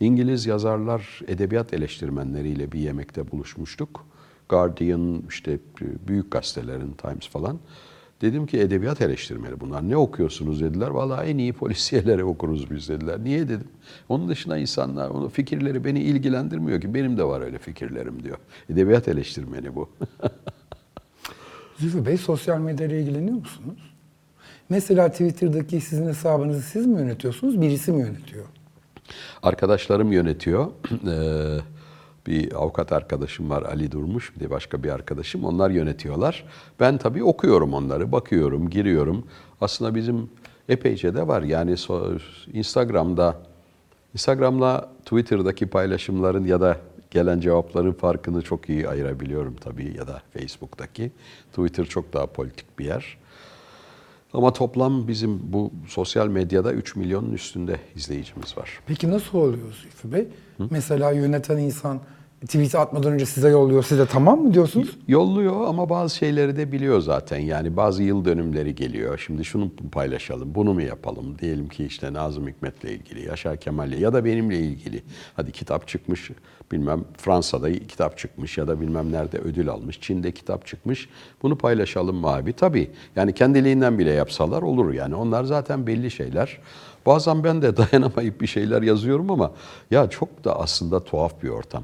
İngiliz 0.00 0.46
yazarlar, 0.46 1.20
edebiyat 1.28 1.74
eleştirmenleriyle 1.74 2.72
bir 2.72 2.80
yemekte 2.80 3.30
buluşmuştuk. 3.30 4.05
Guardian, 4.48 5.22
işte 5.28 5.58
büyük 6.08 6.30
gazetelerin, 6.30 6.92
Times 6.92 7.28
falan. 7.28 7.58
Dedim 8.20 8.46
ki 8.46 8.58
edebiyat 8.58 9.00
eleştirmeni 9.00 9.60
bunlar. 9.60 9.88
Ne 9.88 9.96
okuyorsunuz 9.96 10.60
dediler. 10.60 10.88
Vallahi 10.88 11.28
en 11.28 11.38
iyi 11.38 11.52
polisiyeleri 11.52 12.24
okuruz 12.24 12.70
biz 12.70 12.88
dediler. 12.88 13.24
Niye 13.24 13.48
dedim. 13.48 13.68
Onun 14.08 14.28
dışında 14.28 14.58
insanlar, 14.58 15.10
onun 15.10 15.28
fikirleri 15.28 15.84
beni 15.84 16.00
ilgilendirmiyor 16.00 16.80
ki. 16.80 16.94
Benim 16.94 17.16
de 17.18 17.24
var 17.24 17.40
öyle 17.40 17.58
fikirlerim 17.58 18.22
diyor. 18.22 18.38
Edebiyat 18.70 19.08
eleştirmeni 19.08 19.74
bu. 19.74 19.88
Zülfü 21.78 22.06
Bey 22.06 22.16
sosyal 22.16 22.58
medyayla 22.58 22.96
ilgileniyor 22.96 23.36
musunuz? 23.36 23.78
Mesela 24.68 25.08
Twitter'daki 25.08 25.80
sizin 25.80 26.06
hesabınızı 26.06 26.62
siz 26.62 26.86
mi 26.86 27.00
yönetiyorsunuz, 27.00 27.60
birisi 27.60 27.92
mi 27.92 28.00
yönetiyor? 28.00 28.44
Arkadaşlarım 29.42 30.12
yönetiyor. 30.12 30.70
Bir 32.26 32.52
avukat 32.52 32.92
arkadaşım 32.92 33.50
var 33.50 33.62
Ali 33.62 33.92
Durmuş, 33.92 34.36
bir 34.36 34.40
de 34.40 34.50
başka 34.50 34.82
bir 34.82 34.90
arkadaşım. 34.90 35.44
Onlar 35.44 35.70
yönetiyorlar. 35.70 36.44
Ben 36.80 36.98
tabii 36.98 37.24
okuyorum 37.24 37.74
onları, 37.74 38.12
bakıyorum, 38.12 38.70
giriyorum. 38.70 39.26
Aslında 39.60 39.94
bizim 39.94 40.30
epeyce 40.68 41.14
de 41.14 41.28
var. 41.28 41.42
Yani 41.42 41.76
Instagram'da, 42.52 43.36
Instagram'la 44.14 44.88
Twitter'daki 45.04 45.66
paylaşımların 45.66 46.44
ya 46.44 46.60
da 46.60 46.76
gelen 47.10 47.40
cevapların 47.40 47.92
farkını 47.92 48.42
çok 48.42 48.68
iyi 48.68 48.88
ayırabiliyorum 48.88 49.56
tabii 49.56 49.96
ya 49.96 50.06
da 50.06 50.22
Facebook'taki. 50.32 51.12
Twitter 51.50 51.84
çok 51.84 52.12
daha 52.12 52.26
politik 52.26 52.78
bir 52.78 52.84
yer. 52.84 53.18
Ama 54.32 54.52
toplam 54.52 55.08
bizim 55.08 55.52
bu 55.52 55.72
sosyal 55.88 56.28
medyada 56.28 56.72
3 56.72 56.96
milyonun 56.96 57.32
üstünde 57.32 57.80
izleyicimiz 57.94 58.58
var. 58.58 58.80
Peki 58.86 59.10
nasıl 59.10 59.38
oluyor 59.38 59.72
Zülfü 59.72 60.12
Bey? 60.12 60.28
Mesela 60.70 61.12
yöneten 61.12 61.56
insan 61.56 62.00
tweet 62.40 62.74
atmadan 62.74 63.12
önce 63.12 63.26
size 63.26 63.48
yolluyor, 63.48 63.82
size 63.82 64.06
tamam 64.06 64.40
mı 64.40 64.54
diyorsunuz? 64.54 64.98
Yolluyor 65.08 65.66
ama 65.66 65.88
bazı 65.88 66.16
şeyleri 66.16 66.56
de 66.56 66.72
biliyor 66.72 67.00
zaten. 67.00 67.38
Yani 67.38 67.76
bazı 67.76 68.02
yıl 68.02 68.24
dönümleri 68.24 68.74
geliyor. 68.74 69.22
Şimdi 69.26 69.44
şunu 69.44 69.70
paylaşalım, 69.92 70.54
bunu 70.54 70.74
mu 70.74 70.82
yapalım? 70.82 71.38
Diyelim 71.38 71.68
ki 71.68 71.84
işte 71.84 72.12
Nazım 72.12 72.48
Hikmet'le 72.48 72.84
ilgili, 72.84 73.28
Yaşar 73.28 73.56
Kemal'le 73.56 73.98
ya 74.00 74.12
da 74.12 74.24
benimle 74.24 74.58
ilgili. 74.58 75.02
Hadi 75.36 75.52
kitap 75.52 75.88
çıkmış, 75.88 76.30
bilmem 76.72 77.04
Fransa'da 77.16 77.72
kitap 77.72 78.18
çıkmış 78.18 78.58
ya 78.58 78.68
da 78.68 78.80
bilmem 78.80 79.12
nerede 79.12 79.38
ödül 79.38 79.68
almış. 79.68 80.00
Çin'de 80.00 80.32
kitap 80.32 80.66
çıkmış. 80.66 81.08
Bunu 81.42 81.58
paylaşalım 81.58 82.16
mı 82.16 82.28
abi? 82.28 82.52
Tabii. 82.52 82.90
Yani 83.16 83.34
kendiliğinden 83.34 83.98
bile 83.98 84.10
yapsalar 84.10 84.62
olur 84.62 84.92
yani. 84.92 85.14
Onlar 85.14 85.44
zaten 85.44 85.86
belli 85.86 86.10
şeyler. 86.10 86.58
Bazen 87.06 87.44
ben 87.44 87.62
de 87.62 87.76
dayanamayıp 87.92 88.40
bir 88.40 88.46
şeyler 88.46 88.82
yazıyorum 88.82 89.30
ama 89.30 89.52
ya 89.90 90.10
çok 90.10 90.44
da 90.44 90.60
aslında 90.60 91.04
tuhaf 91.04 91.42
bir 91.42 91.48
ortam. 91.48 91.82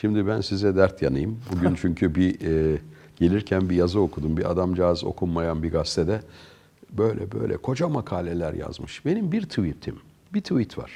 Şimdi 0.00 0.26
ben 0.26 0.40
size 0.40 0.76
dert 0.76 1.02
yanayım. 1.02 1.40
Bugün 1.52 1.74
çünkü 1.80 2.14
bir 2.14 2.40
e, 2.40 2.78
gelirken 3.16 3.70
bir 3.70 3.76
yazı 3.76 4.00
okudum. 4.00 4.36
Bir 4.36 4.50
adamcağız 4.50 5.04
okunmayan 5.04 5.62
bir 5.62 5.72
gazetede 5.72 6.20
böyle 6.90 7.32
böyle 7.32 7.56
koca 7.56 7.88
makaleler 7.88 8.54
yazmış. 8.54 9.06
Benim 9.06 9.32
bir 9.32 9.42
tweetim, 9.42 9.96
bir 10.34 10.40
tweet 10.40 10.78
var. 10.78 10.92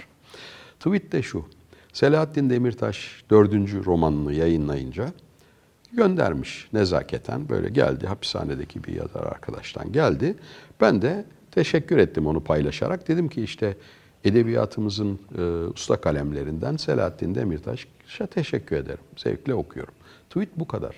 Tweet 0.80 1.12
de 1.12 1.22
şu. 1.22 1.44
Selahattin 1.92 2.50
Demirtaş 2.50 3.24
dördüncü 3.30 3.84
romanını 3.84 4.32
yayınlayınca 4.32 5.12
göndermiş 5.92 6.68
nezaketen 6.72 7.48
böyle 7.48 7.68
geldi 7.68 8.06
hapishanedeki 8.06 8.84
bir 8.84 8.94
yazar 8.94 9.24
arkadaştan 9.26 9.92
geldi. 9.92 10.34
Ben 10.80 11.02
de 11.02 11.24
teşekkür 11.50 11.98
ettim 11.98 12.26
onu 12.26 12.44
paylaşarak. 12.44 13.08
Dedim 13.08 13.28
ki 13.28 13.42
işte 13.42 13.76
edebiyatımızın 14.24 15.18
e, 15.38 15.42
usta 15.74 15.96
kalemlerinden 15.96 16.76
Selahattin 16.76 17.34
Demirtaş'a 18.10 18.26
teşekkür 18.26 18.76
ederim. 18.76 19.04
Zevkle 19.16 19.54
okuyorum. 19.54 19.94
Tweet 20.30 20.48
bu 20.56 20.68
kadar. 20.68 20.94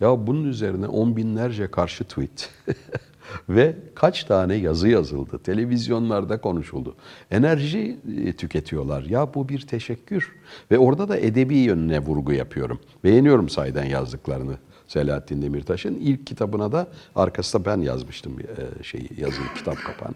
Ya 0.00 0.26
bunun 0.26 0.44
üzerine 0.44 0.86
on 0.86 1.16
binlerce 1.16 1.70
karşı 1.70 2.04
tweet 2.04 2.50
ve 3.48 3.76
kaç 3.94 4.24
tane 4.24 4.54
yazı 4.54 4.88
yazıldı. 4.88 5.38
Televizyonlarda 5.38 6.40
konuşuldu. 6.40 6.96
Enerji 7.30 7.98
e, 8.24 8.32
tüketiyorlar. 8.32 9.02
Ya 9.02 9.34
bu 9.34 9.48
bir 9.48 9.60
teşekkür. 9.60 10.32
Ve 10.70 10.78
orada 10.78 11.08
da 11.08 11.16
edebi 11.16 11.56
yönüne 11.56 11.98
vurgu 11.98 12.32
yapıyorum. 12.32 12.80
Beğeniyorum 13.04 13.48
sayeden 13.48 13.84
yazdıklarını. 13.84 14.56
Selahattin 14.88 15.42
Demirtaş'ın 15.42 15.94
ilk 15.94 16.26
kitabına 16.26 16.72
da 16.72 16.86
arkasında 17.14 17.64
ben 17.64 17.80
yazmıştım 17.80 18.36
e, 18.40 18.84
şeyi 18.84 19.10
yazıyı 19.16 19.48
kitap 19.56 19.76
kapağını. 19.76 20.14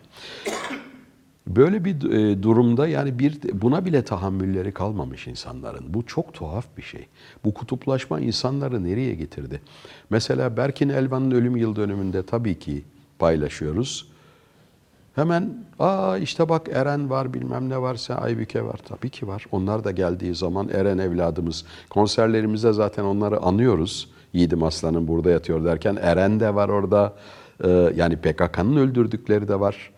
Böyle 1.47 1.85
bir 1.85 2.11
e, 2.11 2.43
durumda 2.43 2.89
yani 2.89 3.19
bir 3.19 3.41
buna 3.53 3.85
bile 3.85 4.05
tahammülleri 4.05 4.73
kalmamış 4.73 5.27
insanların. 5.27 5.95
Bu 5.95 6.07
çok 6.07 6.35
tuhaf 6.35 6.67
bir 6.77 6.83
şey. 6.83 7.07
Bu 7.45 7.55
kutuplaşma 7.55 8.21
insanları 8.21 8.85
nereye 8.85 9.15
getirdi? 9.15 9.61
Mesela 10.11 10.57
Berkin 10.57 10.89
Elvan'ın 10.89 11.31
ölüm 11.31 11.57
yıl 11.57 11.77
dönümünde 11.77 12.23
tabii 12.23 12.59
ki 12.59 12.85
paylaşıyoruz. 13.19 14.09
Hemen 15.15 15.55
aa 15.79 16.19
işte 16.19 16.49
bak 16.49 16.69
Eren 16.73 17.11
var 17.11 17.35
bilmem 17.35 17.69
ne 17.69 17.83
varsa 17.83 18.15
Aybüke 18.15 18.65
var. 18.65 18.81
Tabii 18.89 19.11
ki 19.11 19.27
var. 19.27 19.45
Onlar 19.53 19.85
da 19.85 19.91
geldiği 19.91 20.35
zaman 20.35 20.69
Eren 20.69 20.99
evladımız. 20.99 21.65
Konserlerimizde 21.91 22.73
zaten 22.73 23.05
onları 23.05 23.41
anıyoruz. 23.41 24.11
Yiğidim 24.33 24.63
Aslan'ın 24.63 25.09
burada 25.09 25.31
yatıyor 25.31 25.65
derken 25.65 25.99
Eren 26.01 26.41
de 26.41 26.55
var 26.55 26.69
orada. 26.69 27.15
Ee, 27.65 27.93
yani 27.97 28.17
PKK'nın 28.17 28.77
öldürdükleri 28.77 29.49
de 29.49 29.61
var. 29.61 29.91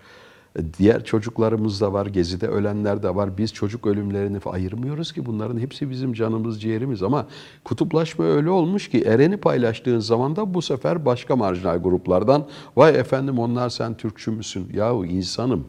Diğer 0.78 1.04
çocuklarımız 1.04 1.80
da 1.80 1.92
var, 1.92 2.06
gezide 2.06 2.46
ölenler 2.46 3.02
de 3.02 3.14
var. 3.14 3.38
Biz 3.38 3.52
çocuk 3.52 3.86
ölümlerini 3.86 4.38
ayırmıyoruz 4.46 5.12
ki 5.12 5.26
bunların 5.26 5.58
hepsi 5.58 5.90
bizim 5.90 6.12
canımız, 6.12 6.62
ciğerimiz. 6.62 7.02
Ama 7.02 7.26
kutuplaşma 7.64 8.24
öyle 8.24 8.50
olmuş 8.50 8.88
ki 8.88 9.02
Eren'i 9.02 9.36
paylaştığın 9.36 9.98
zaman 9.98 10.36
da 10.36 10.54
bu 10.54 10.62
sefer 10.62 11.04
başka 11.04 11.36
marjinal 11.36 11.78
gruplardan 11.78 12.46
vay 12.76 12.98
efendim 12.98 13.38
onlar 13.38 13.68
sen 13.68 13.96
Türkçü 13.96 14.30
müsün? 14.30 14.70
Yahu 14.74 15.06
insanım. 15.06 15.64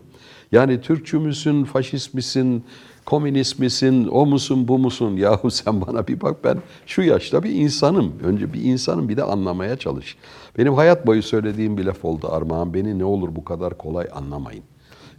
Yani 0.51 0.81
Türkçü 0.81 1.19
müsün, 1.19 1.63
faşist 1.63 2.13
misin, 2.13 2.63
komünist 3.05 3.59
misin, 3.59 4.07
o 4.11 4.25
musun, 4.25 4.67
bu 4.67 4.77
musun? 4.77 5.15
Yahu 5.17 5.51
sen 5.51 5.81
bana 5.81 6.07
bir 6.07 6.21
bak 6.21 6.43
ben 6.43 6.57
şu 6.85 7.01
yaşta 7.01 7.43
bir 7.43 7.51
insanım. 7.51 8.13
Önce 8.23 8.53
bir 8.53 8.63
insanım 8.63 9.09
bir 9.09 9.17
de 9.17 9.23
anlamaya 9.23 9.77
çalış. 9.77 10.17
Benim 10.57 10.73
hayat 10.73 11.07
boyu 11.07 11.23
söylediğim 11.23 11.77
bir 11.77 11.85
laf 11.85 12.05
oldu 12.05 12.27
Armağan. 12.31 12.73
Beni 12.73 12.99
ne 12.99 13.05
olur 13.05 13.35
bu 13.35 13.43
kadar 13.43 13.77
kolay 13.77 14.07
anlamayın. 14.13 14.68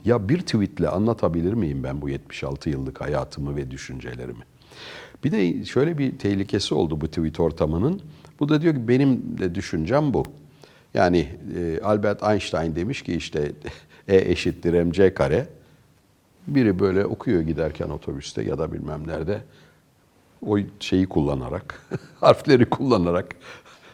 Ya 0.04 0.28
bir 0.28 0.40
tweetle 0.40 0.88
anlatabilir 0.88 1.52
miyim 1.52 1.82
ben 1.82 2.02
bu 2.02 2.08
76 2.08 2.70
yıllık 2.70 3.00
hayatımı 3.00 3.56
ve 3.56 3.70
düşüncelerimi? 3.70 4.44
Bir 5.24 5.32
de 5.32 5.64
şöyle 5.64 5.98
bir 5.98 6.18
tehlikesi 6.18 6.74
oldu 6.74 7.00
bu 7.00 7.08
tweet 7.08 7.40
ortamının. 7.40 8.02
Bu 8.40 8.48
da 8.48 8.62
diyor 8.62 8.74
ki 8.74 8.88
benim 8.88 9.38
de 9.38 9.54
düşüncem 9.54 10.14
bu. 10.14 10.24
Yani 10.94 11.28
e, 11.56 11.80
Albert 11.80 12.22
Einstein 12.22 12.76
demiş 12.76 13.02
ki 13.02 13.14
işte 13.14 13.52
E 14.08 14.30
eşittir 14.30 14.82
mc 14.82 15.14
kare. 15.14 15.48
Biri 16.46 16.78
böyle 16.78 17.06
okuyor 17.06 17.40
giderken 17.40 17.88
otobüste 17.88 18.42
ya 18.42 18.58
da 18.58 18.72
bilmem 18.72 19.06
nerede. 19.06 19.42
O 20.46 20.58
şeyi 20.80 21.06
kullanarak, 21.06 21.86
harfleri 22.20 22.70
kullanarak 22.70 23.36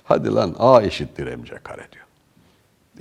hadi 0.04 0.34
lan 0.34 0.54
A 0.58 0.82
eşittir 0.82 1.34
mc 1.34 1.58
kare 1.62 1.86
diyor. 1.92 2.05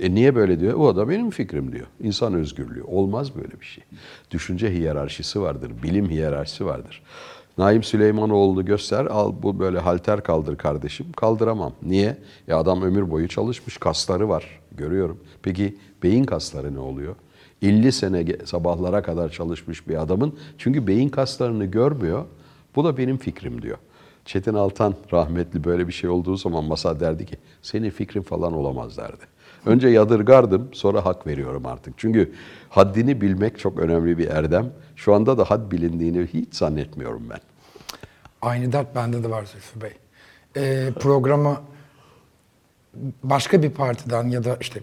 E 0.00 0.14
niye 0.14 0.34
böyle 0.34 0.60
diyor? 0.60 0.74
O 0.74 0.96
da 0.96 1.08
benim 1.08 1.30
fikrim 1.30 1.72
diyor. 1.72 1.86
İnsan 2.00 2.34
özgürlüğü. 2.34 2.82
Olmaz 2.82 3.36
böyle 3.36 3.60
bir 3.60 3.66
şey. 3.66 3.84
Düşünce 4.30 4.70
hiyerarşisi 4.70 5.40
vardır, 5.40 5.72
bilim 5.82 6.10
hiyerarşisi 6.10 6.66
vardır. 6.66 7.02
Naim 7.58 7.82
Süleymanoğlu 7.82 8.64
göster, 8.64 9.06
al 9.06 9.34
bu 9.42 9.58
böyle 9.58 9.78
halter 9.78 10.22
kaldır 10.22 10.56
kardeşim. 10.56 11.12
Kaldıramam. 11.12 11.72
Niye? 11.82 12.16
Ya 12.46 12.58
adam 12.58 12.82
ömür 12.82 13.10
boyu 13.10 13.28
çalışmış, 13.28 13.76
kasları 13.76 14.28
var. 14.28 14.60
Görüyorum. 14.72 15.20
Peki 15.42 15.76
beyin 16.02 16.24
kasları 16.24 16.74
ne 16.74 16.78
oluyor? 16.78 17.14
50 17.62 17.92
sene 17.92 18.26
sabahlara 18.44 19.02
kadar 19.02 19.28
çalışmış 19.28 19.88
bir 19.88 20.02
adamın 20.02 20.38
çünkü 20.58 20.86
beyin 20.86 21.08
kaslarını 21.08 21.64
görmüyor. 21.64 22.24
Bu 22.76 22.84
da 22.84 22.96
benim 22.96 23.16
fikrim 23.16 23.62
diyor. 23.62 23.78
Çetin 24.26 24.54
Altan 24.54 24.94
rahmetli 25.12 25.64
böyle 25.64 25.88
bir 25.88 25.92
şey 25.92 26.10
olduğu 26.10 26.36
zaman 26.36 26.64
masa 26.64 27.00
derdi 27.00 27.26
ki 27.26 27.36
senin 27.62 27.90
fikrin 27.90 28.22
falan 28.22 28.52
olamaz 28.52 28.96
derdi. 28.96 29.24
Önce 29.66 29.88
yadırgardım 29.88 30.68
sonra 30.72 31.04
hak 31.04 31.26
veriyorum 31.26 31.66
artık. 31.66 31.94
Çünkü 31.96 32.32
haddini 32.68 33.20
bilmek 33.20 33.58
çok 33.58 33.78
önemli 33.78 34.18
bir 34.18 34.28
erdem. 34.28 34.72
Şu 34.96 35.14
anda 35.14 35.38
da 35.38 35.44
had 35.44 35.72
bilindiğini 35.72 36.26
hiç 36.26 36.54
zannetmiyorum 36.54 37.22
ben. 37.30 37.38
Aynı 38.42 38.72
dert 38.72 38.94
bende 38.94 39.24
de 39.24 39.30
var 39.30 39.44
Zülfü 39.44 39.80
Bey. 39.80 39.92
Ee, 40.56 40.92
programa 41.00 41.62
başka 43.22 43.62
bir 43.62 43.70
partiden 43.70 44.28
ya 44.28 44.44
da 44.44 44.56
işte 44.60 44.80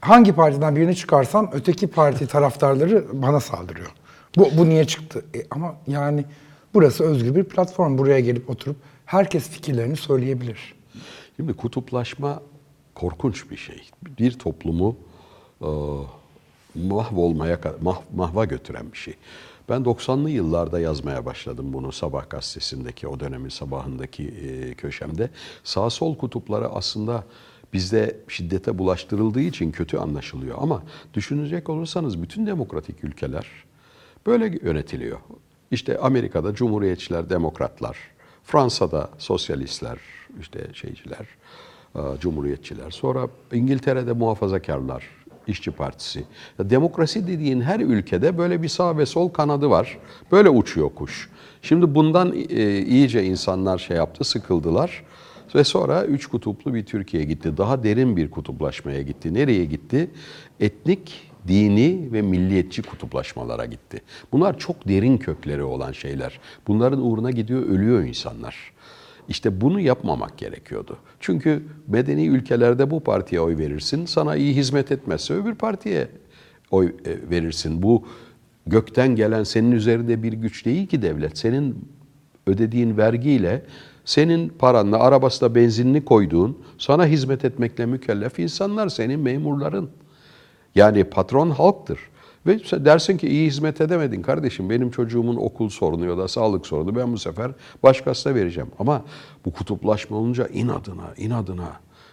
hangi 0.00 0.32
partiden 0.32 0.76
birini 0.76 0.96
çıkarsam 0.96 1.50
öteki 1.52 1.86
parti 1.86 2.26
taraftarları 2.26 3.04
bana 3.12 3.40
saldırıyor. 3.40 3.90
Bu, 4.36 4.48
bu 4.58 4.68
niye 4.68 4.84
çıktı? 4.84 5.24
E, 5.34 5.38
ama 5.50 5.74
yani 5.86 6.24
burası 6.76 7.04
özgür 7.04 7.34
bir 7.34 7.44
platform. 7.44 7.98
Buraya 7.98 8.20
gelip 8.20 8.50
oturup 8.50 8.76
herkes 9.04 9.48
fikirlerini 9.48 9.96
söyleyebilir. 9.96 10.74
Şimdi 11.36 11.52
kutuplaşma 11.52 12.42
korkunç 12.94 13.50
bir 13.50 13.56
şey. 13.56 13.82
Bir 14.18 14.38
toplumu 14.38 14.96
e, 15.62 15.68
mahvolmaya, 16.74 17.60
mah, 17.82 18.00
mahva 18.14 18.44
götüren 18.44 18.92
bir 18.92 18.98
şey. 18.98 19.14
Ben 19.68 19.82
90'lı 19.82 20.30
yıllarda 20.30 20.80
yazmaya 20.80 21.26
başladım 21.26 21.72
bunu 21.72 21.92
Sabah 21.92 22.30
gazetesindeki 22.30 23.08
o 23.08 23.20
dönemin 23.20 23.48
sabahındaki 23.48 24.28
e, 24.28 24.74
köşemde. 24.74 25.30
Sağ 25.64 25.90
sol 25.90 26.16
kutupları 26.16 26.68
aslında 26.68 27.24
bizde 27.72 28.16
şiddete 28.28 28.78
bulaştırıldığı 28.78 29.40
için 29.40 29.70
kötü 29.70 29.96
anlaşılıyor. 29.96 30.58
Ama 30.60 30.82
düşünecek 31.14 31.68
olursanız 31.68 32.22
bütün 32.22 32.46
demokratik 32.46 33.04
ülkeler 33.04 33.46
böyle 34.26 34.58
yönetiliyor. 34.62 35.18
İşte 35.70 35.98
Amerika'da 35.98 36.54
cumhuriyetçiler, 36.54 37.30
demokratlar, 37.30 37.98
Fransa'da 38.44 39.10
sosyalistler, 39.18 39.98
işte 40.40 40.66
şeyciler, 40.72 41.26
e, 41.94 42.00
cumhuriyetçiler. 42.20 42.90
Sonra 42.90 43.28
İngiltere'de 43.52 44.12
muhafazakarlar, 44.12 45.04
İşçi 45.46 45.70
Partisi. 45.70 46.24
Demokrasi 46.58 47.26
dediğin 47.26 47.60
her 47.60 47.80
ülkede 47.80 48.38
böyle 48.38 48.62
bir 48.62 48.68
sağ 48.68 48.98
ve 48.98 49.06
sol 49.06 49.28
kanadı 49.28 49.70
var. 49.70 49.98
Böyle 50.32 50.50
uçuyor 50.50 50.90
kuş. 50.94 51.30
Şimdi 51.62 51.94
bundan 51.94 52.32
e, 52.32 52.78
iyice 52.78 53.24
insanlar 53.24 53.78
şey 53.78 53.96
yaptı, 53.96 54.24
sıkıldılar. 54.24 55.04
Ve 55.54 55.64
sonra 55.64 56.04
üç 56.04 56.26
kutuplu 56.26 56.74
bir 56.74 56.86
Türkiye 56.86 57.24
gitti. 57.24 57.56
Daha 57.56 57.82
derin 57.82 58.16
bir 58.16 58.30
kutuplaşmaya 58.30 59.02
gitti. 59.02 59.34
Nereye 59.34 59.64
gitti? 59.64 60.10
Etnik, 60.60 61.30
dini 61.48 62.08
ve 62.12 62.22
milliyetçi 62.22 62.82
kutuplaşmalara 62.82 63.64
gitti. 63.64 64.02
Bunlar 64.32 64.58
çok 64.58 64.88
derin 64.88 65.18
kökleri 65.18 65.62
olan 65.62 65.92
şeyler. 65.92 66.40
Bunların 66.66 67.06
uğruna 67.06 67.30
gidiyor, 67.30 67.62
ölüyor 67.62 68.02
insanlar. 68.02 68.72
İşte 69.28 69.60
bunu 69.60 69.80
yapmamak 69.80 70.38
gerekiyordu. 70.38 70.96
Çünkü 71.20 71.62
medeni 71.86 72.26
ülkelerde 72.26 72.90
bu 72.90 73.00
partiye 73.00 73.40
oy 73.40 73.58
verirsin, 73.58 74.06
sana 74.06 74.36
iyi 74.36 74.56
hizmet 74.56 74.92
etmezse 74.92 75.34
öbür 75.34 75.54
partiye 75.54 76.08
oy 76.70 76.86
e, 76.86 77.30
verirsin. 77.30 77.82
Bu 77.82 78.04
gökten 78.66 79.16
gelen 79.16 79.44
senin 79.44 79.72
üzerinde 79.72 80.22
bir 80.22 80.32
güç 80.32 80.64
değil 80.64 80.86
ki 80.86 81.02
devlet. 81.02 81.38
Senin 81.38 81.88
ödediğin 82.46 82.96
vergiyle, 82.96 83.62
senin 84.04 84.48
paranla, 84.48 84.98
arabasına 84.98 85.54
benzinini 85.54 86.04
koyduğun, 86.04 86.58
sana 86.78 87.06
hizmet 87.06 87.44
etmekle 87.44 87.86
mükellef 87.86 88.38
insanlar, 88.38 88.88
senin 88.88 89.20
memurların. 89.20 89.90
Yani 90.76 91.04
patron 91.04 91.50
halktır. 91.50 91.98
Ve 92.46 92.58
sen 92.58 92.84
dersin 92.84 93.16
ki 93.16 93.28
iyi 93.28 93.46
hizmet 93.46 93.80
edemedin 93.80 94.22
kardeşim. 94.22 94.70
Benim 94.70 94.90
çocuğumun 94.90 95.36
okul 95.36 95.68
sorunu 95.68 96.06
ya 96.06 96.18
da 96.18 96.28
sağlık 96.28 96.66
sorunu 96.66 96.96
ben 96.96 97.12
bu 97.12 97.18
sefer 97.18 97.50
başkasına 97.82 98.34
vereceğim. 98.34 98.70
Ama 98.78 99.02
bu 99.44 99.52
kutuplaşma 99.52 100.16
olunca 100.16 100.46
inadına, 100.46 101.14
inadına 101.16 101.72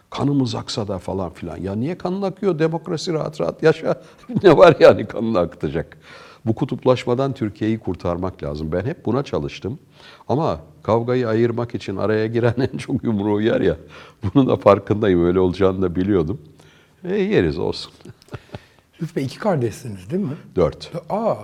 kanımız 0.09 0.55
aksa 0.55 0.87
da 0.87 0.97
falan 0.97 1.33
filan. 1.33 1.57
Ya 1.57 1.75
niye 1.75 1.97
kanın 1.97 2.21
akıyor? 2.21 2.59
Demokrasi 2.59 3.13
rahat 3.13 3.41
rahat 3.41 3.63
yaşa. 3.63 4.01
ne 4.43 4.57
var 4.57 4.75
yani 4.79 5.05
kanını 5.05 5.39
akıtacak? 5.39 5.97
Bu 6.45 6.55
kutuplaşmadan 6.55 7.33
Türkiye'yi 7.33 7.79
kurtarmak 7.79 8.43
lazım. 8.43 8.71
Ben 8.71 8.85
hep 8.85 9.05
buna 9.05 9.23
çalıştım. 9.23 9.79
Ama 10.27 10.59
kavgayı 10.83 11.27
ayırmak 11.27 11.75
için 11.75 11.97
araya 11.97 12.27
giren 12.27 12.55
en 12.73 12.77
çok 12.77 13.03
yumruğu 13.03 13.41
yer 13.41 13.61
ya. 13.61 13.77
Bunun 14.23 14.47
da 14.47 14.55
farkındayım. 14.55 15.25
Öyle 15.25 15.39
olacağını 15.39 15.81
da 15.81 15.95
biliyordum. 15.95 16.41
E 17.03 17.15
yeriz 17.15 17.59
olsun. 17.59 17.93
Zülfü 18.99 19.15
Bey 19.15 19.25
iki 19.25 19.39
kardeşsiniz 19.39 20.09
değil 20.09 20.23
mi? 20.23 20.37
Dört. 20.55 20.91
Aa, 21.09 21.35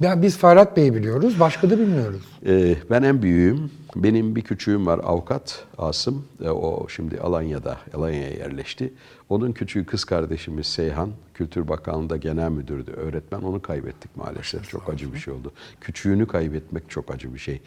ya 0.00 0.22
biz 0.22 0.38
Ferhat 0.38 0.76
Bey'i 0.76 0.94
biliyoruz, 0.94 1.40
başka 1.40 1.70
da 1.70 1.78
bilmiyoruz. 1.78 2.22
Ee, 2.46 2.76
ben 2.90 3.02
en 3.02 3.22
büyüğüm. 3.22 3.70
Benim 3.96 4.36
bir 4.36 4.42
küçüğüm 4.42 4.86
var 4.86 5.00
avukat 5.04 5.64
Asım. 5.78 6.26
Ee, 6.44 6.48
o 6.48 6.88
şimdi 6.88 7.20
Alanya'da, 7.20 7.78
Alanya'ya 7.94 8.30
yerleşti. 8.30 8.92
Onun 9.28 9.52
küçüğü 9.52 9.86
kız 9.86 10.04
kardeşimiz 10.04 10.66
Seyhan. 10.66 11.10
Kültür 11.34 11.68
Bakanlığı'nda 11.68 12.16
genel 12.16 12.50
müdürdü, 12.50 12.90
öğretmen. 12.90 13.40
Onu 13.40 13.62
kaybettik 13.62 14.16
maalesef. 14.16 14.70
Çok 14.70 14.88
acı 14.88 15.14
bir 15.14 15.18
şey 15.18 15.34
oldu. 15.34 15.52
Küçüğünü 15.80 16.26
kaybetmek 16.26 16.90
çok 16.90 17.14
acı 17.14 17.34
bir 17.34 17.38
şey. 17.38 17.60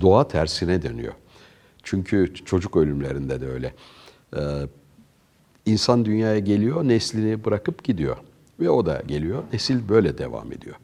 Doğa 0.00 0.28
tersine 0.28 0.82
dönüyor. 0.82 1.12
Çünkü 1.82 2.34
çocuk 2.44 2.76
ölümlerinde 2.76 3.40
de 3.40 3.48
öyle. 3.48 3.74
Ee, 4.36 4.40
İnsan 5.66 6.04
dünyaya 6.04 6.38
geliyor, 6.38 6.88
neslini 6.88 7.44
bırakıp 7.44 7.84
gidiyor. 7.84 8.16
Ve 8.60 8.70
o 8.70 8.86
da 8.86 9.02
geliyor, 9.06 9.42
nesil 9.52 9.88
böyle 9.88 10.18
devam 10.18 10.52
ediyor. 10.52 10.76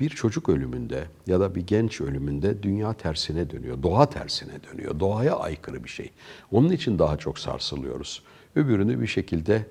Bir 0.00 0.08
çocuk 0.08 0.48
ölümünde 0.48 1.04
ya 1.26 1.40
da 1.40 1.54
bir 1.54 1.66
genç 1.66 2.00
ölümünde 2.00 2.62
dünya 2.62 2.92
tersine 2.92 3.50
dönüyor, 3.50 3.82
doğa 3.82 4.10
tersine 4.10 4.52
dönüyor. 4.72 5.00
Doğaya 5.00 5.36
aykırı 5.36 5.84
bir 5.84 5.88
şey. 5.88 6.10
Onun 6.52 6.70
için 6.70 6.98
daha 6.98 7.16
çok 7.16 7.38
sarsılıyoruz. 7.38 8.22
Öbürünü 8.56 9.00
bir 9.00 9.06
şekilde 9.06 9.66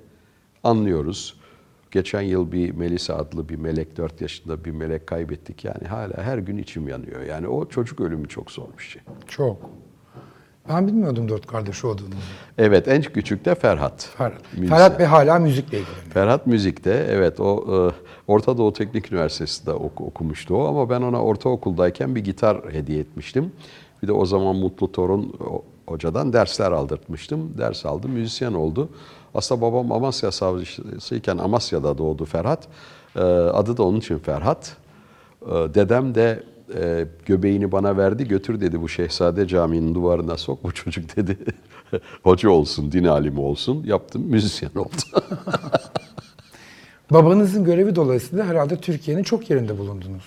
anlıyoruz. 0.63 1.39
Geçen 1.91 2.21
yıl 2.21 2.51
bir 2.51 2.71
Melisa 2.71 3.15
adlı 3.15 3.49
bir 3.49 3.55
melek, 3.55 3.97
4 3.97 4.21
yaşında 4.21 4.65
bir 4.65 4.71
melek 4.71 5.07
kaybettik. 5.07 5.65
Yani 5.65 5.87
hala 5.87 6.23
her 6.23 6.37
gün 6.37 6.57
içim 6.57 6.87
yanıyor. 6.87 7.21
Yani 7.21 7.47
o 7.47 7.69
çocuk 7.69 7.99
ölümü 7.99 8.27
çok 8.27 8.51
zor 8.51 8.67
bir 8.77 8.83
şey. 8.83 9.01
Çok. 9.27 9.69
Ben 10.69 10.87
bilmiyordum 10.87 11.29
dört 11.29 11.47
kardeş 11.47 11.85
olduğunu. 11.85 12.09
Evet, 12.57 12.87
en 12.87 13.01
küçük 13.01 13.45
de 13.45 13.55
Ferhat. 13.55 14.09
Ferhat. 14.17 14.41
Müzisyen. 14.53 14.77
Ferhat 14.77 14.99
Bey 14.99 15.05
hala 15.05 15.39
müzikle 15.39 15.79
ilgileniyor. 15.79 16.11
Ferhat 16.13 16.47
Müzik'te 16.47 17.07
evet 17.09 17.39
o 17.39 17.65
e, 17.89 18.31
Orta 18.31 18.57
Doğu 18.57 18.73
Teknik 18.73 19.11
Üniversitesi'nde 19.11 19.71
oku- 19.71 20.05
okumuştu 20.05 20.55
o 20.55 20.67
ama 20.67 20.89
ben 20.89 21.01
ona 21.01 21.23
ortaokuldayken 21.23 22.15
bir 22.15 22.23
gitar 22.23 22.57
hediye 22.71 22.99
etmiştim. 22.99 23.51
Bir 24.03 24.07
de 24.07 24.11
o 24.11 24.25
zaman 24.25 24.55
Mutlu 24.55 24.91
Torun 24.91 25.33
hocadan 25.87 26.33
dersler 26.33 26.71
aldırtmıştım. 26.71 27.57
Ders 27.57 27.85
aldı, 27.85 28.07
müzisyen 28.09 28.53
oldu. 28.53 28.89
Aslında 29.35 29.61
babam 29.61 29.91
Amasya 29.91 30.31
savcısıyken 30.31 31.37
Amasya'da 31.37 31.97
doğdu 31.97 32.25
Ferhat. 32.25 32.67
E, 33.15 33.19
adı 33.21 33.77
da 33.77 33.83
onun 33.83 33.97
için 33.99 34.17
Ferhat. 34.19 34.77
E, 35.45 35.49
dedem 35.51 36.15
de 36.15 36.43
e, 36.75 37.07
göbeğini 37.25 37.71
bana 37.71 37.97
verdi 37.97 38.27
götür 38.27 38.61
dedi 38.61 38.81
bu 38.81 38.89
Şehzade 38.89 39.47
Camii'nin 39.47 39.95
duvarına 39.95 40.37
sok 40.37 40.63
bu 40.63 40.71
çocuk 40.71 41.15
dedi. 41.15 41.37
Hoca 42.23 42.49
olsun, 42.49 42.91
din 42.91 43.03
alimi 43.03 43.39
olsun. 43.39 43.83
Yaptım, 43.83 44.21
müzisyen 44.21 44.71
oldu. 44.75 45.01
Babanızın 47.11 47.63
görevi 47.63 47.95
dolayısıyla 47.95 48.45
herhalde 48.45 48.77
Türkiye'nin 48.77 49.23
çok 49.23 49.49
yerinde 49.49 49.77
bulundunuz. 49.77 50.23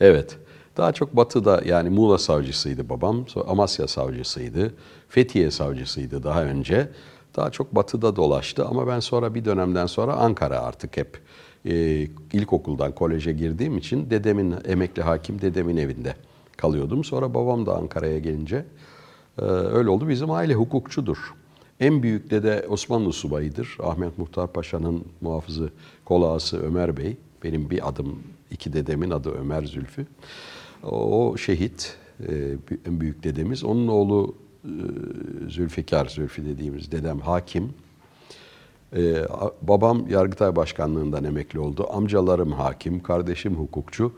Evet. 0.00 0.36
Daha 0.76 0.92
çok 0.92 1.16
batıda 1.16 1.62
yani 1.64 1.90
Muğla 1.90 2.18
savcısıydı 2.18 2.88
babam. 2.88 3.26
Amasya 3.46 3.88
savcısıydı. 3.88 4.74
Fethiye 5.08 5.50
savcısıydı 5.50 6.22
daha 6.22 6.44
önce. 6.44 6.88
Daha 7.36 7.50
çok 7.50 7.74
batıda 7.74 8.16
dolaştı 8.16 8.66
ama 8.66 8.86
ben 8.86 9.00
sonra 9.00 9.34
bir 9.34 9.44
dönemden 9.44 9.86
sonra 9.86 10.12
Ankara 10.12 10.60
artık 10.60 10.96
hep 10.96 11.20
e, 11.66 12.06
ilkokuldan 12.32 12.94
koleje 12.94 13.32
girdiğim 13.32 13.78
için 13.78 14.10
dedemin 14.10 14.54
emekli 14.64 15.02
hakim 15.02 15.40
dedemin 15.40 15.76
evinde 15.76 16.14
kalıyordum. 16.56 17.04
Sonra 17.04 17.34
babam 17.34 17.66
da 17.66 17.76
Ankara'ya 17.76 18.18
gelince 18.18 18.64
e, 19.38 19.44
öyle 19.44 19.88
oldu. 19.88 20.08
Bizim 20.08 20.30
aile 20.30 20.54
hukukçudur. 20.54 21.34
En 21.80 22.02
büyük 22.02 22.30
dede 22.30 22.66
Osmanlı 22.68 23.12
subayıdır. 23.12 23.76
Ahmet 23.82 24.18
Muhtar 24.18 24.52
Paşa'nın 24.52 25.04
muhafızı 25.20 25.70
kolağası 26.04 26.62
Ömer 26.62 26.96
Bey. 26.96 27.16
Benim 27.44 27.70
bir 27.70 27.88
adım, 27.88 28.18
iki 28.50 28.72
dedemin 28.72 29.10
adı 29.10 29.30
Ömer 29.30 29.64
Zülfü. 29.64 30.06
O 30.82 31.36
şehit, 31.36 31.96
e, 32.28 32.56
en 32.86 33.00
büyük 33.00 33.24
dedemiz. 33.24 33.64
Onun 33.64 33.88
oğlu 33.88 34.34
e, 34.64 34.70
Zülfikar, 35.50 36.06
Zülfü 36.06 36.46
dediğimiz 36.46 36.92
dedem 36.92 37.20
hakim. 37.20 37.72
Ee, 38.96 39.24
babam 39.62 40.08
Yargıtay 40.08 40.56
Başkanlığından 40.56 41.24
emekli 41.24 41.58
oldu. 41.58 41.86
Amcalarım 41.92 42.52
hakim, 42.52 43.02
kardeşim 43.02 43.54
hukukçu 43.54 44.12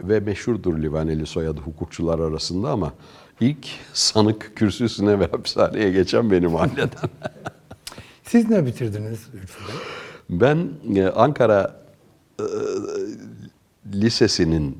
ve 0.00 0.20
meşhurdur 0.20 0.78
Livaneli 0.82 1.26
soyadı 1.26 1.60
hukukçular 1.60 2.18
arasında 2.18 2.70
ama 2.70 2.92
ilk 3.40 3.66
sanık 3.92 4.56
kürsüsüne 4.56 5.20
ve 5.20 5.26
hapishaneye 5.26 5.90
geçen 5.90 6.30
benim 6.30 6.56
aileden. 6.56 7.10
Siz 8.24 8.50
ne 8.50 8.66
bitirdiniz 8.66 9.26
Bey? 9.32 9.40
Ben 10.30 10.68
e, 10.96 11.06
Ankara 11.06 11.80
e, 12.40 12.44
Lisesi'nin 13.94 14.78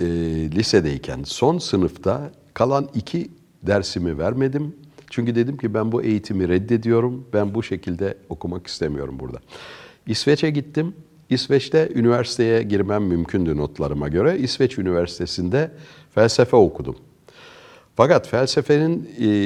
e, 0.00 0.06
lisedeyken 0.50 1.22
son 1.22 1.58
sınıfta 1.58 2.30
kalan 2.54 2.88
iki 2.94 3.30
dersimi 3.62 4.18
vermedim. 4.18 4.76
Çünkü 5.10 5.34
dedim 5.34 5.56
ki 5.56 5.74
ben 5.74 5.92
bu 5.92 6.02
eğitimi 6.02 6.48
reddediyorum. 6.48 7.24
Ben 7.32 7.54
bu 7.54 7.62
şekilde 7.62 8.18
okumak 8.28 8.66
istemiyorum 8.66 9.18
burada. 9.20 9.38
İsveç'e 10.06 10.50
gittim. 10.50 10.94
İsveç'te 11.30 11.88
üniversiteye 11.94 12.62
girmem 12.62 13.04
mümkündü 13.04 13.56
notlarıma 13.56 14.08
göre. 14.08 14.38
İsveç 14.38 14.78
Üniversitesi'nde 14.78 15.70
felsefe 16.14 16.56
okudum. 16.56 16.96
Fakat 17.96 18.28
felsefenin 18.28 19.10
e, 19.20 19.44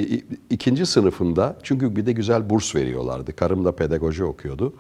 ikinci 0.51 0.87
sınıfında 0.87 1.57
çünkü 1.63 1.97
bir 1.97 2.07
de 2.07 2.13
güzel 2.13 2.51
burs 2.51 2.75
veriyorlardı. 2.75 3.37
Karım 3.37 3.65
da 3.65 3.73
pedagoji 3.73 4.25
okuyordu. 4.25 4.75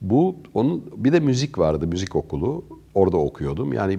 Bu 0.00 0.36
onun 0.54 0.84
bir 0.96 1.12
de 1.12 1.20
müzik 1.20 1.58
vardı, 1.58 1.86
müzik 1.86 2.16
okulu. 2.16 2.64
Orada 2.94 3.16
okuyordum. 3.16 3.72
Yani 3.72 3.98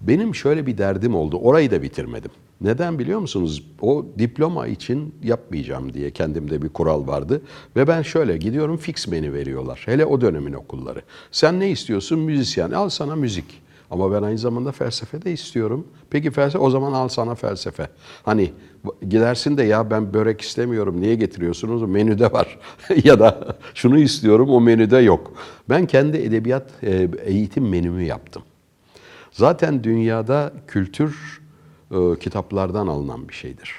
benim 0.00 0.34
şöyle 0.34 0.66
bir 0.66 0.78
derdim 0.78 1.14
oldu. 1.14 1.38
Orayı 1.38 1.70
da 1.70 1.82
bitirmedim. 1.82 2.30
Neden 2.60 2.98
biliyor 2.98 3.20
musunuz? 3.20 3.64
O 3.80 4.06
diploma 4.18 4.66
için 4.66 5.14
yapmayacağım 5.22 5.94
diye 5.94 6.10
kendimde 6.10 6.62
bir 6.62 6.68
kural 6.68 7.06
vardı. 7.06 7.42
Ve 7.76 7.88
ben 7.88 8.02
şöyle 8.02 8.36
gidiyorum 8.36 8.76
fix 8.76 9.08
menü 9.08 9.32
veriyorlar. 9.32 9.82
Hele 9.86 10.04
o 10.04 10.20
dönemin 10.20 10.52
okulları. 10.52 11.02
Sen 11.30 11.60
ne 11.60 11.70
istiyorsun? 11.70 12.18
Müzisyen. 12.18 12.70
Al 12.70 12.88
sana 12.88 13.16
müzik. 13.16 13.62
Ama 13.90 14.12
ben 14.12 14.22
aynı 14.22 14.38
zamanda 14.38 14.72
felsefe 14.72 15.22
de 15.22 15.32
istiyorum. 15.32 15.86
Peki 16.10 16.30
felsefe 16.30 16.58
o 16.58 16.70
zaman 16.70 16.92
al 16.92 17.08
sana 17.08 17.34
felsefe. 17.34 17.88
Hani 18.22 18.52
gidersin 19.08 19.56
de 19.56 19.62
ya 19.62 19.90
ben 19.90 20.14
börek 20.14 20.40
istemiyorum 20.40 21.00
niye 21.00 21.14
getiriyorsunuz? 21.14 21.82
Menüde 21.82 22.32
var. 22.32 22.58
ya 23.04 23.20
da 23.20 23.58
şunu 23.74 23.98
istiyorum 23.98 24.50
o 24.50 24.60
menüde 24.60 24.98
yok. 24.98 25.32
Ben 25.68 25.86
kendi 25.86 26.16
edebiyat 26.16 26.70
e, 26.82 27.08
eğitim 27.24 27.68
menümü 27.68 28.02
yaptım. 28.02 28.42
Zaten 29.32 29.84
dünyada 29.84 30.52
kültür 30.66 31.39
e, 31.90 32.18
kitaplardan 32.18 32.86
alınan 32.86 33.28
bir 33.28 33.34
şeydir. 33.34 33.74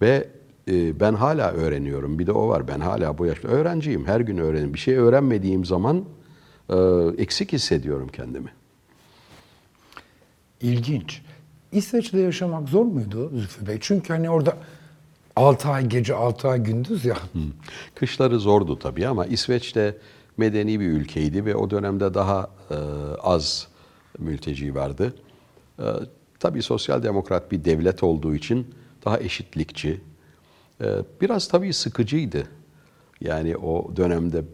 Ve 0.00 0.28
e, 0.68 1.00
ben 1.00 1.14
hala 1.14 1.52
öğreniyorum. 1.52 2.18
Bir 2.18 2.26
de 2.26 2.32
o 2.32 2.48
var. 2.48 2.68
Ben 2.68 2.80
hala 2.80 3.18
bu 3.18 3.26
yaşta 3.26 3.48
öğrenciyim. 3.48 4.06
Her 4.06 4.20
gün 4.20 4.38
öğreniyorum. 4.38 4.74
Bir 4.74 4.78
şey 4.78 4.96
öğrenmediğim 4.96 5.64
zaman 5.64 6.04
e, 6.70 6.76
eksik 7.18 7.52
hissediyorum 7.52 8.08
kendimi. 8.12 8.52
İlginç. 10.60 11.22
İsveç'te 11.72 12.20
yaşamak 12.20 12.68
zor 12.68 12.84
muydu 12.84 13.30
Zülfü 13.34 13.66
Bey? 13.66 13.78
Çünkü 13.80 14.12
hani 14.12 14.30
orada 14.30 14.56
6 15.36 15.68
ay 15.68 15.86
gece 15.86 16.14
6 16.14 16.48
ay 16.48 16.62
gündüz 16.62 17.04
ya. 17.04 17.16
Kışları 17.94 18.38
zordu 18.38 18.78
tabii 18.78 19.06
ama 19.06 19.26
İsveç'te 19.26 19.98
medeni 20.36 20.80
bir 20.80 20.86
ülkeydi 20.86 21.44
ve 21.44 21.56
o 21.56 21.70
dönemde 21.70 22.14
daha 22.14 22.50
e, 22.70 22.74
az 23.22 23.68
mülteci 24.18 24.74
vardı. 24.74 25.14
E, 25.78 25.84
tabii 26.40 26.62
sosyal 26.62 27.02
demokrat 27.02 27.52
bir 27.52 27.64
devlet 27.64 28.02
olduğu 28.02 28.34
için 28.34 28.74
daha 29.04 29.20
eşitlikçi. 29.20 30.00
E, 30.80 30.86
biraz 31.20 31.48
tabii 31.48 31.72
sıkıcıydı. 31.72 32.42
Yani 33.20 33.56
o 33.56 33.96
dönemde 33.96 34.44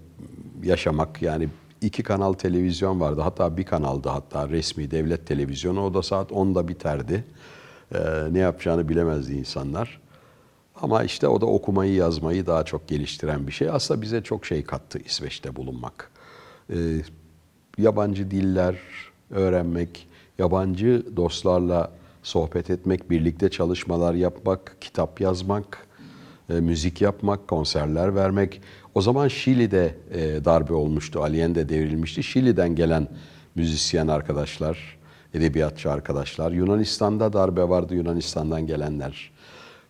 yaşamak 0.62 1.22
yani 1.22 1.48
iki 1.80 2.02
kanal 2.02 2.32
televizyon 2.32 3.00
vardı. 3.00 3.20
Hatta 3.20 3.56
bir 3.56 3.64
kanaldı 3.64 4.08
hatta 4.08 4.48
resmi 4.48 4.90
devlet 4.90 5.26
televizyonu. 5.26 5.84
O 5.84 5.94
da 5.94 6.02
saat 6.02 6.30
10'da 6.30 6.68
biterdi. 6.68 7.24
E, 7.94 7.98
ne 8.30 8.38
yapacağını 8.38 8.88
bilemezdi 8.88 9.34
insanlar. 9.34 10.00
Ama 10.82 11.04
işte 11.04 11.28
o 11.28 11.40
da 11.40 11.46
okumayı 11.46 11.94
yazmayı 11.94 12.46
daha 12.46 12.64
çok 12.64 12.88
geliştiren 12.88 13.46
bir 13.46 13.52
şey. 13.52 13.68
Aslında 13.68 14.02
bize 14.02 14.22
çok 14.22 14.46
şey 14.46 14.64
kattı 14.64 14.98
İsveç'te 14.98 15.56
bulunmak. 15.56 16.10
Ee, 16.70 16.76
yabancı 17.78 18.30
diller 18.30 18.76
öğrenmek, 19.30 20.08
yabancı 20.38 21.16
dostlarla 21.16 21.90
sohbet 22.22 22.70
etmek, 22.70 23.10
birlikte 23.10 23.48
çalışmalar 23.48 24.14
yapmak, 24.14 24.76
kitap 24.80 25.20
yazmak, 25.20 25.86
e, 26.50 26.52
müzik 26.52 27.00
yapmak, 27.00 27.48
konserler 27.48 28.14
vermek. 28.14 28.60
O 28.94 29.00
zaman 29.00 29.28
Şili'de 29.28 29.94
e, 30.12 30.44
darbe 30.44 30.72
olmuştu, 30.72 31.22
Allende 31.22 31.68
devrilmişti. 31.68 32.22
Şili'den 32.22 32.74
gelen 32.76 33.08
müzisyen 33.54 34.08
arkadaşlar, 34.08 34.98
edebiyatçı 35.34 35.90
arkadaşlar. 35.90 36.52
Yunanistan'da 36.52 37.32
darbe 37.32 37.68
vardı, 37.68 37.94
Yunanistan'dan 37.94 38.66
gelenler. 38.66 39.30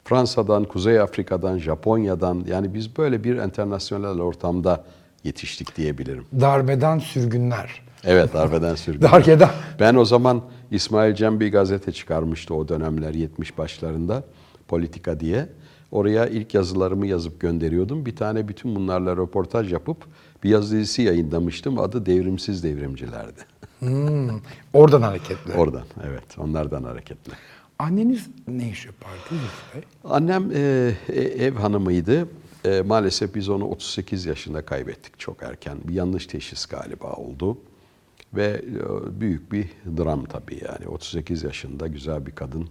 Fransa'dan, 0.05 0.64
Kuzey 0.64 1.01
Afrika'dan, 1.01 1.59
Japonya'dan 1.59 2.45
yani 2.49 2.74
biz 2.74 2.97
böyle 2.97 3.24
bir 3.24 3.36
internasyonel 3.36 4.20
ortamda 4.20 4.84
yetiştik 5.24 5.76
diyebilirim. 5.76 6.24
Darbeden 6.40 6.99
sürgünler. 6.99 7.84
Evet 8.07 8.35
darbeden 8.35 8.75
sürgün. 8.75 9.03
Darbeden. 9.03 9.51
Ben 9.81 9.95
o 9.95 10.05
zaman 10.05 10.43
İsmail 10.71 11.15
Cem 11.15 11.41
bir 11.41 11.53
gazete 11.53 11.93
çıkarmıştı 11.93 12.55
o 12.55 12.69
dönemler 12.69 13.15
70 13.15 13.59
başlarında 13.59 14.25
Politika 14.69 15.21
diye. 15.21 15.49
Oraya 15.91 16.27
ilk 16.27 16.55
yazılarımı 16.55 17.07
yazıp 17.07 17.41
gönderiyordum. 17.41 18.07
Bir 18.07 18.17
tane 18.17 18.49
bütün 18.49 18.77
bunlarla 18.77 19.17
röportaj 19.17 19.73
yapıp 19.73 19.97
bir 20.45 20.51
yazı 20.51 20.77
dizisi 20.77 21.03
yayınlamıştım. 21.03 21.79
Adı 21.79 22.07
Devrimsiz 22.07 22.65
Devrimcilerdi. 22.65 23.41
Hmm, 23.79 24.41
oradan 24.73 25.03
hareketle. 25.03 25.55
Oradan 25.55 25.85
evet 26.09 26.39
onlardan 26.39 26.85
hareketle. 26.85 27.33
Anneniz 27.79 28.27
ne 28.49 28.71
iş 28.71 28.87
yapardı? 28.87 29.43
Annem 30.05 30.51
e, 30.55 30.93
e, 31.09 31.21
ev 31.21 31.55
hanımıydı. 31.55 32.29
E, 32.65 32.83
maalesef 32.83 33.35
biz 33.35 33.49
onu 33.49 33.65
38 33.65 34.27
yaşında 34.27 34.65
kaybettik 34.65 35.19
çok 35.19 35.43
erken. 35.43 35.79
Bir 35.85 35.95
yanlış 35.95 36.27
teşhis 36.27 36.67
galiba 36.67 37.13
oldu. 37.13 37.59
Ve 38.37 38.62
e, 38.66 39.20
büyük 39.20 39.53
bir 39.53 39.66
dram 39.97 40.24
tabii 40.24 40.61
yani. 40.68 40.89
38 40.89 41.43
yaşında 41.43 41.87
güzel 41.87 42.26
bir 42.26 42.32
kadın 42.32 42.68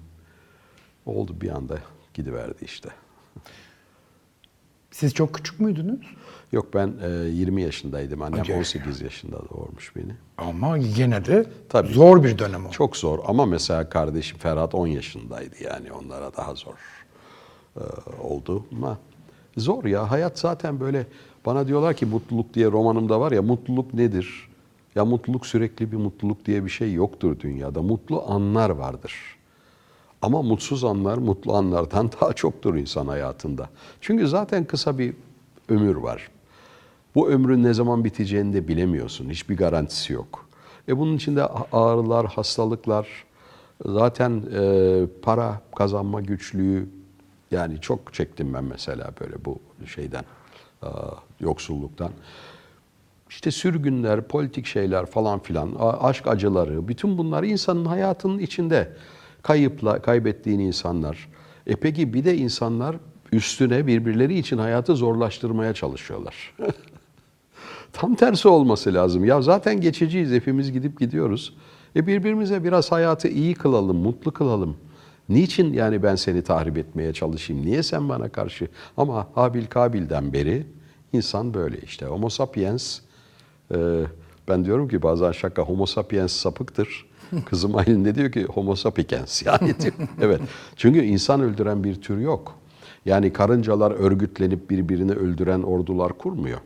oldu 1.05 1.35
bir 1.41 1.49
anda 1.49 1.77
gidiverdi 2.13 2.65
işte. 2.65 2.89
Siz 4.91 5.13
çok 5.13 5.33
küçük 5.33 5.59
müydünüz? 5.59 5.99
Yok 6.51 6.73
ben 6.73 6.93
e, 7.03 7.09
20 7.09 7.61
yaşındaydım. 7.61 8.21
Annem 8.21 8.41
Acayip 8.41 8.59
18 8.59 9.01
yaşında 9.01 9.37
doğurmuş 9.49 9.95
beni. 9.95 10.15
Ama 10.37 10.77
yine 10.77 11.25
de 11.25 11.45
Tabii. 11.69 11.93
zor 11.93 12.23
bir 12.23 12.37
dönem 12.37 12.65
o. 12.65 12.71
Çok 12.71 12.97
zor 12.97 13.19
ama 13.27 13.45
mesela 13.45 13.89
kardeşim 13.89 14.37
Ferhat 14.37 14.75
10 14.75 14.87
yaşındaydı 14.87 15.55
yani 15.63 15.91
onlara 15.91 16.35
daha 16.35 16.55
zor 16.55 16.75
e, 17.75 17.81
oldu 18.21 18.65
ama 18.71 18.97
zor 19.57 19.85
ya 19.85 20.11
hayat 20.11 20.39
zaten 20.39 20.79
böyle 20.79 21.07
bana 21.45 21.67
diyorlar 21.67 21.95
ki 21.95 22.05
mutluluk 22.05 22.53
diye 22.53 22.71
romanımda 22.71 23.19
var 23.19 23.31
ya 23.31 23.41
mutluluk 23.41 23.93
nedir? 23.93 24.49
Ya 24.95 25.05
mutluluk 25.05 25.45
sürekli 25.45 25.91
bir 25.91 25.97
mutluluk 25.97 26.45
diye 26.45 26.65
bir 26.65 26.69
şey 26.69 26.93
yoktur 26.93 27.39
dünyada. 27.39 27.81
Mutlu 27.81 28.23
anlar 28.27 28.69
vardır. 28.69 29.13
Ama 30.21 30.41
mutsuz 30.41 30.83
anlar 30.83 31.17
mutlu 31.17 31.55
anlardan 31.55 32.11
daha 32.21 32.33
çoktur 32.33 32.75
insan 32.75 33.07
hayatında. 33.07 33.69
Çünkü 34.01 34.27
zaten 34.27 34.65
kısa 34.65 34.97
bir 34.97 35.13
ömür 35.69 35.95
var. 35.95 36.29
Bu 37.15 37.29
ömrün 37.29 37.63
ne 37.63 37.73
zaman 37.73 38.03
biteceğini 38.03 38.53
de 38.53 38.67
bilemiyorsun. 38.67 39.29
Hiçbir 39.29 39.57
garantisi 39.57 40.13
yok. 40.13 40.49
E 40.87 40.97
bunun 40.97 41.15
içinde 41.15 41.45
ağrılar, 41.71 42.25
hastalıklar, 42.25 43.07
zaten 43.85 44.43
e, 44.53 45.05
para 45.21 45.61
kazanma 45.75 46.21
güçlüğü 46.21 46.89
yani 47.51 47.81
çok 47.81 48.13
çektim 48.13 48.53
ben 48.53 48.63
mesela 48.63 49.11
böyle 49.21 49.45
bu 49.45 49.59
şeyden, 49.87 50.23
e, 50.83 50.87
yoksulluktan. 51.39 52.11
İşte 53.33 53.51
sürgünler, 53.51 54.21
politik 54.21 54.65
şeyler 54.65 55.05
falan 55.05 55.39
filan, 55.39 55.75
aşk 55.79 56.27
acıları, 56.27 56.87
bütün 56.87 57.17
bunlar 57.17 57.43
insanın 57.43 57.85
hayatının 57.85 58.39
içinde 58.39 58.93
kayıpla 59.41 60.01
kaybettiğin 60.01 60.59
insanlar. 60.59 61.29
E 61.67 61.75
peki 61.75 62.13
bir 62.13 62.25
de 62.25 62.37
insanlar 62.37 62.95
üstüne 63.31 63.87
birbirleri 63.87 64.39
için 64.39 64.57
hayatı 64.57 64.95
zorlaştırmaya 64.95 65.73
çalışıyorlar. 65.73 66.53
Tam 67.93 68.15
tersi 68.15 68.47
olması 68.47 68.93
lazım. 68.93 69.25
Ya 69.25 69.41
zaten 69.41 69.81
geçiciyiz, 69.81 70.31
hepimiz 70.31 70.71
gidip 70.71 70.99
gidiyoruz. 70.99 71.53
E 71.95 72.07
birbirimize 72.07 72.63
biraz 72.63 72.91
hayatı 72.91 73.27
iyi 73.27 73.53
kılalım, 73.55 73.97
mutlu 73.97 74.31
kılalım. 74.31 74.77
Niçin 75.29 75.73
yani 75.73 76.03
ben 76.03 76.15
seni 76.15 76.41
tahrip 76.41 76.77
etmeye 76.77 77.13
çalışayım? 77.13 77.65
Niye 77.65 77.83
sen 77.83 78.09
bana 78.09 78.29
karşı? 78.29 78.67
Ama 78.97 79.27
Habil 79.35 79.65
Kabil'den 79.65 80.33
beri 80.33 80.65
insan 81.13 81.53
böyle 81.53 81.77
işte. 81.81 82.05
Homo 82.05 82.29
sapiens, 82.29 82.99
e, 83.71 83.77
ben 84.47 84.65
diyorum 84.65 84.87
ki 84.87 85.01
bazen 85.01 85.31
şaka 85.31 85.61
homo 85.61 85.85
sapiens 85.85 86.31
sapıktır. 86.31 87.05
Kızım 87.45 87.75
Aylin 87.75 88.03
ne 88.03 88.15
diyor 88.15 88.31
ki 88.31 88.43
homo 88.45 88.75
sapiens 88.75 89.43
yani 89.45 89.79
diyor. 89.79 89.93
Evet. 90.21 90.41
Çünkü 90.75 91.03
insan 91.03 91.41
öldüren 91.41 91.83
bir 91.83 92.01
tür 92.01 92.19
yok. 92.19 92.55
Yani 93.05 93.33
karıncalar 93.33 93.91
örgütlenip 93.91 94.69
birbirini 94.69 95.11
öldüren 95.11 95.61
ordular 95.63 96.13
kurmuyor. 96.13 96.59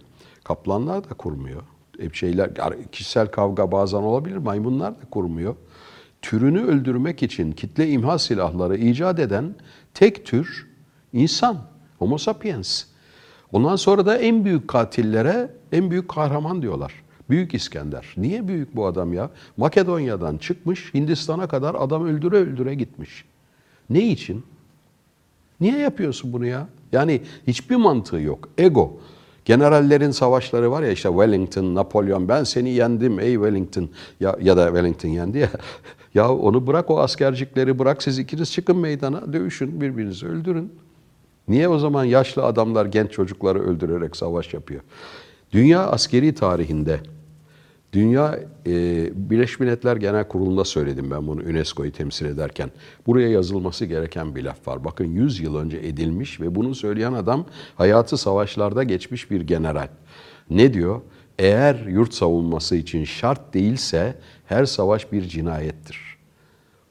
Kaplanlar 0.43 1.09
da 1.09 1.13
kurmuyor. 1.13 1.61
Hep 1.99 2.15
şeyler 2.15 2.51
kişisel 2.91 3.27
kavga 3.27 3.71
bazen 3.71 3.97
olabilir. 3.97 4.37
Maymunlar 4.37 4.91
da 4.91 5.05
kurmuyor. 5.11 5.55
Türünü 6.21 6.61
öldürmek 6.61 7.23
için 7.23 7.51
kitle 7.51 7.89
imha 7.89 8.19
silahları 8.19 8.77
icat 8.77 9.19
eden 9.19 9.55
tek 9.93 10.25
tür 10.25 10.67
insan. 11.13 11.57
Homo 11.99 12.17
sapiens. 12.17 12.83
Ondan 13.51 13.75
sonra 13.75 14.05
da 14.05 14.17
en 14.17 14.45
büyük 14.45 14.67
katillere 14.67 15.51
en 15.71 15.91
büyük 15.91 16.09
kahraman 16.09 16.61
diyorlar. 16.61 16.93
Büyük 17.29 17.53
İskender. 17.53 18.05
Niye 18.17 18.47
büyük 18.47 18.75
bu 18.75 18.85
adam 18.85 19.13
ya? 19.13 19.29
Makedonya'dan 19.57 20.37
çıkmış 20.37 20.93
Hindistan'a 20.93 21.47
kadar 21.47 21.75
adam 21.75 22.05
öldüre 22.05 22.35
öldüre 22.35 22.75
gitmiş. 22.75 23.25
Ne 23.89 24.07
için? 24.07 24.43
Niye 25.59 25.77
yapıyorsun 25.77 26.33
bunu 26.33 26.45
ya? 26.45 26.67
Yani 26.91 27.21
hiçbir 27.47 27.75
mantığı 27.75 28.19
yok. 28.19 28.49
Ego. 28.57 28.99
Generallerin 29.45 30.11
savaşları 30.11 30.71
var 30.71 30.83
ya 30.83 30.91
işte 30.91 31.09
Wellington, 31.09 31.75
Napolyon 31.75 32.27
ben 32.27 32.43
seni 32.43 32.69
yendim 32.69 33.19
ey 33.19 33.33
Wellington 33.33 33.89
ya, 34.19 34.37
ya 34.41 34.57
da 34.57 34.65
Wellington 34.65 35.09
yendi 35.09 35.37
ya. 35.37 35.49
ya 36.13 36.33
onu 36.33 36.67
bırak 36.67 36.91
o 36.91 36.99
askercikleri 36.99 37.79
bırak 37.79 38.03
siz 38.03 38.19
ikiniz 38.19 38.51
çıkın 38.51 38.77
meydana 38.77 39.33
dövüşün 39.33 39.81
birbirinizi 39.81 40.27
öldürün. 40.27 40.71
Niye 41.47 41.67
o 41.67 41.79
zaman 41.79 42.03
yaşlı 42.03 42.43
adamlar 42.43 42.85
genç 42.85 43.11
çocukları 43.11 43.63
öldürerek 43.63 44.15
savaş 44.15 44.53
yapıyor? 44.53 44.81
Dünya 45.51 45.87
askeri 45.87 46.35
tarihinde 46.35 46.99
Dünya 47.93 48.39
e, 48.67 48.71
Birleşmiş 49.29 49.59
Milletler 49.59 49.97
Genel 49.97 50.27
Kurulu'nda 50.27 50.65
söyledim 50.65 51.11
ben 51.11 51.27
bunu 51.27 51.41
UNESCO'yu 51.41 51.91
temsil 51.91 52.25
ederken. 52.25 52.71
Buraya 53.07 53.29
yazılması 53.29 53.85
gereken 53.85 54.35
bir 54.35 54.43
laf 54.43 54.67
var. 54.67 54.83
Bakın 54.83 55.05
100 55.05 55.39
yıl 55.39 55.55
önce 55.55 55.77
edilmiş 55.77 56.41
ve 56.41 56.55
bunu 56.55 56.75
söyleyen 56.75 57.13
adam 57.13 57.45
hayatı 57.75 58.17
savaşlarda 58.17 58.83
geçmiş 58.83 59.31
bir 59.31 59.41
general. 59.41 59.87
Ne 60.49 60.73
diyor? 60.73 61.01
Eğer 61.39 61.75
yurt 61.75 62.13
savunması 62.13 62.75
için 62.75 63.03
şart 63.03 63.53
değilse 63.53 64.15
her 64.45 64.65
savaş 64.65 65.11
bir 65.11 65.21
cinayettir. 65.21 66.17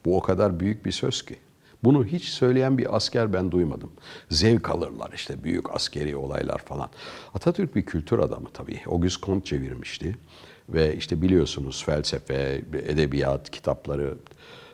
Bu 0.04 0.16
o 0.16 0.20
kadar 0.20 0.60
büyük 0.60 0.86
bir 0.86 0.92
söz 0.92 1.22
ki. 1.22 1.36
Bunu 1.84 2.04
hiç 2.04 2.24
söyleyen 2.24 2.78
bir 2.78 2.96
asker 2.96 3.32
ben 3.32 3.50
duymadım. 3.50 3.90
Zevk 4.30 4.70
alırlar 4.70 5.12
işte 5.14 5.44
büyük 5.44 5.74
askeri 5.74 6.16
olaylar 6.16 6.58
falan. 6.58 6.88
Atatürk 7.34 7.76
bir 7.76 7.82
kültür 7.82 8.18
adamı 8.18 8.48
tabii. 8.54 8.80
Auguste 8.86 9.26
Comte 9.26 9.44
çevirmişti. 9.44 10.16
Ve 10.68 10.96
işte 10.96 11.22
biliyorsunuz 11.22 11.84
felsefe, 11.86 12.62
edebiyat, 12.72 13.50
kitapları, 13.50 14.16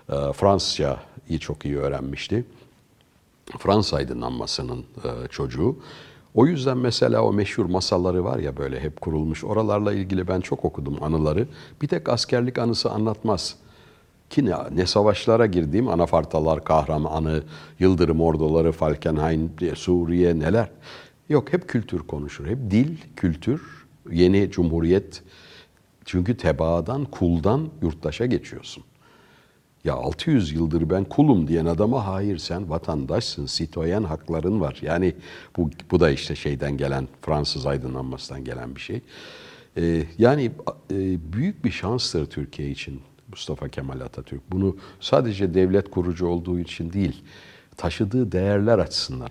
e, 0.09 0.33
Fransızcayı 0.33 1.39
çok 1.41 1.65
iyi 1.65 1.79
öğrenmişti. 1.79 2.45
Fransız 3.59 3.95
aydınlanmasının 3.95 4.85
e, 5.05 5.29
çocuğu. 5.31 5.77
O 6.35 6.47
yüzden 6.47 6.79
mesela 6.79 7.23
o 7.23 7.33
meşhur 7.33 7.65
masalları 7.65 8.25
var 8.25 8.39
ya 8.39 8.57
böyle 8.57 8.81
hep 8.81 9.01
kurulmuş. 9.01 9.45
Oralarla 9.45 9.93
ilgili 9.93 10.29
ben 10.29 10.41
çok 10.41 10.65
okudum 10.65 11.03
anıları. 11.03 11.49
Bir 11.83 11.89
tek 11.89 12.09
askerlik 12.09 12.59
anısı 12.59 12.91
anlatmaz. 12.91 13.57
Ki 14.33 14.45
ne, 14.45 14.55
ne 14.75 14.87
savaşlara 14.87 15.47
girdiğim 15.47 15.89
Anafartalar, 15.89 16.65
Kahramanı, 16.65 17.43
Yıldırım 17.79 18.21
Orduları, 18.21 18.73
Falkenhayn, 18.73 19.51
Suriye 19.75 20.39
neler. 20.39 20.71
Yok 21.29 21.53
hep 21.53 21.69
kültür 21.69 21.99
konuşur. 21.99 22.47
Hep 22.47 22.59
dil, 22.71 22.97
kültür, 23.17 23.63
yeni 24.11 24.51
cumhuriyet. 24.51 25.23
Çünkü 26.05 26.37
tebaadan, 26.37 27.05
kuldan 27.05 27.69
yurttaşa 27.83 28.27
geçiyorsun. 28.27 28.85
Ya 29.85 29.95
600 29.95 30.53
yıldır 30.53 30.91
ben 30.91 31.05
kulum 31.05 31.49
diyen 31.49 31.67
adama 31.67 32.07
hayır 32.07 32.39
sen 32.39 32.71
vatandaşsın, 32.71 33.47
sitoyen 33.47 34.03
hakların 34.03 34.61
var. 34.61 34.79
Yani 34.83 35.15
bu, 35.57 35.71
bu 35.91 36.01
da 36.01 36.11
işte 36.11 36.35
şeyden 36.35 36.77
gelen, 36.77 37.09
Fransız 37.23 37.67
aydınlanmasından 37.67 38.45
gelen 38.45 38.77
bir 38.77 38.81
şey. 38.81 39.01
Ee, 39.77 40.05
yani 40.19 40.51
e, 40.91 41.33
büyük 41.33 41.65
bir 41.65 41.71
şanstır 41.71 42.27
Türkiye 42.27 42.71
için 42.71 43.01
Mustafa 43.33 43.69
Kemal 43.69 44.01
Atatürk. 44.01 44.41
Bunu 44.53 44.77
sadece 45.01 45.55
devlet 45.55 45.91
kurucu 45.91 46.27
olduğu 46.27 46.59
için 46.59 46.93
değil, 46.93 47.25
taşıdığı 47.77 48.33
değerler 48.33 48.79
açısından. 48.79 49.29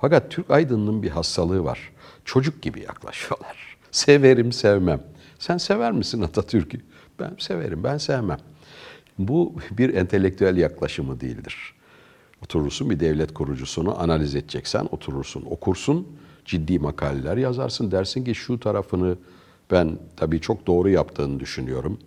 Fakat 0.00 0.30
Türk 0.30 0.50
aydınlığının 0.50 1.02
bir 1.02 1.10
hastalığı 1.10 1.64
var. 1.64 1.92
Çocuk 2.24 2.62
gibi 2.62 2.80
yaklaşıyorlar. 2.80 3.76
Severim, 3.90 4.52
sevmem. 4.52 5.00
Sen 5.38 5.58
sever 5.58 5.92
misin 5.92 6.22
Atatürk'ü? 6.22 6.80
Ben 7.20 7.36
severim, 7.38 7.84
ben 7.84 7.98
sevmem. 7.98 8.38
Bu 9.18 9.54
bir 9.70 9.94
entelektüel 9.94 10.56
yaklaşımı 10.56 11.20
değildir. 11.20 11.74
Oturursun 12.42 12.90
bir 12.90 13.00
devlet 13.00 13.34
kurucusunu 13.34 14.00
analiz 14.02 14.34
edeceksen 14.34 14.88
oturursun, 14.90 15.44
okursun, 15.50 16.08
ciddi 16.44 16.78
makaleler 16.78 17.36
yazarsın. 17.36 17.90
Dersin 17.90 18.24
ki 18.24 18.34
şu 18.34 18.60
tarafını 18.60 19.16
ben 19.70 19.98
tabii 20.16 20.40
çok 20.40 20.66
doğru 20.66 20.88
yaptığını 20.88 21.40
düşünüyorum. 21.40 21.98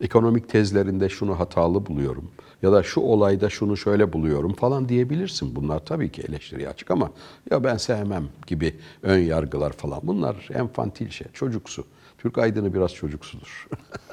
Ekonomik 0.00 0.48
tezlerinde 0.48 1.08
şunu 1.08 1.38
hatalı 1.38 1.86
buluyorum 1.86 2.30
ya 2.62 2.72
da 2.72 2.82
şu 2.82 3.00
olayda 3.00 3.50
şunu 3.50 3.76
şöyle 3.76 4.12
buluyorum 4.12 4.54
falan 4.54 4.88
diyebilirsin. 4.88 5.56
Bunlar 5.56 5.84
tabii 5.84 6.12
ki 6.12 6.22
eleştiriye 6.28 6.68
açık 6.68 6.90
ama 6.90 7.12
ya 7.50 7.64
ben 7.64 7.76
sevmem 7.76 8.24
gibi 8.46 8.74
ön 9.02 9.18
yargılar 9.18 9.72
falan 9.72 10.00
bunlar 10.02 10.48
enfantil 10.54 11.10
şey, 11.10 11.26
çocuksu. 11.32 11.84
Türk 12.18 12.38
aydını 12.38 12.74
biraz 12.74 12.94
çocuksudur. 12.94 13.68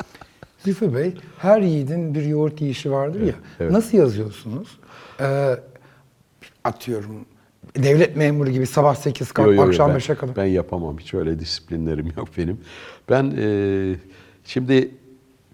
Zülfü 0.65 0.95
Bey, 0.95 1.13
her 1.37 1.61
yiğidin 1.61 2.15
bir 2.15 2.25
yoğurt 2.25 2.61
yiyişi 2.61 2.91
vardır 2.91 3.21
ya. 3.21 3.33
evet. 3.59 3.71
Nasıl 3.71 3.97
yazıyorsunuz? 3.97 4.79
Ee, 5.19 5.55
atıyorum, 6.63 7.25
devlet 7.75 8.15
memuru 8.15 8.49
gibi 8.49 8.65
sabah 8.65 8.95
8 8.95 9.31
kalk, 9.31 9.47
Yo, 9.47 9.53
yo, 9.53 9.61
yo, 9.61 9.67
akşam 9.67 9.89
ben, 9.91 9.97
5'e 9.97 10.15
kadar. 10.15 10.35
Ben 10.35 10.45
yapamam. 10.45 10.97
Hiç 10.97 11.13
öyle 11.13 11.39
disiplinlerim 11.39 12.13
yok 12.17 12.27
benim. 12.37 12.61
Ben 13.09 13.33
e, 13.37 13.95
şimdi 14.45 14.91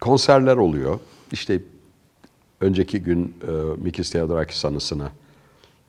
konserler 0.04 0.58
oluyor. 0.58 1.00
İşte 1.32 1.62
önceki 2.62 3.00
gün 3.00 3.36
e, 3.48 3.52
Mikis 3.84 4.10
Theodorakis 4.10 4.66
anısına 4.66 5.12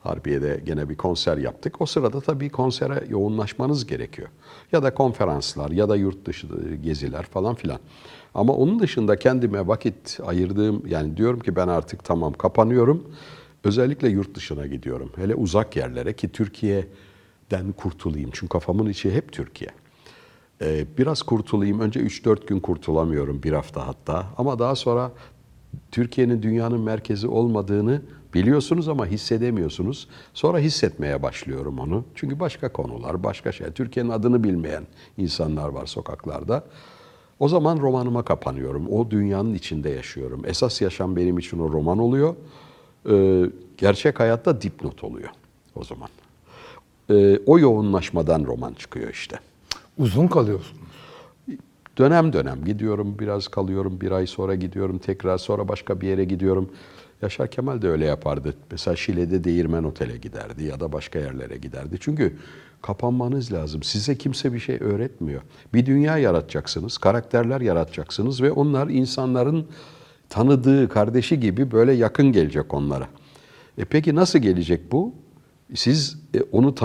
Harbiye'de 0.03 0.61
gene 0.65 0.89
bir 0.89 0.95
konser 0.95 1.37
yaptık. 1.37 1.81
O 1.81 1.85
sırada 1.85 2.21
tabii 2.21 2.49
konsere 2.49 3.03
yoğunlaşmanız 3.09 3.85
gerekiyor. 3.85 4.27
Ya 4.71 4.83
da 4.83 4.93
konferanslar 4.93 5.71
ya 5.71 5.89
da 5.89 5.95
yurt 5.95 6.25
dışı 6.25 6.47
geziler 6.83 7.23
falan 7.23 7.55
filan. 7.55 7.79
Ama 8.33 8.53
onun 8.53 8.79
dışında 8.79 9.19
kendime 9.19 9.67
vakit 9.67 10.19
ayırdığım 10.25 10.87
yani 10.87 11.17
diyorum 11.17 11.39
ki 11.39 11.55
ben 11.55 11.67
artık 11.67 12.03
tamam 12.03 12.33
kapanıyorum. 12.33 13.03
Özellikle 13.63 14.09
yurt 14.09 14.35
dışına 14.35 14.67
gidiyorum. 14.67 15.11
Hele 15.15 15.35
uzak 15.35 15.75
yerlere 15.75 16.13
ki 16.13 16.29
Türkiye'den 16.29 17.71
kurtulayım. 17.71 18.29
Çünkü 18.33 18.49
kafamın 18.49 18.89
içi 18.89 19.11
hep 19.11 19.31
Türkiye. 19.31 19.69
Ee, 20.61 20.85
biraz 20.97 21.21
kurtulayım. 21.21 21.79
Önce 21.79 21.99
3-4 21.99 22.47
gün 22.47 22.59
kurtulamıyorum 22.59 23.43
bir 23.43 23.51
hafta 23.51 23.87
hatta. 23.87 24.25
Ama 24.37 24.59
daha 24.59 24.75
sonra 24.75 25.11
Türkiye'nin 25.91 26.41
dünyanın 26.41 26.81
merkezi 26.81 27.27
olmadığını 27.27 28.01
biliyorsunuz 28.33 28.89
ama 28.89 29.05
hissedemiyorsunuz. 29.05 30.07
Sonra 30.33 30.59
hissetmeye 30.59 31.23
başlıyorum 31.23 31.79
onu. 31.79 32.03
Çünkü 32.15 32.39
başka 32.39 32.73
konular, 32.73 33.23
başka 33.23 33.51
şey. 33.51 33.67
Türkiye'nin 33.71 34.09
adını 34.09 34.43
bilmeyen 34.43 34.83
insanlar 35.17 35.69
var 35.69 35.85
sokaklarda. 35.85 36.63
O 37.39 37.49
zaman 37.49 37.77
romanıma 37.79 38.23
kapanıyorum. 38.23 38.87
O 38.87 39.11
dünyanın 39.11 39.53
içinde 39.53 39.89
yaşıyorum. 39.89 40.41
Esas 40.45 40.81
yaşam 40.81 41.15
benim 41.15 41.37
için 41.37 41.59
o 41.59 41.71
roman 41.71 41.99
oluyor. 41.99 42.35
Ee, 43.09 43.45
gerçek 43.77 44.19
hayatta 44.19 44.61
dipnot 44.61 45.03
oluyor 45.03 45.29
o 45.75 45.83
zaman. 45.83 46.09
Ee, 47.09 47.39
o 47.45 47.59
yoğunlaşmadan 47.59 48.45
roman 48.45 48.73
çıkıyor 48.73 49.09
işte. 49.09 49.39
Uzun 49.97 50.27
kalıyorsunuz. 50.27 50.85
Dönem 51.97 52.33
dönem 52.33 52.65
gidiyorum, 52.65 53.19
biraz 53.19 53.47
kalıyorum, 53.47 54.01
bir 54.01 54.11
ay 54.11 54.27
sonra 54.27 54.55
gidiyorum, 54.55 54.97
tekrar 54.97 55.37
sonra 55.37 55.67
başka 55.67 56.01
bir 56.01 56.07
yere 56.07 56.25
gidiyorum. 56.25 56.69
Yaşar 57.21 57.51
Kemal 57.51 57.81
de 57.81 57.89
öyle 57.89 58.05
yapardı. 58.05 58.53
Mesela 58.71 58.95
Şile'de 58.95 59.43
Değirmen 59.43 59.83
Otel'e 59.83 60.17
giderdi 60.17 60.63
ya 60.63 60.79
da 60.79 60.91
başka 60.91 61.19
yerlere 61.19 61.57
giderdi. 61.57 61.97
Çünkü 61.99 62.37
kapanmanız 62.81 63.53
lazım. 63.53 63.83
Size 63.83 64.17
kimse 64.17 64.53
bir 64.53 64.59
şey 64.59 64.77
öğretmiyor. 64.79 65.41
Bir 65.73 65.85
dünya 65.85 66.17
yaratacaksınız, 66.17 66.97
karakterler 66.97 67.61
yaratacaksınız 67.61 68.41
ve 68.41 68.51
onlar 68.51 68.87
insanların 68.87 69.67
tanıdığı 70.29 70.89
kardeşi 70.89 71.39
gibi 71.39 71.71
böyle 71.71 71.93
yakın 71.93 72.31
gelecek 72.31 72.73
onlara. 72.73 73.07
E 73.77 73.85
peki 73.85 74.15
nasıl 74.15 74.39
gelecek 74.39 74.91
bu? 74.91 75.13
Siz 75.75 76.19
e, 76.33 76.41
onu 76.41 76.75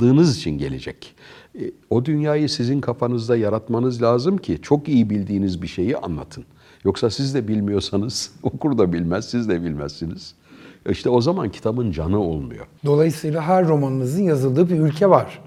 tanıdığınız 0.00 0.36
için 0.36 0.58
gelecek. 0.58 1.14
E, 1.60 1.70
o 1.90 2.04
dünyayı 2.04 2.48
sizin 2.48 2.80
kafanızda 2.80 3.36
yaratmanız 3.36 4.02
lazım 4.02 4.36
ki 4.36 4.58
çok 4.62 4.88
iyi 4.88 5.10
bildiğiniz 5.10 5.62
bir 5.62 5.66
şeyi 5.66 5.96
anlatın. 5.96 6.44
Yoksa 6.84 7.10
siz 7.10 7.34
de 7.34 7.48
bilmiyorsanız 7.48 8.32
okur 8.42 8.78
da 8.78 8.92
bilmez, 8.92 9.30
siz 9.30 9.48
de 9.48 9.62
bilmezsiniz. 9.62 10.34
İşte 10.90 11.10
o 11.10 11.20
zaman 11.20 11.50
kitabın 11.50 11.92
canı 11.92 12.20
olmuyor. 12.20 12.66
Dolayısıyla 12.84 13.42
her 13.42 13.68
romanınızın 13.68 14.22
yazıldığı 14.22 14.70
bir 14.70 14.78
ülke 14.78 15.10
var. 15.10 15.40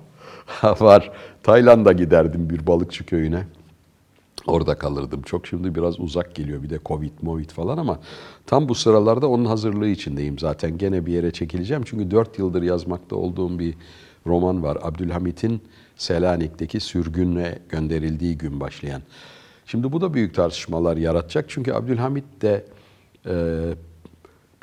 Var. 0.63 1.11
Tayland'a 1.43 1.91
giderdim 1.91 2.49
bir 2.49 2.67
balıkçı 2.67 3.05
köyüne. 3.05 3.43
Orada 4.47 4.75
kalırdım. 4.75 5.21
Çok 5.21 5.47
şimdi 5.47 5.75
biraz 5.75 5.99
uzak 5.99 6.35
geliyor 6.35 6.63
bir 6.63 6.69
de 6.69 6.79
Covid, 6.85 7.11
Movid 7.21 7.49
falan 7.49 7.77
ama 7.77 7.99
tam 8.45 8.69
bu 8.69 8.75
sıralarda 8.75 9.27
onun 9.27 9.45
hazırlığı 9.45 9.87
içindeyim 9.87 10.39
zaten. 10.39 10.77
Gene 10.77 11.05
bir 11.05 11.13
yere 11.13 11.31
çekileceğim. 11.31 11.83
Çünkü 11.85 12.11
dört 12.11 12.39
yıldır 12.39 12.61
yazmakta 12.61 13.15
olduğum 13.15 13.59
bir 13.59 13.73
roman 14.27 14.63
var. 14.63 14.77
Abdülhamit'in 14.81 15.61
Selanik'teki 15.95 16.79
sürgünle 16.79 17.59
gönderildiği 17.69 18.37
gün 18.37 18.59
başlayan. 18.59 19.01
Şimdi 19.65 19.91
bu 19.91 20.01
da 20.01 20.13
büyük 20.13 20.35
tartışmalar 20.35 20.97
yaratacak. 20.97 21.45
Çünkü 21.49 21.73
Abdülhamit 21.73 22.41
de 22.41 22.65
e, 23.25 23.33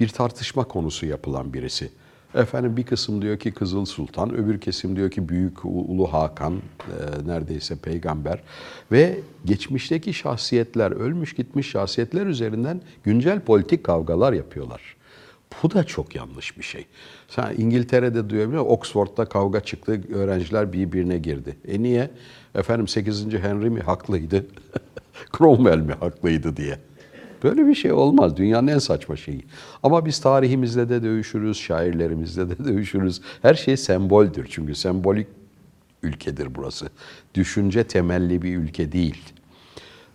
bir 0.00 0.08
tartışma 0.08 0.64
konusu 0.64 1.06
yapılan 1.06 1.52
birisi. 1.52 1.90
Efendim 2.34 2.76
bir 2.76 2.82
kısım 2.82 3.22
diyor 3.22 3.38
ki 3.38 3.52
Kızıl 3.52 3.84
Sultan, 3.84 4.34
öbür 4.34 4.60
kesim 4.60 4.96
diyor 4.96 5.10
ki 5.10 5.28
Büyük 5.28 5.64
Ulu 5.64 6.12
Hakan, 6.12 6.54
e, 6.54 7.28
neredeyse 7.28 7.76
peygamber. 7.76 8.42
Ve 8.92 9.20
geçmişteki 9.44 10.14
şahsiyetler, 10.14 10.90
ölmüş 10.90 11.34
gitmiş 11.34 11.70
şahsiyetler 11.70 12.26
üzerinden 12.26 12.80
güncel 13.04 13.40
politik 13.40 13.84
kavgalar 13.84 14.32
yapıyorlar. 14.32 14.96
Bu 15.62 15.70
da 15.70 15.84
çok 15.84 16.16
yanlış 16.16 16.58
bir 16.58 16.62
şey. 16.62 16.86
Sen 17.28 17.54
İngiltere'de 17.58 18.30
duyabiliyor 18.30 18.62
musun? 18.62 18.74
Oxford'da 18.74 19.24
kavga 19.24 19.60
çıktı, 19.60 20.00
öğrenciler 20.14 20.72
birbirine 20.72 21.18
girdi. 21.18 21.56
E 21.68 21.82
niye? 21.82 22.10
Efendim 22.54 22.88
8. 22.88 23.32
Henry 23.32 23.70
mi 23.70 23.80
haklıydı, 23.80 24.46
Cromwell 25.38 25.78
mi 25.78 25.92
haklıydı 25.92 26.56
diye. 26.56 26.78
Böyle 27.42 27.66
bir 27.66 27.74
şey 27.74 27.92
olmaz. 27.92 28.36
Dünyanın 28.36 28.66
en 28.66 28.78
saçma 28.78 29.16
şeyi. 29.16 29.44
Ama 29.82 30.06
biz 30.06 30.20
tarihimizle 30.20 30.88
de 30.88 31.02
dövüşürüz, 31.02 31.56
şairlerimizle 31.56 32.50
de 32.50 32.58
dövüşürüz. 32.64 33.20
Her 33.42 33.54
şey 33.54 33.76
semboldür. 33.76 34.46
Çünkü 34.50 34.74
sembolik 34.74 35.26
ülkedir 36.02 36.54
burası. 36.54 36.88
Düşünce 37.34 37.84
temelli 37.84 38.42
bir 38.42 38.56
ülke 38.56 38.92
değil. 38.92 39.22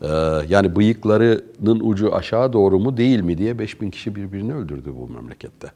Ee, 0.02 0.08
yani 0.50 0.76
bıyıklarının 0.76 1.80
ucu 1.80 2.16
aşağı 2.16 2.54
doğru 2.54 2.80
mu 2.80 2.98
değil 2.98 3.20
mi 3.20 3.38
diye 3.38 3.60
5000 3.60 3.92
kişi 3.92 4.16
birbirini 4.16 4.54
öldürdü 4.54 4.94
bu 4.96 5.08
memlekette. 5.08 5.72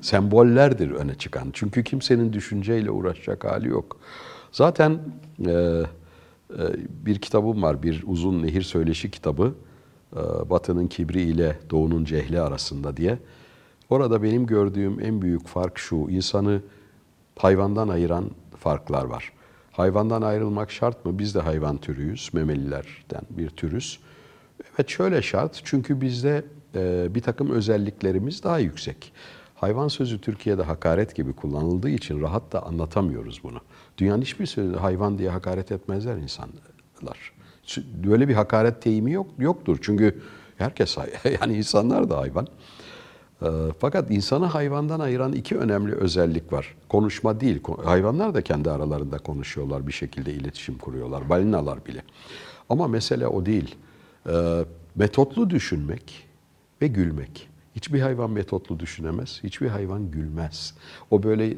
Sembollerdir 0.00 0.90
öne 0.90 1.14
çıkan. 1.14 1.48
Çünkü 1.52 1.84
kimsenin 1.84 2.32
düşünceyle 2.32 2.90
uğraşacak 2.90 3.44
hali 3.44 3.68
yok. 3.68 3.96
Zaten 4.52 4.98
e, 5.46 5.50
e, 5.50 5.84
bir 7.06 7.18
kitabım 7.18 7.62
var, 7.62 7.82
bir 7.82 8.04
uzun 8.06 8.42
nehir 8.42 8.62
söyleşi 8.62 9.10
kitabı. 9.10 9.54
E, 10.16 10.50
Batı'nın 10.50 10.86
kibri 10.86 11.22
ile 11.22 11.58
Doğu'nun 11.70 12.04
cehli 12.04 12.40
arasında 12.40 12.96
diye. 12.96 13.18
Orada 13.90 14.22
benim 14.22 14.46
gördüğüm 14.46 15.00
en 15.00 15.22
büyük 15.22 15.46
fark 15.48 15.78
şu, 15.78 15.96
insanı 15.96 16.60
hayvandan 17.38 17.88
ayıran 17.88 18.24
farklar 18.58 19.04
var. 19.04 19.32
Hayvandan 19.78 20.22
ayrılmak 20.22 20.70
şart 20.70 21.04
mı? 21.04 21.18
Biz 21.18 21.34
de 21.34 21.40
hayvan 21.40 21.78
türüyüz, 21.78 22.30
memelilerden 22.32 23.22
bir 23.30 23.50
türüz. 23.50 23.98
Evet 24.74 24.88
şöyle 24.88 25.22
şart, 25.22 25.60
çünkü 25.64 26.00
bizde 26.00 26.44
e, 26.74 27.14
bir 27.14 27.20
takım 27.20 27.50
özelliklerimiz 27.50 28.42
daha 28.42 28.58
yüksek. 28.58 29.12
Hayvan 29.54 29.88
sözü 29.88 30.20
Türkiye'de 30.20 30.62
hakaret 30.62 31.14
gibi 31.14 31.32
kullanıldığı 31.32 31.90
için 31.90 32.20
rahat 32.20 32.52
da 32.52 32.66
anlatamıyoruz 32.66 33.40
bunu. 33.42 33.60
Dünyanın 33.98 34.22
hiçbir 34.22 34.46
sözü 34.46 34.76
hayvan 34.76 35.18
diye 35.18 35.30
hakaret 35.30 35.72
etmezler 35.72 36.16
insanlar. 36.16 37.32
Böyle 38.04 38.28
bir 38.28 38.34
hakaret 38.34 38.84
deyimi 38.84 39.12
yok 39.12 39.26
yoktur. 39.38 39.78
Çünkü 39.82 40.20
herkes 40.56 40.98
yani 41.40 41.56
insanlar 41.56 42.10
da 42.10 42.18
hayvan. 42.18 42.46
Fakat 43.80 44.10
insanı 44.10 44.46
hayvandan 44.46 45.00
ayıran 45.00 45.32
iki 45.32 45.56
önemli 45.56 45.94
özellik 45.94 46.52
var. 46.52 46.74
Konuşma 46.88 47.40
değil. 47.40 47.60
Hayvanlar 47.84 48.34
da 48.34 48.42
kendi 48.42 48.70
aralarında 48.70 49.18
konuşuyorlar, 49.18 49.86
bir 49.86 49.92
şekilde 49.92 50.34
iletişim 50.34 50.78
kuruyorlar. 50.78 51.28
Balinalar 51.28 51.86
bile. 51.86 52.02
Ama 52.68 52.88
mesele 52.88 53.26
o 53.26 53.46
değil. 53.46 53.74
Metotlu 54.94 55.50
düşünmek 55.50 56.28
ve 56.82 56.86
gülmek. 56.86 57.48
Hiçbir 57.76 58.00
hayvan 58.00 58.30
metotlu 58.30 58.80
düşünemez, 58.80 59.40
hiçbir 59.44 59.68
hayvan 59.68 60.10
gülmez. 60.10 60.74
O 61.10 61.22
böyle 61.22 61.54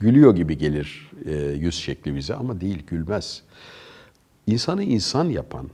gülüyor 0.00 0.36
gibi 0.36 0.58
gelir 0.58 1.10
yüz 1.54 1.74
şekli 1.74 2.16
bize 2.16 2.34
ama 2.34 2.60
değil, 2.60 2.82
gülmez. 2.86 3.42
İnsanı 4.46 4.82
insan 4.82 5.24
yapan, 5.24 5.70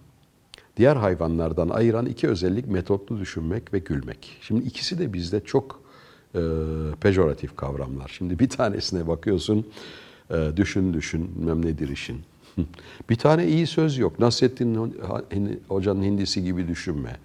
diğer 0.76 0.96
hayvanlardan 0.96 1.68
ayıran 1.68 2.06
iki 2.06 2.28
özellik 2.28 2.66
metotlu 2.66 3.20
düşünmek 3.20 3.74
ve 3.74 3.78
gülmek. 3.78 4.38
Şimdi 4.40 4.64
ikisi 4.64 4.98
de 4.98 5.12
bizde 5.12 5.40
çok 5.44 5.80
e, 6.34 6.40
pejoratif 7.00 7.56
kavramlar. 7.56 8.08
Şimdi 8.08 8.38
bir 8.38 8.48
tanesine 8.48 9.06
bakıyorsun, 9.06 9.66
e, 10.30 10.50
düşün 10.56 10.94
düşün, 10.94 11.30
bilmem 11.36 11.66
nedir 11.66 11.88
işin. 11.88 12.20
bir 13.10 13.16
tane 13.16 13.46
iyi 13.46 13.66
söz 13.66 13.98
yok. 13.98 14.18
Nasrettin 14.18 14.94
Hoca'nın 15.68 16.02
hindisi 16.02 16.44
gibi 16.44 16.68
düşünme. 16.68 17.16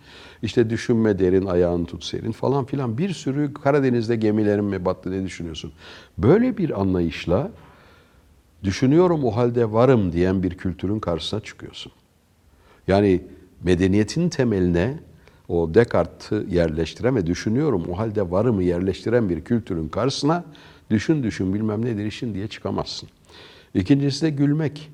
İşte 0.41 0.69
düşünme 0.69 1.19
derin, 1.19 1.45
ayağını 1.45 1.85
tut 1.85 2.03
serin 2.03 2.31
falan 2.31 2.65
filan. 2.65 2.97
Bir 2.97 3.13
sürü 3.13 3.53
Karadeniz'de 3.53 4.15
gemilerin 4.15 4.65
mi 4.65 4.85
battı 4.85 5.11
ne 5.11 5.23
düşünüyorsun? 5.23 5.71
Böyle 6.17 6.57
bir 6.57 6.81
anlayışla 6.81 7.51
düşünüyorum 8.63 9.23
o 9.23 9.35
halde 9.35 9.71
varım 9.71 10.11
diyen 10.11 10.43
bir 10.43 10.57
kültürün 10.57 10.99
karşısına 10.99 11.39
çıkıyorsun. 11.39 11.91
Yani 12.87 13.21
medeniyetin 13.63 14.29
temeline 14.29 14.99
o 15.47 15.73
Descartes'i 15.73 16.55
yerleştiren 16.55 17.15
ve 17.15 17.27
düşünüyorum 17.27 17.85
o 17.91 17.97
halde 17.97 18.31
varımı 18.31 18.63
yerleştiren 18.63 19.29
bir 19.29 19.41
kültürün 19.41 19.89
karşısına 19.89 20.43
düşün 20.89 21.23
düşün 21.23 21.53
bilmem 21.53 21.85
nedir 21.85 22.05
işin 22.05 22.33
diye 22.33 22.47
çıkamazsın. 22.47 23.09
İkincisi 23.73 24.21
de 24.21 24.29
gülmek. 24.29 24.91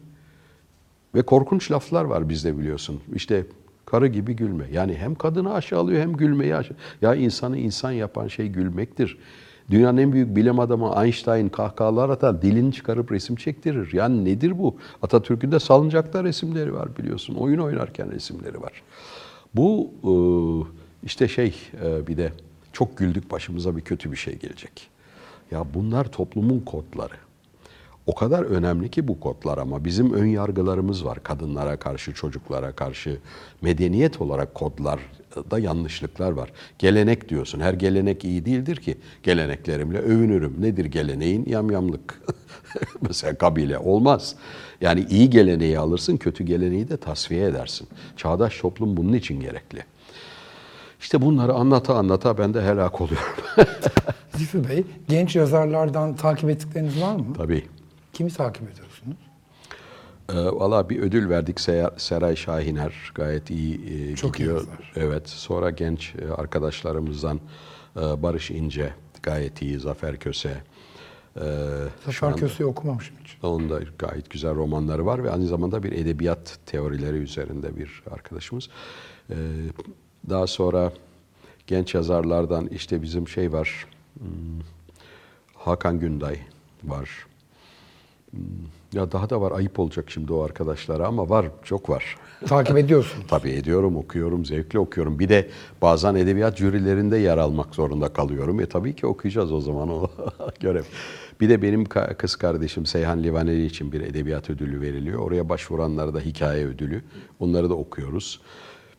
Ve 1.16 1.22
korkunç 1.22 1.72
laflar 1.72 2.05
var 2.05 2.30
bizde 2.30 2.57
biliyorsun. 2.57 3.01
İşte 3.16 3.45
karı 3.86 4.07
gibi 4.07 4.36
gülme. 4.36 4.66
Yani 4.72 4.95
hem 4.95 5.16
kadını 5.16 5.53
aşağılıyor 5.53 6.01
hem 6.01 6.18
gülmeyi 6.18 6.55
aşağı. 6.55 6.78
Ya 7.01 7.16
insanı 7.16 7.57
insan 7.57 7.91
yapan 7.91 8.28
şey 8.28 8.47
gülmektir. 8.47 9.18
Dünyanın 9.70 9.97
en 9.97 10.13
büyük 10.13 10.36
bilim 10.36 10.59
adamı 10.59 11.03
Einstein 11.03 11.49
kahkahalar 11.49 12.09
atar, 12.09 12.41
dilini 12.41 12.74
çıkarıp 12.74 13.11
resim 13.11 13.36
çektirir. 13.36 13.93
Yani 13.93 14.26
nedir 14.26 14.59
bu? 14.59 14.76
Atatürk'ün 15.01 15.51
de 15.51 15.59
salıncakta 15.59 16.24
resimleri 16.24 16.74
var 16.74 16.97
biliyorsun. 16.97 17.36
Oyun 17.36 17.59
oynarken 17.59 18.11
resimleri 18.11 18.61
var. 18.61 18.84
Bu 19.55 19.91
e, 20.03 20.11
işte 21.05 21.28
şey 21.28 21.55
e, 21.84 22.07
bir 22.07 22.18
de 22.18 22.34
çok 22.74 22.97
güldük 22.97 23.32
başımıza 23.32 23.78
bir 23.78 23.82
kötü 23.82 24.11
bir 24.11 24.18
şey 24.18 24.39
gelecek. 24.39 24.88
Ya 25.51 25.66
bunlar 25.74 26.11
toplumun 26.11 26.59
kodları. 26.59 27.16
O 28.07 28.16
kadar 28.16 28.43
önemli 28.43 28.89
ki 28.89 29.07
bu 29.07 29.20
kodlar 29.20 29.57
ama 29.57 29.86
bizim 29.86 30.13
ön 30.13 30.26
yargılarımız 30.26 31.05
var 31.05 31.24
kadınlara 31.24 31.78
karşı, 31.78 32.13
çocuklara 32.13 32.72
karşı. 32.72 33.20
Medeniyet 33.61 34.22
olarak 34.22 34.55
kodlarda 35.36 35.60
yanlışlıklar 35.60 36.32
var. 36.32 36.52
Gelenek 36.80 37.30
diyorsun. 37.30 37.60
Her 37.60 37.74
gelenek 37.74 38.24
iyi 38.24 38.46
değildir 38.46 38.76
ki. 38.76 38.98
Geleneklerimle 39.24 40.00
övünürüm. 40.00 40.56
Nedir 40.60 40.86
geleneğin? 40.86 41.46
Yamyamlık. 41.48 42.22
Mesela 43.02 43.36
kabile 43.36 43.78
olmaz. 43.78 44.36
Yani 44.82 45.06
iyi 45.10 45.30
geleneği 45.30 45.80
alırsın, 45.80 46.18
kötü 46.18 46.44
geleneği 46.44 46.90
de 46.90 46.98
tasfiye 46.98 47.46
edersin. 47.46 47.88
Çağdaş 48.18 48.60
toplum 48.60 48.98
bunun 48.98 49.14
için 49.14 49.40
gerekli. 49.40 49.84
İşte 51.00 51.22
bunları 51.22 51.54
anlata 51.54 51.96
anlata 51.96 52.38
ben 52.38 52.54
de 52.54 52.62
helak 52.62 53.02
oluyorum. 53.02 53.28
Zülfü 54.38 54.70
Bey, 54.70 54.84
genç 55.10 55.36
yazarlardan 55.36 56.16
takip 56.16 56.50
ettikleriniz 56.50 57.02
var 57.02 57.16
mı? 57.16 57.34
Tabii. 57.38 57.64
Kimi 58.14 58.32
takip 58.32 58.64
ediyorsunuz? 58.64 58.85
Ee, 60.30 60.34
Valla 60.36 60.90
bir 60.90 61.00
ödül 61.00 61.30
verdik 61.30 61.58
Se- 61.60 62.00
Seray 62.00 62.36
Şahiner 62.36 63.12
gayet 63.16 63.50
iyi 63.50 63.74
e, 64.12 64.16
Çok 64.16 64.36
iyi 64.36 64.38
gidiyor. 64.38 64.56
yazar. 64.58 64.92
evet. 64.96 65.30
Sonra 65.30 65.70
genç 65.70 66.14
e, 66.16 66.32
arkadaşlarımızdan 66.34 67.40
e, 67.98 68.00
Barış 68.24 68.52
İnce 68.52 68.94
gayet 69.24 69.62
iyi. 69.62 69.80
Zafer 69.80 70.18
Köse. 70.20 70.64
Şu 72.06 72.12
Zafer 72.12 72.36
Köse'yi 72.38 72.68
okumamışım 72.68 73.16
hiç. 73.24 73.38
Onun 73.44 73.70
da 73.70 73.80
gayet 74.00 74.30
güzel 74.30 74.56
romanları 74.56 75.06
var 75.06 75.24
ve 75.24 75.32
aynı 75.32 75.48
zamanda 75.48 75.84
bir 75.84 75.92
edebiyat 75.92 76.60
teorileri 76.66 77.18
üzerinde 77.18 77.78
bir 77.78 78.04
arkadaşımız. 78.12 78.70
Ee, 79.30 79.36
daha 80.30 80.48
sonra 80.48 80.92
genç 81.68 81.96
yazarlardan 81.96 82.68
işte 82.68 83.02
bizim 83.02 83.28
şey 83.28 83.52
var. 83.54 83.88
hmm, 84.20 84.28
Hakan 85.56 86.00
Günday 86.00 86.40
var. 86.84 87.28
Hmm, 88.32 88.40
Ya 88.96 89.12
daha 89.12 89.30
da 89.30 89.41
var 89.41 89.52
ayıp 89.52 89.80
olacak 89.80 90.12
şimdi 90.12 90.34
o 90.34 90.41
arkadaşlara 90.41 91.08
ama 91.08 91.30
var 91.30 91.46
çok 91.64 91.89
var. 91.89 92.18
Takip 92.48 92.78
ediyorsunuz. 92.78 93.26
Tabii 93.30 93.50
ediyorum, 93.50 93.98
okuyorum, 93.98 94.46
zevkle 94.46 94.80
okuyorum. 94.80 95.20
Bir 95.20 95.30
de 95.30 95.50
bazen 95.82 96.16
edebiyat 96.16 96.58
jürilerinde 96.58 97.18
yer 97.18 97.38
almak 97.38 97.76
zorunda 97.76 98.14
kalıyorum. 98.14 98.60
E 98.60 98.66
tabii 98.66 98.96
ki 98.96 99.08
okuyacağız 99.08 99.52
o 99.52 99.62
zaman 99.62 99.89
o 99.89 100.10
görev. 100.60 100.84
Bir 101.41 101.50
de 101.50 101.62
benim 101.62 101.86
kız 102.18 102.36
kardeşim 102.36 102.86
Seyhan 102.86 103.24
Livaneli 103.24 103.66
için 103.66 103.91
bir 103.91 104.02
edebiyat 104.02 104.50
ödülü 104.50 104.82
veriliyor. 104.82 105.20
Oraya 105.20 105.50
başvuranlara 105.50 106.14
da 106.14 106.20
hikaye 106.20 106.66
ödülü. 106.66 107.04
Onları 107.39 107.70
da 107.70 107.74
okuyoruz. 107.74 108.41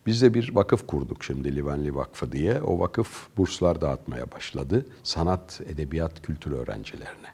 Biz 0.07 0.23
de 0.23 0.35
bir 0.35 0.55
vakıf 0.55 0.87
kurduk 0.87 1.25
şimdi 1.25 1.57
Livaneli 1.57 1.95
Vakfı 1.95 2.33
diye. 2.33 2.63
O 2.63 2.79
vakıf 2.79 3.27
burslar 3.37 3.81
dağıtmaya 3.81 4.33
başladı. 4.33 4.87
Sanat, 5.03 5.61
edebiyat, 5.69 6.23
kültür 6.23 6.53
öğrencilerine. 6.53 7.29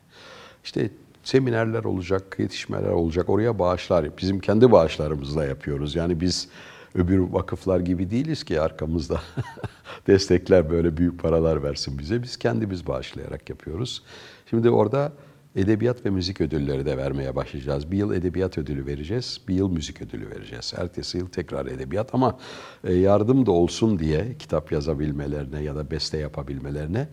İşte 0.64 0.90
seminerler 1.22 1.84
olacak, 1.84 2.36
yetişmeler 2.38 2.90
olacak. 2.90 3.28
Oraya 3.28 3.58
bağışlar, 3.58 4.16
bizim 4.18 4.40
kendi 4.40 4.72
bağışlarımızla 4.72 5.44
yapıyoruz. 5.44 5.94
Yani 5.94 6.20
biz 6.20 6.48
öbür 6.94 7.18
vakıflar 7.18 7.80
gibi 7.80 8.10
değiliz 8.10 8.44
ki 8.44 8.60
arkamızda 8.60 9.20
destekler 10.06 10.70
böyle 10.70 10.96
büyük 10.96 11.22
paralar 11.22 11.62
versin 11.62 11.98
bize. 11.98 12.22
Biz 12.22 12.36
kendimiz 12.36 12.86
bağışlayarak 12.86 13.50
yapıyoruz. 13.50 14.02
Şimdi 14.50 14.70
orada 14.70 15.12
edebiyat 15.56 16.06
ve 16.06 16.10
müzik 16.10 16.40
ödülleri 16.40 16.86
de 16.86 16.96
vermeye 16.96 17.36
başlayacağız. 17.36 17.90
Bir 17.90 17.96
yıl 17.96 18.14
edebiyat 18.14 18.58
ödülü 18.58 18.86
vereceğiz, 18.86 19.40
bir 19.48 19.54
yıl 19.54 19.70
müzik 19.70 20.02
ödülü 20.02 20.30
vereceğiz. 20.30 20.72
Ertesi 20.76 21.18
yıl 21.18 21.28
tekrar 21.28 21.66
edebiyat 21.66 22.14
ama 22.14 22.38
e, 22.84 22.94
yardım 22.94 23.46
da 23.46 23.50
olsun 23.50 23.98
diye 23.98 24.36
kitap 24.38 24.72
yazabilmelerine 24.72 25.62
ya 25.62 25.76
da 25.76 25.90
beste 25.90 26.18
yapabilmelerine 26.18 27.08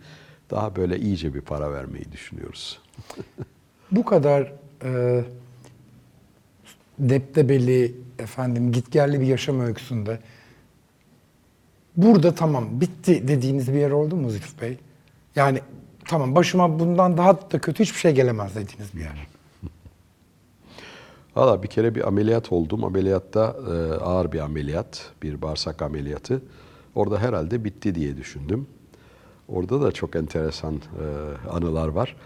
daha 0.50 0.76
böyle 0.76 0.98
iyice 0.98 1.34
bir 1.34 1.40
para 1.40 1.72
vermeyi 1.72 2.12
düşünüyoruz. 2.12 2.78
Bu 3.92 4.04
kadar 4.04 4.52
e, 4.84 5.24
deptebeli, 6.98 7.94
efendim 8.18 8.72
gitgelli 8.72 9.20
bir 9.20 9.26
yaşam 9.26 9.60
öyküsünde 9.60 10.18
burada 11.96 12.34
tamam 12.34 12.80
bitti 12.80 13.28
dediğiniz 13.28 13.72
bir 13.72 13.78
yer 13.78 13.90
oldu 13.90 14.16
mu 14.16 14.30
Zülfü 14.30 14.60
Bey? 14.60 14.78
Yani 15.36 15.60
tamam 16.08 16.34
başıma 16.34 16.78
bundan 16.78 17.16
daha 17.16 17.50
da 17.50 17.58
kötü 17.58 17.84
hiçbir 17.84 17.98
şey 17.98 18.12
gelemez 18.12 18.54
dediğiniz 18.54 18.94
bir 18.94 19.00
yer. 19.00 19.26
Valla 21.36 21.62
bir 21.62 21.68
kere 21.68 21.94
bir 21.94 22.08
ameliyat 22.08 22.52
oldum. 22.52 22.84
Ameliyatta 22.84 23.56
e, 23.66 23.94
ağır 23.94 24.32
bir 24.32 24.40
ameliyat, 24.40 25.10
bir 25.22 25.42
bağırsak 25.42 25.82
ameliyatı. 25.82 26.42
Orada 26.94 27.18
herhalde 27.18 27.64
bitti 27.64 27.94
diye 27.94 28.16
düşündüm. 28.16 28.66
Orada 29.48 29.82
da 29.82 29.92
çok 29.92 30.16
enteresan 30.16 30.74
e, 30.74 31.48
anılar 31.50 31.88
var. 31.88 32.16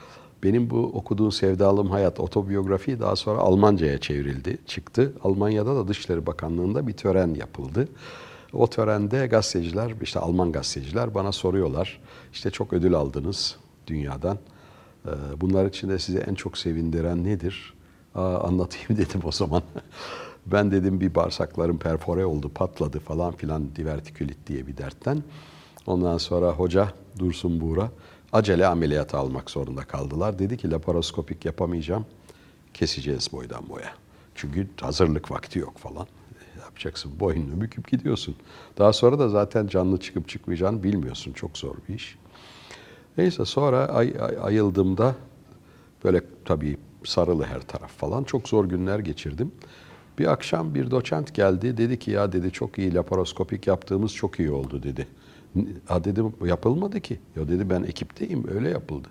Benim 0.45 0.71
bu 0.71 0.77
okuduğum 0.77 1.33
Sevdalım 1.33 1.91
Hayat 1.91 2.21
otobiyografi 2.21 3.01
daha 3.01 3.17
sonra 3.17 3.39
Almanca'ya 3.39 3.99
çevrildi, 3.99 4.59
çıktı. 4.67 5.13
Almanya'da 5.23 5.77
da 5.77 5.89
Dışişleri 5.89 6.27
Bakanlığı'nda 6.27 6.87
bir 6.87 6.93
tören 6.93 7.35
yapıldı. 7.35 7.89
O 8.53 8.67
törende 8.67 9.27
gazeteciler, 9.27 9.93
işte 10.03 10.21
Alman 10.21 10.53
gazeteciler 10.53 11.15
bana 11.15 11.33
soruyorlar. 11.33 12.01
İşte 12.33 12.51
çok 12.51 12.73
ödül 12.73 12.95
aldınız 12.95 13.57
dünyadan. 13.87 14.39
E, 15.07 15.11
Bunlar 15.41 15.67
içinde 15.67 15.99
sizi 15.99 16.19
en 16.19 16.35
çok 16.35 16.59
sevindiren 16.59 17.25
nedir? 17.25 17.75
Aa, 18.15 18.37
anlatayım 18.37 18.89
dedim 18.91 19.21
o 19.25 19.33
zaman. 19.33 19.63
ben 20.47 20.71
dedim 20.71 21.01
bir 21.01 21.15
bağırsaklarım 21.15 21.79
perfore 21.79 22.25
oldu, 22.25 22.51
patladı 22.55 23.01
falan 23.01 23.33
filan 23.33 23.77
divertikülit 23.77 24.47
diye 24.47 24.67
bir 24.67 24.77
dertten. 24.77 25.23
Ondan 25.87 26.19
sonra 26.19 26.51
hoca 26.53 26.89
Dursun 27.19 27.61
Buğra 27.61 27.91
acele 28.35 28.67
ameliyata 28.67 29.19
almak 29.19 29.51
zorunda 29.51 29.85
kaldılar. 29.85 30.39
Dedi 30.39 30.57
ki 30.57 30.71
laparoskopik 30.71 31.45
yapamayacağım, 31.45 32.07
keseceğiz 32.75 33.33
boydan 33.33 33.69
boya. 33.69 33.93
Çünkü 34.35 34.69
hazırlık 34.81 35.31
vakti 35.31 35.59
yok 35.59 35.79
falan. 35.79 36.07
E, 36.57 36.61
Yapacaksın 36.61 37.21
boynunu 37.21 37.61
büküp 37.61 37.89
gidiyorsun. 37.89 38.37
Daha 38.79 38.93
sonra 38.93 39.19
da 39.19 39.29
zaten 39.29 39.67
canlı 39.67 40.01
çıkıp 40.01 40.29
çıkmayacağını 40.29 40.83
bilmiyorsun. 40.83 41.33
Çok 41.33 41.59
zor 41.59 41.75
bir 41.89 41.95
iş. 41.95 42.19
Neyse 43.19 43.45
sonra 43.45 43.79
ay, 43.87 44.15
ay- 44.21 44.37
ayıldığımda 44.43 45.15
böyle 46.05 46.21
tabii 46.45 46.77
sarılı 47.05 47.45
her 47.45 47.61
taraf 47.61 47.91
falan 47.93 48.25
çok 48.25 48.49
zor 48.49 48.65
günler 48.65 48.99
geçirdim. 48.99 49.53
Bir 50.19 50.33
akşam 50.33 50.75
bir 50.75 50.91
doçent 50.91 51.35
geldi 51.35 51.77
dedi 51.77 51.99
ki 51.99 52.11
ya 52.11 52.33
dedi 52.33 52.51
çok 52.51 52.79
iyi 52.79 52.95
laparoskopik 52.95 53.67
yaptığımız 53.67 54.15
çok 54.15 54.41
iyi 54.41 54.51
oldu 54.51 54.83
dedi. 54.83 55.07
Ha 55.87 56.05
dedim 56.05 56.33
yapılmadı 56.45 57.01
ki. 57.01 57.19
Ya 57.37 57.49
dedi 57.49 57.71
ben 57.71 57.83
ekipteyim 57.83 58.49
öyle 58.49 58.69
yapıldı. 58.71 59.09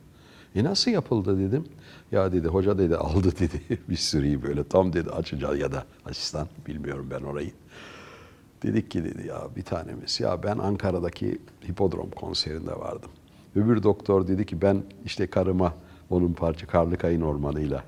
E 0.55 0.63
nasıl 0.63 0.91
yapıldı 0.91 1.39
dedim. 1.39 1.65
Ya 2.11 2.31
dedi 2.31 2.47
hoca 2.47 2.77
dedi 2.77 2.95
aldı 2.97 3.31
dedi 3.39 3.79
bir 3.89 3.95
sürüyü 3.95 4.43
böyle 4.43 4.63
tam 4.63 4.93
dedi 4.93 5.09
açınca 5.09 5.55
ya 5.55 5.71
da 5.71 5.85
asistan 6.05 6.47
bilmiyorum 6.67 7.07
ben 7.11 7.21
orayı. 7.21 7.51
Dedik 8.63 8.91
ki 8.91 9.03
dedi 9.03 9.27
ya 9.27 9.47
bir 9.55 9.63
tanemiz 9.63 10.19
ya 10.19 10.43
ben 10.43 10.57
Ankara'daki 10.57 11.39
hipodrom 11.69 12.09
konserinde 12.11 12.79
vardım. 12.79 13.09
Öbür 13.55 13.83
doktor 13.83 14.27
dedi 14.27 14.45
ki 14.45 14.61
ben 14.61 14.83
işte 15.05 15.27
karıma 15.27 15.73
onun 16.09 16.33
parça 16.33 16.67
Karlıkayın 16.67 17.21
ormanıyla 17.21 17.83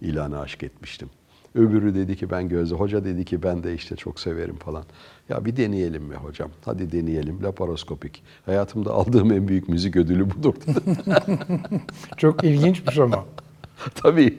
ilanı 0.00 0.40
aşk 0.40 0.62
etmiştim. 0.62 1.10
Öbürü 1.56 1.94
dedi 1.94 2.16
ki 2.16 2.30
ben 2.30 2.48
Gözde. 2.48 2.74
Hoca 2.74 3.04
dedi 3.04 3.24
ki 3.24 3.42
ben 3.42 3.62
de 3.62 3.74
işte 3.74 3.96
çok 3.96 4.20
severim 4.20 4.56
falan. 4.56 4.84
Ya 5.28 5.44
bir 5.44 5.56
deneyelim 5.56 6.02
mi 6.02 6.14
hocam? 6.14 6.50
Hadi 6.64 6.92
deneyelim. 6.92 7.42
Laparoskopik. 7.42 8.22
Hayatımda 8.46 8.92
aldığım 8.92 9.32
en 9.32 9.48
büyük 9.48 9.68
müzik 9.68 9.96
ödülü 9.96 10.30
budur. 10.30 10.54
Çok 12.16 12.44
ilginçmiş 12.44 12.98
ama. 12.98 13.24
Tabii. 13.94 14.38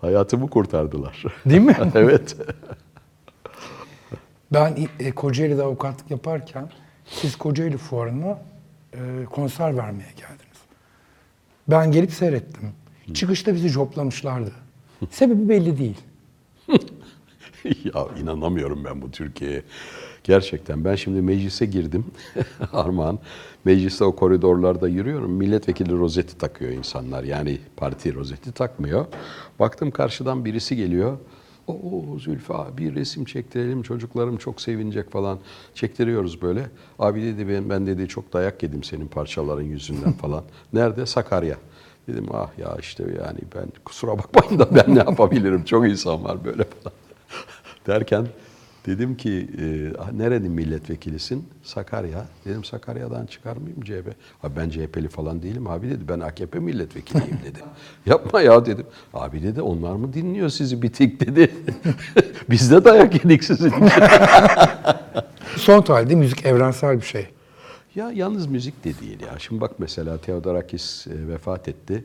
Hayatımı 0.00 0.50
kurtardılar. 0.50 1.24
Değil 1.46 1.60
mi? 1.60 1.76
evet. 1.94 2.36
Ben 4.52 4.76
e, 5.00 5.12
Kocaeli'de 5.12 5.62
avukatlık 5.62 6.10
yaparken 6.10 6.70
siz 7.06 7.36
Kocaeli 7.36 7.76
fuarına 7.76 8.38
e, 8.92 9.24
konser 9.24 9.76
vermeye 9.76 10.12
geldiniz. 10.16 10.58
Ben 11.68 11.92
gelip 11.92 12.12
seyrettim. 12.12 12.72
Çıkışta 13.14 13.54
bizi 13.54 13.68
joplamışlardı. 13.68 14.52
Sebebi 15.10 15.48
belli 15.48 15.78
değil. 15.78 15.96
ya 17.94 18.06
inanamıyorum 18.22 18.84
ben 18.84 19.02
bu 19.02 19.10
Türkiye'ye. 19.10 19.62
Gerçekten 20.24 20.84
ben 20.84 20.94
şimdi 20.94 21.22
meclise 21.22 21.66
girdim. 21.66 22.04
Armağan. 22.72 23.18
Mecliste 23.64 24.04
o 24.04 24.16
koridorlarda 24.16 24.88
yürüyorum. 24.88 25.32
Milletvekili 25.32 25.92
rozeti 25.92 26.38
takıyor 26.38 26.70
insanlar. 26.70 27.24
Yani 27.24 27.58
parti 27.76 28.14
rozeti 28.14 28.52
takmıyor. 28.52 29.06
Baktım 29.58 29.90
karşıdan 29.90 30.44
birisi 30.44 30.76
geliyor. 30.76 31.18
Oo 31.66 32.18
Zülfü 32.18 32.52
abi 32.52 32.78
bir 32.82 32.94
resim 32.94 33.24
çektirelim 33.24 33.82
çocuklarım 33.82 34.36
çok 34.36 34.60
sevinecek 34.60 35.10
falan. 35.10 35.38
Çektiriyoruz 35.74 36.42
böyle. 36.42 36.66
Abi 36.98 37.22
dedi 37.22 37.48
ben, 37.48 37.70
ben 37.70 37.86
dedi 37.86 38.08
çok 38.08 38.32
dayak 38.32 38.62
yedim 38.62 38.82
senin 38.84 39.06
parçaların 39.06 39.62
yüzünden 39.62 40.12
falan. 40.22 40.44
Nerede? 40.72 41.06
Sakarya. 41.06 41.56
Dedim 42.08 42.26
ah 42.32 42.58
ya 42.58 42.76
işte 42.80 43.02
yani 43.02 43.38
ben 43.54 43.66
kusura 43.84 44.18
bakmayın 44.18 44.58
da 44.58 44.74
ben 44.74 44.94
ne 44.94 44.98
yapabilirim 44.98 45.64
çok 45.64 45.88
insan 45.88 46.24
var 46.24 46.44
böyle 46.44 46.64
falan. 46.64 47.03
Derken 47.86 48.26
dedim 48.86 49.16
ki 49.16 49.48
e, 49.60 49.92
"Ah, 49.98 50.12
nerenin 50.12 50.52
milletvekilisin? 50.52 51.48
Sakarya. 51.62 52.26
Dedim 52.44 52.64
Sakarya'dan 52.64 53.26
çıkar 53.26 53.56
mıyım 53.56 53.80
CHP? 53.82 54.08
Abi 54.42 54.56
ben 54.56 54.70
CHP'li 54.70 55.08
falan 55.08 55.42
değilim 55.42 55.66
abi 55.66 55.90
dedi. 55.90 56.08
Ben 56.08 56.20
AKP 56.20 56.58
milletvekiliyim 56.58 57.38
dedi. 57.44 57.58
Yapma 58.06 58.40
ya 58.40 58.66
dedim. 58.66 58.86
Abi 59.14 59.42
dedi 59.42 59.62
onlar 59.62 59.92
mı 59.92 60.12
dinliyor 60.12 60.48
sizi 60.48 60.82
bitik 60.82 61.20
dedi. 61.20 61.54
Biz 62.50 62.70
de 62.70 62.84
dayak 62.84 63.24
yedik 63.24 63.44
sizin. 63.44 63.72
Son 65.56 65.82
tahlilde 65.82 66.14
müzik 66.14 66.46
evrensel 66.46 66.96
bir 66.96 67.06
şey. 67.06 67.26
Ya 67.94 68.10
yalnız 68.14 68.46
müzik 68.46 68.84
de 68.84 69.00
değil 69.00 69.20
ya. 69.20 69.38
Şimdi 69.38 69.60
bak 69.60 69.72
mesela 69.78 70.18
Theodorakis 70.18 71.06
e, 71.06 71.28
vefat 71.28 71.68
etti. 71.68 72.04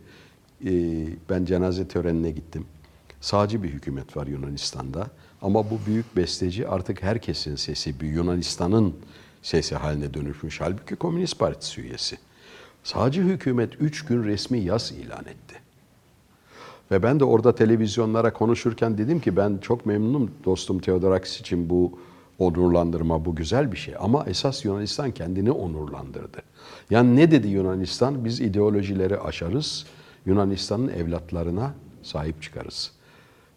E, 0.66 0.72
ben 1.30 1.46
cenaze 1.46 1.88
törenine 1.88 2.32
gittim. 2.32 2.66
Sağcı 3.22 3.64
bir 3.64 3.70
hükümet 3.70 4.18
var 4.18 4.28
Yunanistan'da. 4.28 5.08
Ama 5.42 5.70
bu 5.70 5.80
büyük 5.86 6.16
besteci 6.16 6.68
artık 6.68 7.04
herkesin 7.04 7.56
sesi, 7.56 8.00
bir 8.00 8.08
Yunanistan'ın 8.08 8.96
sesi 9.42 9.76
haline 9.76 10.14
dönüşmüş. 10.14 10.62
Halbuki 10.62 10.96
Komünist 10.96 11.40
Partisi 11.40 11.82
üyesi. 11.82 12.18
Sağcı 12.84 13.22
hükümet 13.22 13.82
üç 13.82 14.06
gün 14.06 14.24
resmi 14.24 14.60
yas 14.60 14.92
ilan 14.92 15.26
etti. 15.26 15.56
Ve 16.92 17.04
ben 17.04 17.20
de 17.20 17.24
orada 17.24 17.56
televizyonlara 17.56 18.34
konuşurken 18.34 18.98
dedim 18.98 19.20
ki 19.20 19.36
ben 19.36 19.58
çok 19.62 19.86
memnunum 19.86 20.32
dostum 20.46 20.80
Theodorakis 20.80 21.40
için 21.40 21.70
bu 21.70 22.00
onurlandırma 22.40 23.26
bu 23.26 23.36
güzel 23.36 23.72
bir 23.72 23.78
şey. 23.78 23.96
Ama 24.00 24.26
esas 24.28 24.66
Yunanistan 24.66 25.12
kendini 25.12 25.52
onurlandırdı. 25.52 26.42
Yani 26.90 27.16
ne 27.16 27.32
dedi 27.32 27.48
Yunanistan? 27.48 28.26
Biz 28.26 28.40
ideolojileri 28.40 29.20
aşarız, 29.20 29.86
Yunanistan'ın 30.26 30.88
evlatlarına 30.88 31.74
sahip 32.04 32.42
çıkarız. 32.42 32.92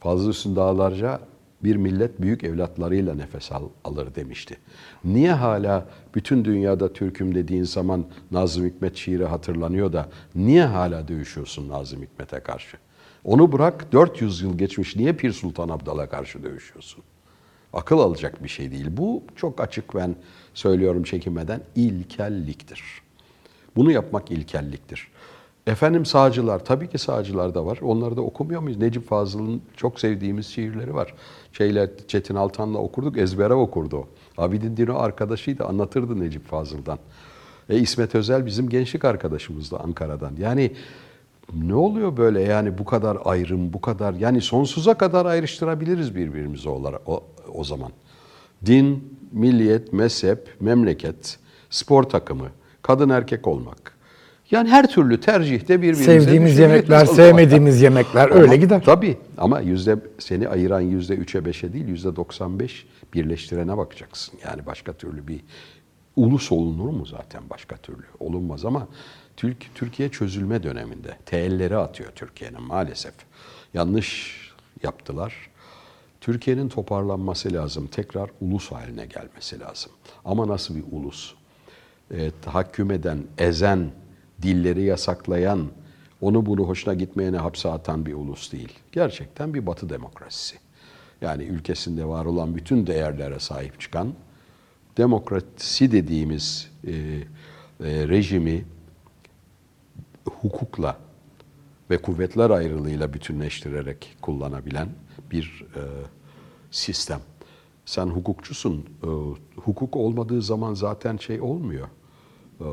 Fazla 0.00 0.30
üstün 0.30 0.56
dağlarca 0.56 1.20
bir 1.64 1.76
millet 1.76 2.20
büyük 2.20 2.44
evlatlarıyla 2.44 3.14
nefes 3.14 3.52
al, 3.52 3.68
alır 3.84 4.14
demişti. 4.14 4.56
Niye 5.04 5.32
hala 5.32 5.86
bütün 6.14 6.44
dünyada 6.44 6.92
Türk'üm 6.92 7.34
dediğin 7.34 7.64
zaman 7.64 8.04
Nazım 8.30 8.66
Hikmet 8.66 8.96
şiiri 8.96 9.24
hatırlanıyor 9.24 9.92
da 9.92 10.08
niye 10.34 10.64
hala 10.64 11.08
dövüşüyorsun 11.08 11.68
Nazım 11.68 12.02
Hikmet'e 12.02 12.40
karşı? 12.40 12.76
Onu 13.24 13.52
bırak 13.52 13.92
400 13.92 14.42
yıl 14.42 14.58
geçmiş 14.58 14.96
niye 14.96 15.12
Pir 15.12 15.32
Sultan 15.32 15.68
Abdal'a 15.68 16.08
karşı 16.08 16.42
dövüşüyorsun? 16.42 17.04
Akıl 17.72 17.98
alacak 17.98 18.42
bir 18.42 18.48
şey 18.48 18.70
değil. 18.70 18.86
Bu 18.90 19.22
çok 19.36 19.60
açık 19.60 19.94
ben 19.94 20.16
söylüyorum 20.54 21.02
çekinmeden 21.02 21.60
ilkelliktir. 21.76 22.82
Bunu 23.76 23.90
yapmak 23.90 24.30
ilkelliktir. 24.30 25.08
Efendim 25.66 26.06
sağcılar, 26.06 26.64
tabii 26.64 26.88
ki 26.88 26.98
sağcılar 26.98 27.54
da 27.54 27.66
var. 27.66 27.78
Onları 27.82 28.16
da 28.16 28.20
okumuyor 28.20 28.60
muyuz? 28.60 28.78
Necip 28.78 29.08
Fazıl'ın 29.08 29.62
çok 29.76 30.00
sevdiğimiz 30.00 30.46
şiirleri 30.46 30.94
var. 30.94 31.14
Şeyler 31.52 31.90
Çetin 32.08 32.34
Altan'la 32.34 32.78
okurduk, 32.78 33.18
ezbere 33.18 33.54
okurdu 33.54 33.96
o. 33.96 34.08
Abidin 34.38 34.76
Dino 34.76 34.98
arkadaşıydı, 34.98 35.64
anlatırdı 35.64 36.20
Necip 36.20 36.46
Fazıl'dan. 36.46 36.98
E, 37.68 37.78
İsmet 37.78 38.14
Özel 38.14 38.46
bizim 38.46 38.68
gençlik 38.68 39.04
arkadaşımızdı 39.04 39.76
Ankara'dan. 39.76 40.32
Yani 40.38 40.72
ne 41.54 41.74
oluyor 41.74 42.16
böyle 42.16 42.40
yani 42.40 42.78
bu 42.78 42.84
kadar 42.84 43.18
ayrım, 43.24 43.72
bu 43.72 43.80
kadar 43.80 44.14
yani 44.14 44.40
sonsuza 44.40 44.94
kadar 44.94 45.26
ayrıştırabiliriz 45.26 46.14
birbirimizi 46.14 46.68
olarak 46.68 47.08
o, 47.08 47.24
o 47.54 47.64
zaman. 47.64 47.90
Din, 48.66 49.18
milliyet, 49.32 49.92
mezhep, 49.92 50.56
memleket, 50.60 51.38
spor 51.70 52.02
takımı, 52.02 52.48
kadın 52.82 53.08
erkek 53.08 53.46
olmak. 53.46 53.91
Yani 54.52 54.68
her 54.68 54.90
türlü 54.90 55.20
tercihte 55.20 55.82
birbirimize 55.82 56.04
Sevdiğimiz 56.04 56.58
yemekler, 56.58 57.06
sevmediğimiz 57.06 57.82
yemekler 57.82 58.30
öyle 58.30 58.44
Ama 58.44 58.56
gider. 58.56 58.82
Tabii 58.84 59.18
ama 59.38 59.60
yüzde 59.60 59.96
seni 60.18 60.48
ayıran 60.48 60.80
yüzde 60.80 61.14
üçe 61.14 61.44
beşe 61.44 61.72
değil 61.72 61.88
yüzde 61.88 62.16
95 62.16 62.86
birleştirene 63.14 63.76
bakacaksın. 63.76 64.38
Yani 64.44 64.66
başka 64.66 64.92
türlü 64.92 65.28
bir 65.28 65.40
ulus 66.16 66.52
olunur 66.52 66.88
mu 66.88 67.06
zaten 67.06 67.42
başka 67.50 67.76
türlü? 67.76 68.04
Olunmaz 68.20 68.64
ama 68.64 68.88
Türk, 69.36 69.74
Türkiye 69.74 70.08
çözülme 70.08 70.62
döneminde 70.62 71.16
teelleri 71.26 71.76
atıyor 71.76 72.10
Türkiye'nin 72.14 72.62
maalesef. 72.62 73.14
Yanlış 73.74 74.36
yaptılar. 74.82 75.34
Türkiye'nin 76.20 76.68
toparlanması 76.68 77.52
lazım. 77.52 77.86
Tekrar 77.86 78.30
ulus 78.40 78.72
haline 78.72 79.06
gelmesi 79.06 79.60
lazım. 79.60 79.92
Ama 80.24 80.48
nasıl 80.48 80.76
bir 80.76 80.84
ulus? 80.92 81.34
E, 82.10 82.30
tahakküm 82.42 82.90
eden, 82.90 83.18
ezen, 83.38 83.90
dilleri 84.42 84.82
yasaklayan, 84.82 85.68
onu 86.20 86.46
bunu 86.46 86.62
hoşuna 86.68 86.94
gitmeyene 86.94 87.36
hapse 87.36 87.68
atan 87.68 88.06
bir 88.06 88.14
ulus 88.14 88.52
değil. 88.52 88.78
Gerçekten 88.92 89.54
bir 89.54 89.66
batı 89.66 89.88
demokrasisi. 89.88 90.56
Yani 91.20 91.44
ülkesinde 91.44 92.04
var 92.04 92.24
olan 92.24 92.56
bütün 92.56 92.86
değerlere 92.86 93.38
sahip 93.38 93.80
çıkan, 93.80 94.14
demokrasi 94.96 95.92
dediğimiz 95.92 96.70
e, 96.86 96.92
e, 96.92 98.08
rejimi 98.08 98.64
hukukla 100.24 100.96
ve 101.90 102.02
kuvvetler 102.02 102.50
ayrılığıyla 102.50 103.12
bütünleştirerek 103.12 104.16
kullanabilen 104.22 104.88
bir 105.30 105.66
e, 105.76 105.82
sistem. 106.70 107.20
Sen 107.84 108.06
hukukçusun. 108.06 108.86
E, 109.02 109.08
hukuk 109.60 109.96
olmadığı 109.96 110.42
zaman 110.42 110.74
zaten 110.74 111.16
şey 111.16 111.40
olmuyor. 111.40 111.88
E, 112.60 112.66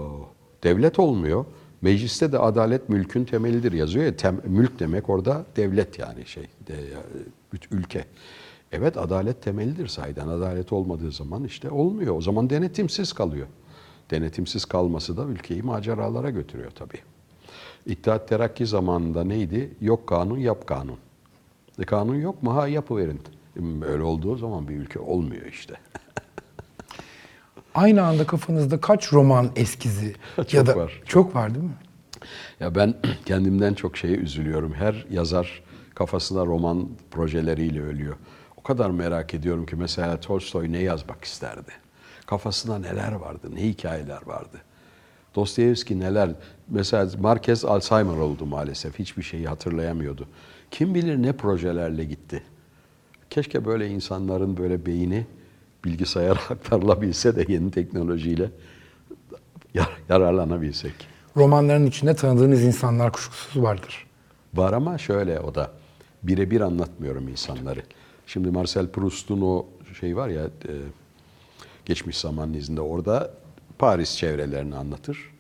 devlet 0.64 0.99
olmuyor. 0.99 1.45
Mecliste 1.82 2.32
de 2.32 2.39
adalet 2.39 2.89
mülkün 2.89 3.26
temelidir 3.26 3.72
yazıyor 3.72 4.05
ya. 4.05 4.16
Tem, 4.16 4.41
mülk 4.45 4.80
demek 4.80 5.10
orada 5.10 5.45
devlet 5.55 5.99
yani 5.99 6.26
şey, 6.26 6.47
de, 6.68 6.76
ülke. 7.72 8.05
Evet 8.72 8.97
adalet 8.97 9.41
temelidir 9.41 9.88
sahiden. 9.88 10.28
Adalet 10.28 10.74
olmadığı 10.74 11.12
zaman 11.12 11.43
işte 11.43 11.70
olmuyor. 11.70 12.18
O 12.18 12.22
zaman 12.22 12.49
denetimsiz 12.49 13.14
kalıyor. 13.14 13.47
Denetimsiz 14.12 14.66
kalması 14.66 15.18
da 15.18 15.24
ülkeyi 15.24 15.62
maceralara 15.62 16.30
götürüyor 16.30 16.72
tabii. 16.72 16.99
İttihat 17.86 18.28
Terakki 18.28 18.66
zamanında 18.66 19.24
neydi? 19.24 19.72
Yok 19.82 20.07
kanun, 20.07 20.38
yap 20.38 20.68
kanun. 20.68 20.97
E 21.80 21.84
kanun 21.84 22.16
yok 22.16 22.43
mu? 22.43 22.55
Ha 22.55 22.68
yapıverin. 22.68 23.22
Öyle 23.88 24.03
olduğu 24.03 24.36
zaman 24.36 24.68
bir 24.68 24.76
ülke 24.76 24.99
olmuyor 24.99 25.45
işte. 25.45 25.74
Aynı 27.76 28.03
anda 28.03 28.28
kafanızda 28.28 28.82
kaç 28.82 29.13
roman 29.13 29.49
eskizi 29.55 30.15
Çok 30.36 30.53
ya 30.53 30.65
da 30.65 30.76
var. 30.76 31.01
çok 31.05 31.36
var 31.36 31.53
değil 31.55 31.65
mi? 31.65 31.78
Ya 32.59 32.76
ben 32.76 32.93
kendimden 33.26 33.74
çok 33.74 33.97
şeye 33.97 34.15
üzülüyorum. 34.15 34.74
Her 34.74 35.05
yazar 35.11 35.63
kafasında 35.95 36.45
roman 36.45 36.89
projeleriyle 37.11 37.82
ölüyor. 37.82 38.15
O 38.57 38.61
kadar 38.63 38.89
merak 38.89 39.34
ediyorum 39.34 39.65
ki 39.65 39.76
mesela 39.76 40.20
Tolstoy 40.20 40.72
ne 40.72 40.80
yazmak 40.80 41.24
isterdi? 41.24 41.72
Kafasında 42.26 42.80
neler 42.80 43.11
vardı, 43.11 43.47
ne 43.55 43.61
hikayeler 43.63 44.20
vardı? 44.26 44.57
Dostoyevski 45.36 45.99
neler? 45.99 46.30
Mesela 46.70 47.09
Marquez 47.20 47.65
Alzheimer 47.65 48.17
oldu 48.17 48.45
maalesef. 48.45 48.99
Hiçbir 48.99 49.24
şeyi 49.24 49.47
hatırlayamıyordu. 49.47 50.28
Kim 50.72 50.95
bilir 50.95 51.22
ne 51.22 51.34
projelerle 51.34 52.03
gitti. 52.03 52.43
Keşke 53.30 53.65
böyle 53.65 53.88
insanların 53.88 54.57
böyle 54.57 54.86
beyni 54.86 55.26
bilgisayara 55.86 56.39
aktarılabilse 56.49 57.36
de 57.36 57.53
yeni 57.53 57.71
teknolojiyle 57.71 58.51
yar- 59.73 59.97
yararlanabilsek. 60.09 60.93
Romanların 61.38 61.86
içinde 61.86 62.15
tanıdığınız 62.15 62.63
insanlar 62.63 63.11
kuşkusuz 63.11 63.63
vardır. 63.63 64.07
Var 64.53 64.73
ama 64.73 64.97
şöyle 64.97 65.39
o 65.39 65.55
da 65.55 65.71
birebir 66.23 66.61
anlatmıyorum 66.61 67.27
insanları. 67.27 67.82
Şimdi 68.27 68.51
Marcel 68.51 68.88
Proust'un 68.88 69.41
o 69.41 69.65
şey 69.99 70.15
var 70.15 70.30
ya 70.30 70.43
e, 70.43 70.71
geçmiş 71.86 72.17
zamanın 72.17 72.53
izinde 72.53 72.82
orada 72.82 73.34
Paris 73.80 74.15
çevrelerini 74.17 74.75
anlatır. 74.75 75.32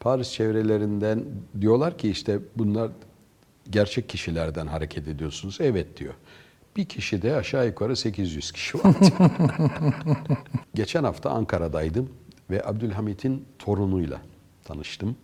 Paris 0.00 0.32
çevrelerinden 0.32 1.24
diyorlar 1.60 1.98
ki 1.98 2.10
işte 2.10 2.38
bunlar 2.56 2.90
gerçek 3.70 4.08
kişilerden 4.08 4.66
hareket 4.66 5.08
ediyorsunuz. 5.08 5.58
Evet 5.60 5.96
diyor. 5.96 6.14
Bir 6.76 6.84
kişi 6.84 7.22
de 7.22 7.36
aşağı 7.36 7.66
yukarı 7.66 7.96
800 7.96 8.52
kişi 8.52 8.78
var. 8.78 8.94
diyor. 9.00 9.30
Geçen 10.74 11.04
hafta 11.04 11.30
Ankara'daydım 11.30 12.08
ve 12.50 12.66
Abdülhamit'in 12.66 13.44
torunuyla 13.58 14.20
tanıştım. 14.64 15.16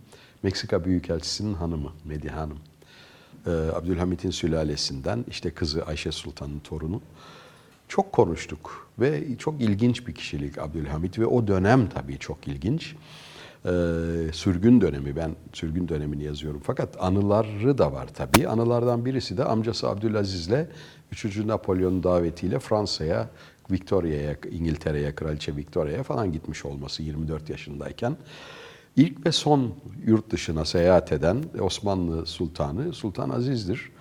Meksika 0.43 0.85
Büyükelçisi'nin 0.85 1.53
hanımı 1.53 1.91
Medya 2.05 2.35
Hanım. 2.35 2.59
Ee, 3.47 3.49
Abdülhamit'in 3.51 4.29
sülalesinden 4.31 5.25
işte 5.29 5.51
kızı 5.51 5.85
Ayşe 5.85 6.11
Sultan'ın 6.11 6.59
torunu. 6.59 7.01
çok 7.87 8.11
konuştuk 8.11 8.87
ve 8.99 9.37
çok 9.37 9.61
ilginç 9.61 10.07
bir 10.07 10.13
kişilik 10.15 10.57
Abdülhamit 10.57 11.19
ve 11.19 11.25
o 11.25 11.47
dönem 11.47 11.89
tabii 11.89 12.17
çok 12.17 12.47
ilginç. 12.47 12.95
Ee, 13.65 13.69
sürgün 14.33 14.81
dönemi, 14.81 15.15
ben 15.15 15.35
sürgün 15.53 15.87
dönemini 15.87 16.23
yazıyorum 16.23 16.61
fakat 16.63 17.03
anıları 17.03 17.77
da 17.77 17.93
var 17.93 18.07
tabii. 18.13 18.47
Anılardan 18.47 19.05
birisi 19.05 19.37
de 19.37 19.43
amcası 19.43 19.89
Abdülaziz'le 19.89 20.67
3. 21.11 21.37
Napolyon 21.37 22.03
davetiyle 22.03 22.59
Fransa'ya, 22.59 23.29
Victoria'ya, 23.71 24.35
İngiltere'ye, 24.51 25.15
Kraliçe 25.15 25.55
Victoria'ya 25.55 26.03
falan 26.03 26.31
gitmiş 26.31 26.65
olması 26.65 27.03
24 27.03 27.49
yaşındayken. 27.49 28.17
İlk 28.95 29.25
ve 29.25 29.31
son 29.31 29.73
yurt 30.05 30.31
dışına 30.31 30.65
seyahat 30.65 31.11
eden 31.11 31.43
Osmanlı 31.59 32.25
Sultanı 32.25 32.93
Sultan 32.93 33.29
Aziz'dir. 33.29 33.91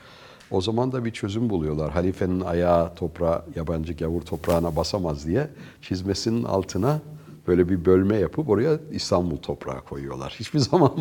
O 0.51 0.61
zaman 0.61 0.93
da 0.93 1.05
bir 1.05 1.11
çözüm 1.11 1.51
buluyorlar. 1.51 1.91
Halifenin 1.91 2.41
ayağı 2.41 2.95
toprağa, 2.95 3.45
yabancı 3.57 3.93
gavur 3.93 4.23
toprağına 4.23 4.77
basamaz 4.77 5.27
diye 5.27 5.51
çizmesinin 5.83 6.45
altına 6.45 7.01
böyle 7.47 7.69
bir 7.69 7.85
bölme 7.85 8.17
yapıp 8.17 8.49
oraya 8.49 8.79
İstanbul 8.91 9.37
toprağı 9.37 9.81
koyuyorlar. 9.81 10.37
Hiçbir 10.41 10.59
zaman 10.71 10.93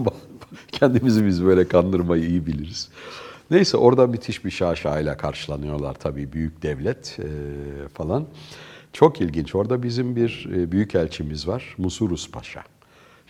kendimizi 0.71 1.25
biz 1.25 1.45
böyle 1.45 1.67
kandırmayı 1.67 2.25
iyi 2.25 2.45
biliriz. 2.45 2.89
Neyse 3.51 3.77
orada 3.77 4.07
müthiş 4.07 4.45
bir 4.45 4.51
şaşayla 4.51 5.17
karşılanıyorlar 5.17 5.93
tabii 5.93 6.33
büyük 6.33 6.63
devlet 6.63 7.19
e, 7.19 7.27
falan. 7.93 8.27
Çok 8.93 9.21
ilginç. 9.21 9.55
Orada 9.55 9.83
bizim 9.83 10.15
bir 10.15 10.49
e, 10.55 10.71
büyükelçimiz 10.71 11.47
var. 11.47 11.75
Musurus 11.77 12.31
Paşa. 12.31 12.63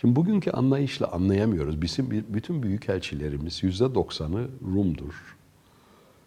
Şimdi 0.00 0.16
bugünkü 0.16 0.50
anlayışla 0.50 1.06
anlayamıyoruz. 1.06 1.82
Bizim 1.82 2.24
bütün 2.28 2.62
büyükelçilerimiz 2.62 3.62
yüzde 3.62 3.94
doksanı 3.94 4.48
Rum'dur. 4.74 5.36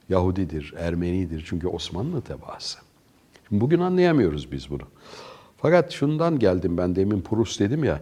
Yahudidir, 0.10 0.74
Ermenidir. 0.78 1.44
Çünkü 1.48 1.68
Osmanlı 1.68 2.22
tebaası. 2.22 2.80
Şimdi 3.50 3.62
bugün 3.62 3.80
anlayamıyoruz 3.80 4.52
biz 4.52 4.70
bunu. 4.70 4.84
Fakat 5.58 5.92
şundan 5.92 6.40
geldim 6.40 6.78
ben 6.78 6.96
demin 6.96 7.22
Prus 7.22 7.60
dedim 7.60 7.84
ya. 7.84 8.02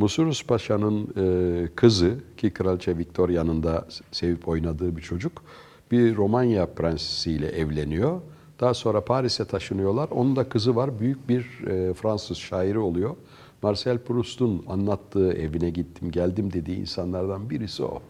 Musurus 0.00 0.44
Paşa'nın 0.44 1.08
e, 1.16 1.68
kızı 1.76 2.18
ki 2.36 2.50
Kraliçe 2.50 2.98
Victoria'nın 2.98 3.62
da 3.62 3.86
sevip 4.12 4.48
oynadığı 4.48 4.96
bir 4.96 5.02
çocuk 5.02 5.42
bir 5.90 6.16
Romanya 6.16 6.66
prensiyle 6.66 7.48
evleniyor. 7.48 8.20
Daha 8.60 8.74
sonra 8.74 9.04
Paris'e 9.04 9.44
taşınıyorlar. 9.44 10.08
Onun 10.08 10.36
da 10.36 10.48
kızı 10.48 10.76
var. 10.76 11.00
Büyük 11.00 11.28
bir 11.28 11.66
e, 11.66 11.94
Fransız 11.94 12.38
şairi 12.38 12.78
oluyor. 12.78 13.16
Marcel 13.62 13.98
Proust'un 13.98 14.64
anlattığı 14.68 15.32
evine 15.32 15.70
gittim 15.70 16.10
geldim 16.10 16.52
dediği 16.52 16.76
insanlardan 16.76 17.50
birisi 17.50 17.84
o. 17.84 18.02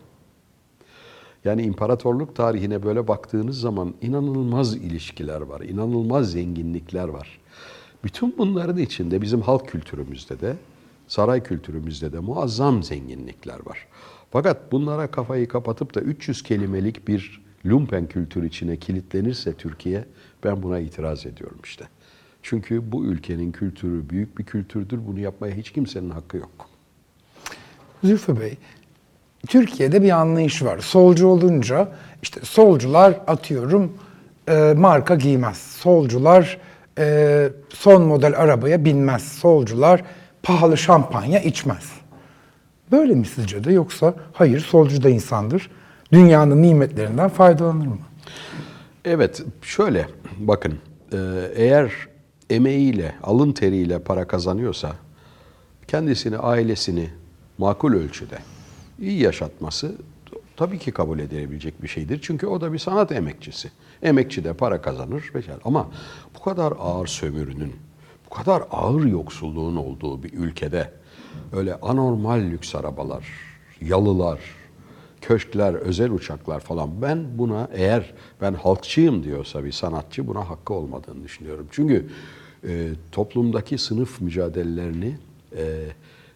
Yani 1.45 1.63
imparatorluk 1.63 2.37
tarihine 2.37 2.83
böyle 2.83 3.09
baktığınız 3.09 3.61
zaman 3.61 3.95
inanılmaz 4.03 4.77
ilişkiler 4.77 5.41
var, 5.41 5.61
inanılmaz 5.61 6.33
zenginlikler 6.33 7.09
var. 7.09 7.41
Bütün 8.05 8.35
bunların 8.39 8.79
içinde 8.79 9.23
bizim 9.23 9.41
halk 9.41 9.69
kültürümüzde 9.69 10.41
de, 10.41 10.57
saray 11.11 11.43
kültürümüzde 11.43 12.13
de 12.13 12.19
muazzam 12.19 12.83
zenginlikler 12.83 13.67
var. 13.67 13.87
Fakat 14.31 14.73
bunlara 14.73 15.07
kafayı 15.07 15.49
kapatıp 15.49 15.95
da 15.95 16.01
300 16.01 16.43
kelimelik 16.43 17.09
bir 17.09 17.43
lumpen 17.67 18.07
kültür 18.07 18.43
içine 18.43 18.77
kilitlenirse 18.77 19.53
Türkiye, 19.53 20.05
ben 20.45 20.63
buna 20.63 20.79
itiraz 20.79 21.27
ediyorum 21.27 21.59
işte. 21.65 21.85
Çünkü 22.43 22.93
bu 22.93 23.05
ülkenin 23.05 23.53
kültürü 23.53 24.11
büyük 24.11 24.39
bir 24.39 24.45
kültürdür. 24.45 24.99
Bunu 25.07 25.21
yapmaya 25.21 25.55
hiç 25.55 25.71
kimsenin 25.71 26.11
hakkı 26.11 26.37
yok. 26.37 26.69
Zülfü 28.05 28.41
Bey, 28.41 28.57
Türkiye'de 29.49 30.03
bir 30.03 30.11
anlayış 30.11 30.63
var. 30.63 30.79
Solcu 30.79 31.27
olunca 31.27 31.93
işte 32.23 32.41
solcular 32.45 33.21
atıyorum 33.27 33.93
e, 34.49 34.75
marka 34.77 35.15
giymez. 35.15 35.59
Solcular 35.59 36.59
e, 36.99 37.49
son 37.69 38.03
model 38.03 38.39
arabaya 38.39 38.85
binmez. 38.85 39.23
Solcular 39.23 40.03
pahalı 40.43 40.77
şampanya 40.77 41.41
içmez. 41.41 41.93
Böyle 42.93 43.15
mi 43.15 43.27
sizce 43.27 43.65
de 43.65 43.73
yoksa 43.73 44.15
hayır 44.33 44.61
solcu 44.61 45.03
da 45.03 45.09
insandır. 45.09 45.71
Dünyanın 46.13 46.63
nimetlerinden 46.63 47.29
faydalanır 47.29 47.87
mı? 47.87 47.99
Evet, 49.05 49.43
şöyle 49.63 50.09
bakın, 50.39 50.79
e, 51.13 51.19
eğer 51.55 51.93
emeğiyle, 52.51 53.15
alın 53.23 53.53
teriyle 53.53 53.99
para 53.99 54.27
kazanıyorsa, 54.27 54.93
kendisini, 55.89 56.39
ailesini 56.39 57.11
makul 57.59 57.93
ölçüde 57.93 58.39
iyi 59.01 59.23
yaşatması 59.23 59.95
tabii 60.57 60.79
ki 60.79 60.93
kabul 60.93 61.19
edilebilecek 61.19 61.83
bir 61.83 61.89
şeydir. 61.89 62.19
Çünkü 62.23 62.47
o 62.47 62.61
da 62.61 62.73
bir 62.73 62.79
sanat 62.79 63.13
emekçisi. 63.13 63.71
Emekçi 64.03 64.45
de 64.45 64.53
para 64.53 64.83
kazanır. 64.83 65.33
Ama 65.65 65.91
bu 66.39 66.41
kadar 66.45 66.73
ağır 66.79 67.07
sömürünün, 67.07 67.73
bu 68.31 68.35
kadar 68.35 68.63
ağır 68.71 69.05
yoksulluğun 69.05 69.77
olduğu 69.77 70.23
bir 70.23 70.33
ülkede 70.33 70.91
öyle 71.53 71.75
anormal 71.75 72.41
lüks 72.41 72.75
arabalar, 72.75 73.27
yalılar, 73.81 74.41
köşkler, 75.21 75.75
özel 75.75 76.11
uçaklar 76.11 76.61
falan 76.61 77.03
ben 77.03 77.39
buna 77.39 77.69
eğer 77.73 78.15
ben 78.41 78.55
halkçıyım 78.55 79.25
diyorsa 79.25 79.65
bir 79.65 79.73
sanatçı 79.73 80.27
buna 80.27 80.51
hakkı 80.51 80.75
olmadığını 80.75 81.25
düşünüyorum. 81.25 81.67
Çünkü 81.71 82.07
e, 82.69 82.89
toplumdaki 83.13 83.79
sınıf 83.79 84.21
mücadelelerini 84.21 85.17
e, 85.57 85.87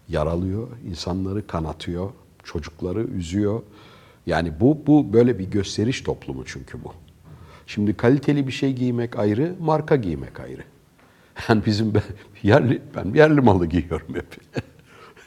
yaralıyor, 0.09 0.68
insanları 0.90 1.47
kanatıyor, 1.47 2.11
çocukları 2.45 3.03
üzüyor. 3.05 3.62
Yani 4.26 4.53
bu 4.61 4.78
bu 4.86 5.12
böyle 5.12 5.38
bir 5.38 5.51
gösteriş 5.51 6.01
toplumu 6.01 6.45
çünkü 6.47 6.84
bu. 6.84 6.92
Şimdi 7.66 7.95
kaliteli 7.95 8.47
bir 8.47 8.53
şey 8.53 8.72
giymek 8.72 9.18
ayrı, 9.18 9.55
marka 9.61 9.97
giymek 9.97 10.40
ayrı. 10.40 10.62
Yani 11.49 11.62
bizim 11.66 11.95
ben 11.95 12.03
yerli 12.43 12.82
ben 12.97 13.14
yerli 13.14 13.41
malı 13.41 13.66
giyiyorum 13.66 14.09
hep. 14.14 14.37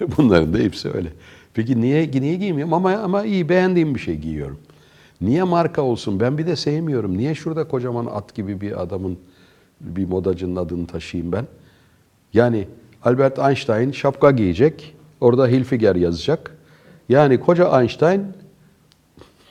Bunların 0.17 0.53
da 0.53 0.57
hepsi 0.57 0.91
öyle. 0.91 1.09
Peki 1.53 1.81
niye 1.81 2.11
niye 2.13 2.35
giymiyorum 2.35 2.73
ama 2.73 2.91
ama 2.91 3.25
iyi 3.25 3.49
beğendiğim 3.49 3.95
bir 3.95 3.99
şey 3.99 4.15
giyiyorum. 4.15 4.59
Niye 5.21 5.43
marka 5.43 5.81
olsun? 5.81 6.19
Ben 6.19 6.37
bir 6.37 6.47
de 6.47 6.55
sevmiyorum. 6.55 7.17
Niye 7.17 7.35
şurada 7.35 7.67
kocaman 7.67 8.05
at 8.05 8.35
gibi 8.35 8.61
bir 8.61 8.81
adamın 8.81 9.17
bir 9.81 10.05
modacının 10.05 10.55
adını 10.55 10.87
taşıyayım 10.87 11.31
ben? 11.31 11.47
Yani 12.33 12.67
Albert 13.03 13.39
Einstein 13.39 13.91
şapka 13.91 14.31
giyecek. 14.31 14.95
Orada 15.21 15.47
Hilfiger 15.47 15.95
yazacak. 15.95 16.57
Yani 17.09 17.39
koca 17.39 17.79
Einstein 17.79 18.25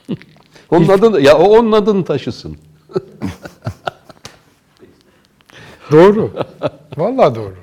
onun 0.71 0.89
adını 0.89 1.21
ya 1.21 1.39
onun 1.39 1.73
adını 1.73 2.05
taşısın. 2.05 2.57
Doğru. 5.93 6.31
Vallahi 6.97 7.35
doğru. 7.35 7.55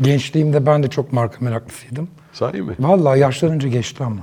Gençliğimde 0.00 0.66
ben 0.66 0.82
de 0.82 0.90
çok 0.90 1.12
marka 1.12 1.36
meraklısıydım. 1.40 2.08
Sahi 2.32 2.62
mi? 2.62 2.74
Vallahi 2.78 3.20
yaşlanınca 3.20 3.68
geçti 3.68 4.04
ama. 4.04 4.20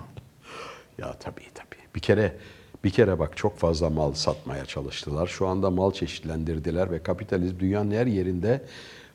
Ya 0.98 1.14
tabii 1.20 1.46
tabii. 1.56 1.82
Bir 1.96 2.00
kere 2.00 2.36
bir 2.84 2.90
kere 2.90 3.20
bak 3.20 3.38
çok 3.38 3.58
fazla 3.58 3.90
mal 3.90 4.14
satmaya 4.14 4.66
çalıştılar. 4.66 5.28
Şu 5.28 5.48
anda 5.48 5.70
mal 5.72 5.92
çeşitlendirdiler 5.92 6.92
ve 6.92 7.04
kapitalizm 7.04 7.60
dünyanın 7.60 7.92
her 7.92 8.08
yerinde 8.08 8.62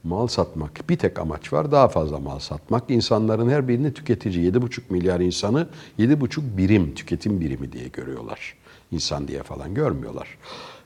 mal 0.04 0.26
satmak. 0.26 0.88
Bir 0.88 0.98
tek 0.98 1.18
amaç 1.18 1.52
var 1.52 1.72
daha 1.72 1.88
fazla 1.88 2.18
mal 2.18 2.38
satmak. 2.38 2.90
İnsanların 2.90 3.50
her 3.50 3.68
birini 3.68 3.94
tüketici. 3.94 4.52
7,5 4.52 4.80
milyar 4.90 5.20
insanı 5.20 5.66
7,5 5.98 6.56
birim 6.56 6.94
tüketim 6.94 7.40
birimi 7.40 7.72
diye 7.72 7.88
görüyorlar. 7.88 8.54
İnsan 8.92 9.28
diye 9.28 9.42
falan 9.42 9.74
görmüyorlar. 9.74 10.28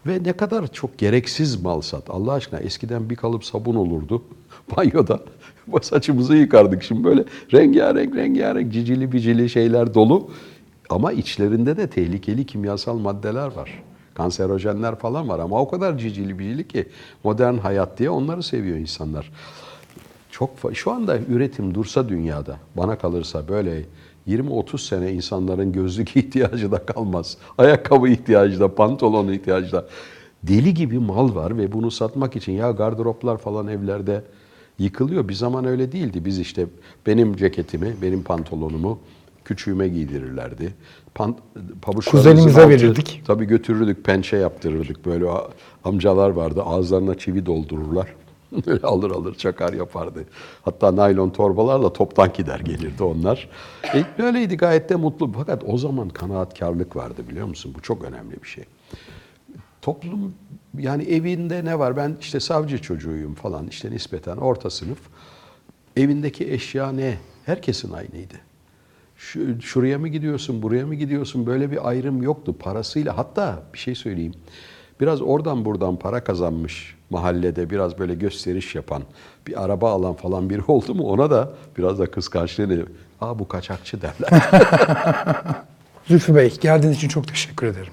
Ve 0.07 0.25
ne 0.25 0.33
kadar 0.33 0.67
çok 0.73 0.99
gereksiz 0.99 1.63
mal 1.63 1.81
sat. 1.81 2.11
Allah 2.11 2.33
aşkına 2.33 2.61
eskiden 2.61 3.11
bir 3.11 3.17
kalıp 3.17 3.45
sabun 3.45 3.75
olurdu 3.75 4.23
banyoda. 4.77 5.21
Saçımızı 5.83 6.37
yıkardık 6.37 6.83
şimdi 6.83 7.05
böyle 7.05 7.25
rengarenk 7.53 8.17
rengarenk 8.17 8.73
cicili 8.73 9.13
bicili 9.13 9.51
şeyler 9.51 9.95
dolu. 9.95 10.31
Ama 10.91 11.13
içlerinde 11.13 11.77
de 11.77 11.87
tehlikeli 11.87 12.47
kimyasal 12.47 12.99
maddeler 12.99 13.47
var. 13.47 13.83
Kanserojenler 14.15 14.97
falan 14.97 15.29
var 15.29 15.39
ama 15.39 15.61
o 15.61 15.71
kadar 15.71 15.99
cicili 15.99 16.39
bicili 16.39 16.69
ki 16.69 16.89
modern 17.25 17.59
hayat 17.59 17.99
diye 17.99 18.11
onları 18.11 18.43
seviyor 18.43 18.77
insanlar. 18.77 19.33
Çok 20.31 20.51
şu 20.75 20.93
anda 20.93 21.19
üretim 21.19 21.75
dursa 21.75 22.09
dünyada 22.09 22.57
bana 22.77 22.99
kalırsa 22.99 23.49
böyle 23.49 23.85
20-30 24.29 24.79
sene 24.79 25.13
insanların 25.13 25.73
gözlük 25.73 26.17
ihtiyacı 26.17 26.73
da 26.73 26.87
kalmaz. 26.87 27.37
Ayakkabı 27.59 28.09
ihtiyacı 28.09 28.61
da, 28.61 28.75
pantolon 28.75 29.29
ihtiyacı 29.33 29.73
da. 29.73 29.87
Deli 30.43 30.75
gibi 30.75 30.99
mal 30.99 31.35
var 31.35 31.59
ve 31.59 31.73
bunu 31.73 31.91
satmak 31.91 32.37
için 32.37 32.53
ya 32.53 32.71
gardıroplar 32.71 33.39
falan 33.39 33.69
evlerde 33.69 34.23
yıkılıyor. 34.79 35.29
Bir 35.29 35.35
zaman 35.35 35.65
öyle 35.65 35.93
değildi. 35.93 36.25
Biz 36.25 36.39
işte 36.39 36.67
benim 37.07 37.37
ceketimi, 37.37 37.95
benim 38.03 38.23
pantolonumu 38.23 38.99
küçüğüme 39.45 39.89
giydirirlerdi. 39.89 40.75
Pabuçlarımızın 41.15 42.11
Kuzenimize 42.11 42.61
altı- 42.61 42.71
verirdik. 42.71 43.23
Tabii 43.27 43.45
götürürdük, 43.45 44.05
pençe 44.05 44.37
yaptırırdık. 44.37 45.07
Böyle 45.07 45.25
amcalar 45.85 46.31
vardı, 46.31 46.63
ağızlarına 46.63 47.19
çivi 47.19 47.47
doldururlar. 47.47 48.07
Alır 48.83 49.11
alır 49.11 49.35
çakar 49.35 49.73
yapardı. 49.73 50.25
Hatta 50.63 50.97
naylon 50.97 51.31
torbalarla 51.31 51.93
toptan 51.93 52.33
gider 52.33 52.61
gelirdi 52.61 53.03
onlar. 53.03 53.49
E, 53.95 54.05
böyleydi 54.19 54.57
gayet 54.57 54.89
de 54.91 54.97
mutlu. 54.97 55.33
Fakat 55.33 55.63
o 55.67 55.79
zaman 55.79 56.09
kanaatkarlık 56.09 56.97
vardı 56.97 57.23
biliyor 57.29 57.47
musun? 57.47 57.73
Bu 57.77 57.83
çok 57.83 58.05
önemli 58.05 58.43
bir 58.43 58.49
şey. 58.49 58.65
Toplum 59.83 60.35
yani 60.79 61.03
evinde 61.03 61.65
ne 61.65 61.79
var? 61.79 61.97
Ben 61.97 62.17
işte 62.21 62.41
savcı 62.41 62.83
çocuğuyum 62.83 63.35
falan 63.35 63.67
işte 63.67 63.91
nispeten 63.91 64.37
orta 64.37 64.71
sınıf. 64.71 64.99
Evindeki 65.97 66.53
eşya 66.53 66.93
ne? 66.93 67.19
Herkesin 67.47 67.93
aynıydı. 67.93 68.35
Şu, 69.17 69.63
şuraya 69.63 69.99
mı 69.99 70.09
gidiyorsun, 70.09 70.63
buraya 70.63 70.87
mı 70.87 70.95
gidiyorsun? 70.95 71.47
Böyle 71.47 71.71
bir 71.71 71.89
ayrım 71.89 72.23
yoktu 72.23 72.57
parasıyla. 72.59 73.19
Hatta 73.19 73.63
bir 73.75 73.79
şey 73.79 73.95
söyleyeyim. 73.95 74.35
Biraz 75.01 75.23
oradan 75.23 75.65
buradan 75.65 75.99
para 75.99 76.25
kazanmış 76.25 77.00
mahallede 77.11 77.71
biraz 77.71 77.99
böyle 77.99 78.15
gösteriş 78.15 78.75
yapan, 78.75 79.03
bir 79.47 79.65
araba 79.65 79.91
alan 79.93 80.15
falan 80.15 80.51
biri 80.51 80.63
oldu 80.69 80.95
mu 80.95 81.03
ona 81.05 81.31
da 81.31 81.53
biraz 81.79 81.99
da 81.99 82.11
kıskançlığını, 82.11 82.87
aa 83.21 83.39
bu 83.39 83.49
kaçakçı 83.49 83.99
derler. 84.03 84.43
Zülfü 86.07 86.35
Bey 86.35 86.57
geldiğiniz 86.61 86.97
için 86.97 87.09
çok 87.09 87.29
teşekkür 87.29 87.67
ederim. 87.67 87.93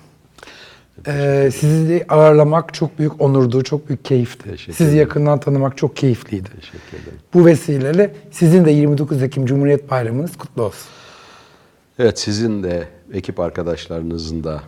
Ee, 1.08 1.50
sizi 1.56 1.90
de 1.90 2.06
ağırlamak 2.10 2.74
çok 2.74 3.00
büyük 3.00 3.22
onurdu, 3.22 3.64
çok 3.64 3.90
büyük 3.90 4.06
keyifti. 4.06 4.50
Teşekkür 4.50 4.74
Sizi 4.74 4.84
ederim. 4.84 5.00
yakından 5.00 5.40
tanımak 5.40 5.78
çok 5.78 5.96
keyifliydi. 5.96 6.50
Teşekkür 6.56 6.98
ederim. 7.04 7.20
Bu 7.34 7.46
vesileyle 7.46 8.16
sizin 8.32 8.66
de 8.66 8.72
29 8.72 9.24
Ekim 9.24 9.46
Cumhuriyet 9.46 9.92
Bayramınız 9.92 10.38
kutlu 10.38 10.64
olsun. 10.64 10.88
Evet 12.00 12.20
sizin 12.20 12.64
de 12.64 12.88
ekip 13.14 13.40
arkadaşlarınızın 13.40 14.44
da 14.44 14.62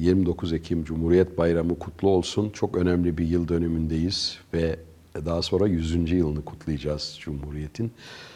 29 0.00 0.52
Ekim 0.52 0.84
Cumhuriyet 0.84 1.38
Bayramı 1.38 1.78
kutlu 1.78 2.08
olsun. 2.08 2.50
Çok 2.50 2.76
önemli 2.76 3.18
bir 3.18 3.26
yıl 3.26 3.48
dönümündeyiz 3.48 4.38
ve 4.54 4.76
daha 5.14 5.42
sonra 5.42 5.66
100. 5.66 6.12
yılını 6.12 6.44
kutlayacağız 6.44 7.16
Cumhuriyet'in. 7.20 7.92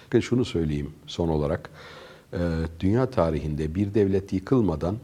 Bakın 0.07 0.21
şunu 0.21 0.45
söyleyeyim 0.45 0.91
son 1.07 1.29
olarak. 1.29 1.71
E, 2.33 2.39
Dünya 2.81 3.11
tarihinde 3.11 3.75
bir 3.75 3.95
devlet 3.95 4.33
yıkılmadan 4.33 4.97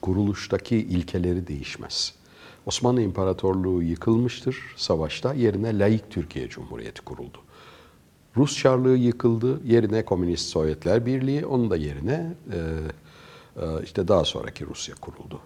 kuruluştaki 0.00 0.76
ilkeleri 0.76 1.46
değişmez. 1.46 2.14
Osmanlı 2.66 3.02
İmparatorluğu 3.02 3.82
yıkılmıştır 3.82 4.74
savaşta. 4.76 5.34
Yerine 5.34 5.78
laik 5.78 6.10
Türkiye 6.10 6.48
Cumhuriyeti 6.48 7.02
kuruldu. 7.02 7.38
Rus 8.36 8.58
Çarlığı 8.58 8.96
yıkıldı, 8.96 9.60
yerine 9.66 10.04
Komünist 10.04 10.48
Sovyetler 10.48 11.06
Birliği, 11.06 11.46
onun 11.46 11.70
da 11.70 11.76
yerine 11.76 12.34
e, 12.52 12.58
işte 13.84 14.08
daha 14.08 14.24
sonraki 14.24 14.66
Rusya 14.66 14.94
kuruldu. 14.94 15.40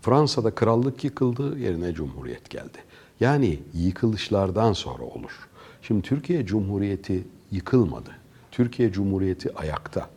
Fransa'da 0.00 0.54
krallık 0.54 1.04
yıkıldı, 1.04 1.58
yerine 1.58 1.94
cumhuriyet 1.94 2.50
geldi. 2.50 2.78
Yani 3.20 3.58
yıkılışlardan 3.74 4.72
sonra 4.72 5.02
olur. 5.02 5.48
Şimdi 5.82 6.02
Türkiye 6.02 6.46
Cumhuriyeti 6.46 7.24
yıkılmadı. 7.50 8.10
Türkiye 8.50 8.92
Cumhuriyeti 8.92 9.54
ayakta. 9.54 10.10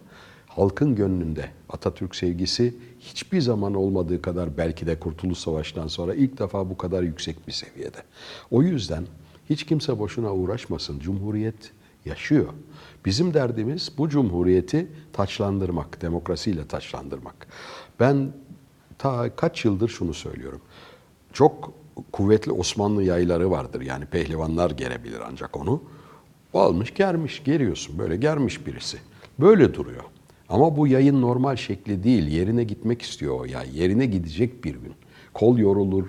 Halkın 0.47 0.95
gönlünde 0.95 1.49
Atatürk 1.70 2.16
sevgisi 2.16 2.76
hiçbir 2.99 3.41
zaman 3.41 3.74
olmadığı 3.74 4.22
kadar 4.22 4.57
belki 4.57 4.88
de 4.88 4.99
Kurtuluş 4.99 5.38
Savaşı'ndan 5.38 5.88
sonra 5.88 6.16
ilk 6.16 6.39
defa 6.39 6.70
bu 6.70 6.78
kadar 6.78 7.03
yüksek 7.03 7.47
bir 7.47 7.51
seviyede. 7.51 7.97
O 8.51 8.63
yüzden 8.63 9.05
hiç 9.49 9.66
kimse 9.66 9.99
boşuna 9.99 10.34
uğraşmasın. 10.34 10.99
Cumhuriyet 10.99 11.72
yaşıyor. 12.05 12.53
Bizim 13.05 13.33
derdimiz 13.33 13.91
bu 13.97 14.09
cumhuriyeti 14.09 14.87
taçlandırmak, 15.13 16.01
demokrasiyle 16.01 16.67
taçlandırmak. 16.67 17.47
Ben 17.99 18.31
ta 18.97 19.35
kaç 19.35 19.65
yıldır 19.65 19.89
şunu 19.89 20.13
söylüyorum. 20.13 20.61
Çok 21.33 21.73
kuvvetli 22.11 22.51
Osmanlı 22.51 23.03
yayları 23.03 23.51
vardır. 23.51 23.81
Yani 23.81 24.05
pehlivanlar 24.05 24.71
gerebilir 24.71 25.19
ancak 25.29 25.57
onu. 25.57 25.81
O 26.53 26.59
almış 26.59 26.93
germiş, 26.93 27.43
geriyorsun. 27.43 27.99
Böyle 27.99 28.15
germiş 28.17 28.67
birisi. 28.67 28.97
Böyle 29.39 29.73
duruyor. 29.73 30.03
Ama 30.49 30.77
bu 30.77 30.87
yayın 30.87 31.21
normal 31.21 31.55
şekli 31.55 32.03
değil. 32.03 32.27
Yerine 32.27 32.63
gitmek 32.63 33.01
istiyor 33.01 33.39
o 33.39 33.45
yay. 33.45 33.79
Yerine 33.79 34.05
gidecek 34.05 34.63
bir 34.63 34.75
gün. 34.75 34.93
Kol 35.33 35.57
yorulur, 35.57 36.07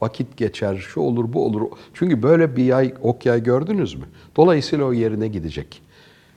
vakit 0.00 0.36
geçer, 0.36 0.76
şu 0.76 1.00
olur 1.00 1.32
bu 1.32 1.44
olur. 1.44 1.62
Çünkü 1.94 2.22
böyle 2.22 2.56
bir 2.56 2.64
yay, 2.64 2.94
ok 3.02 3.26
yay 3.26 3.42
gördünüz 3.42 3.94
mü? 3.94 4.04
Dolayısıyla 4.36 4.84
o 4.84 4.92
yerine 4.92 5.28
gidecek. 5.28 5.82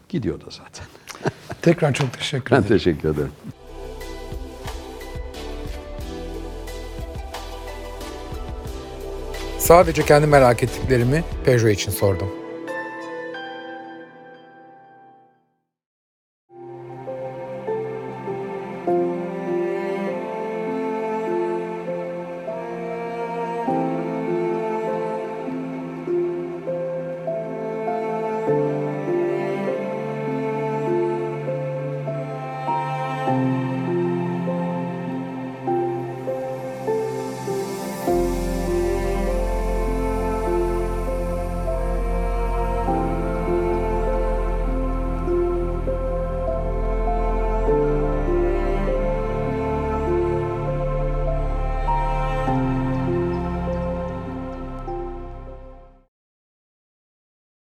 Gidiyor 0.10 0.42
da 0.42 0.46
zaten. 0.50 0.86
Tekrar 1.62 1.94
çok 1.94 2.14
teşekkür 2.14 2.52
Ben 2.52 2.56
ederim. 2.60 2.78
teşekkür 2.78 3.10
ederim. 3.10 3.32
Sadece 9.60 10.06
kendi 10.06 10.28
merak 10.28 10.64
ettiklerimi 10.64 11.24
Peugeot 11.46 11.72
için 11.72 11.92
sordum. 11.92 12.28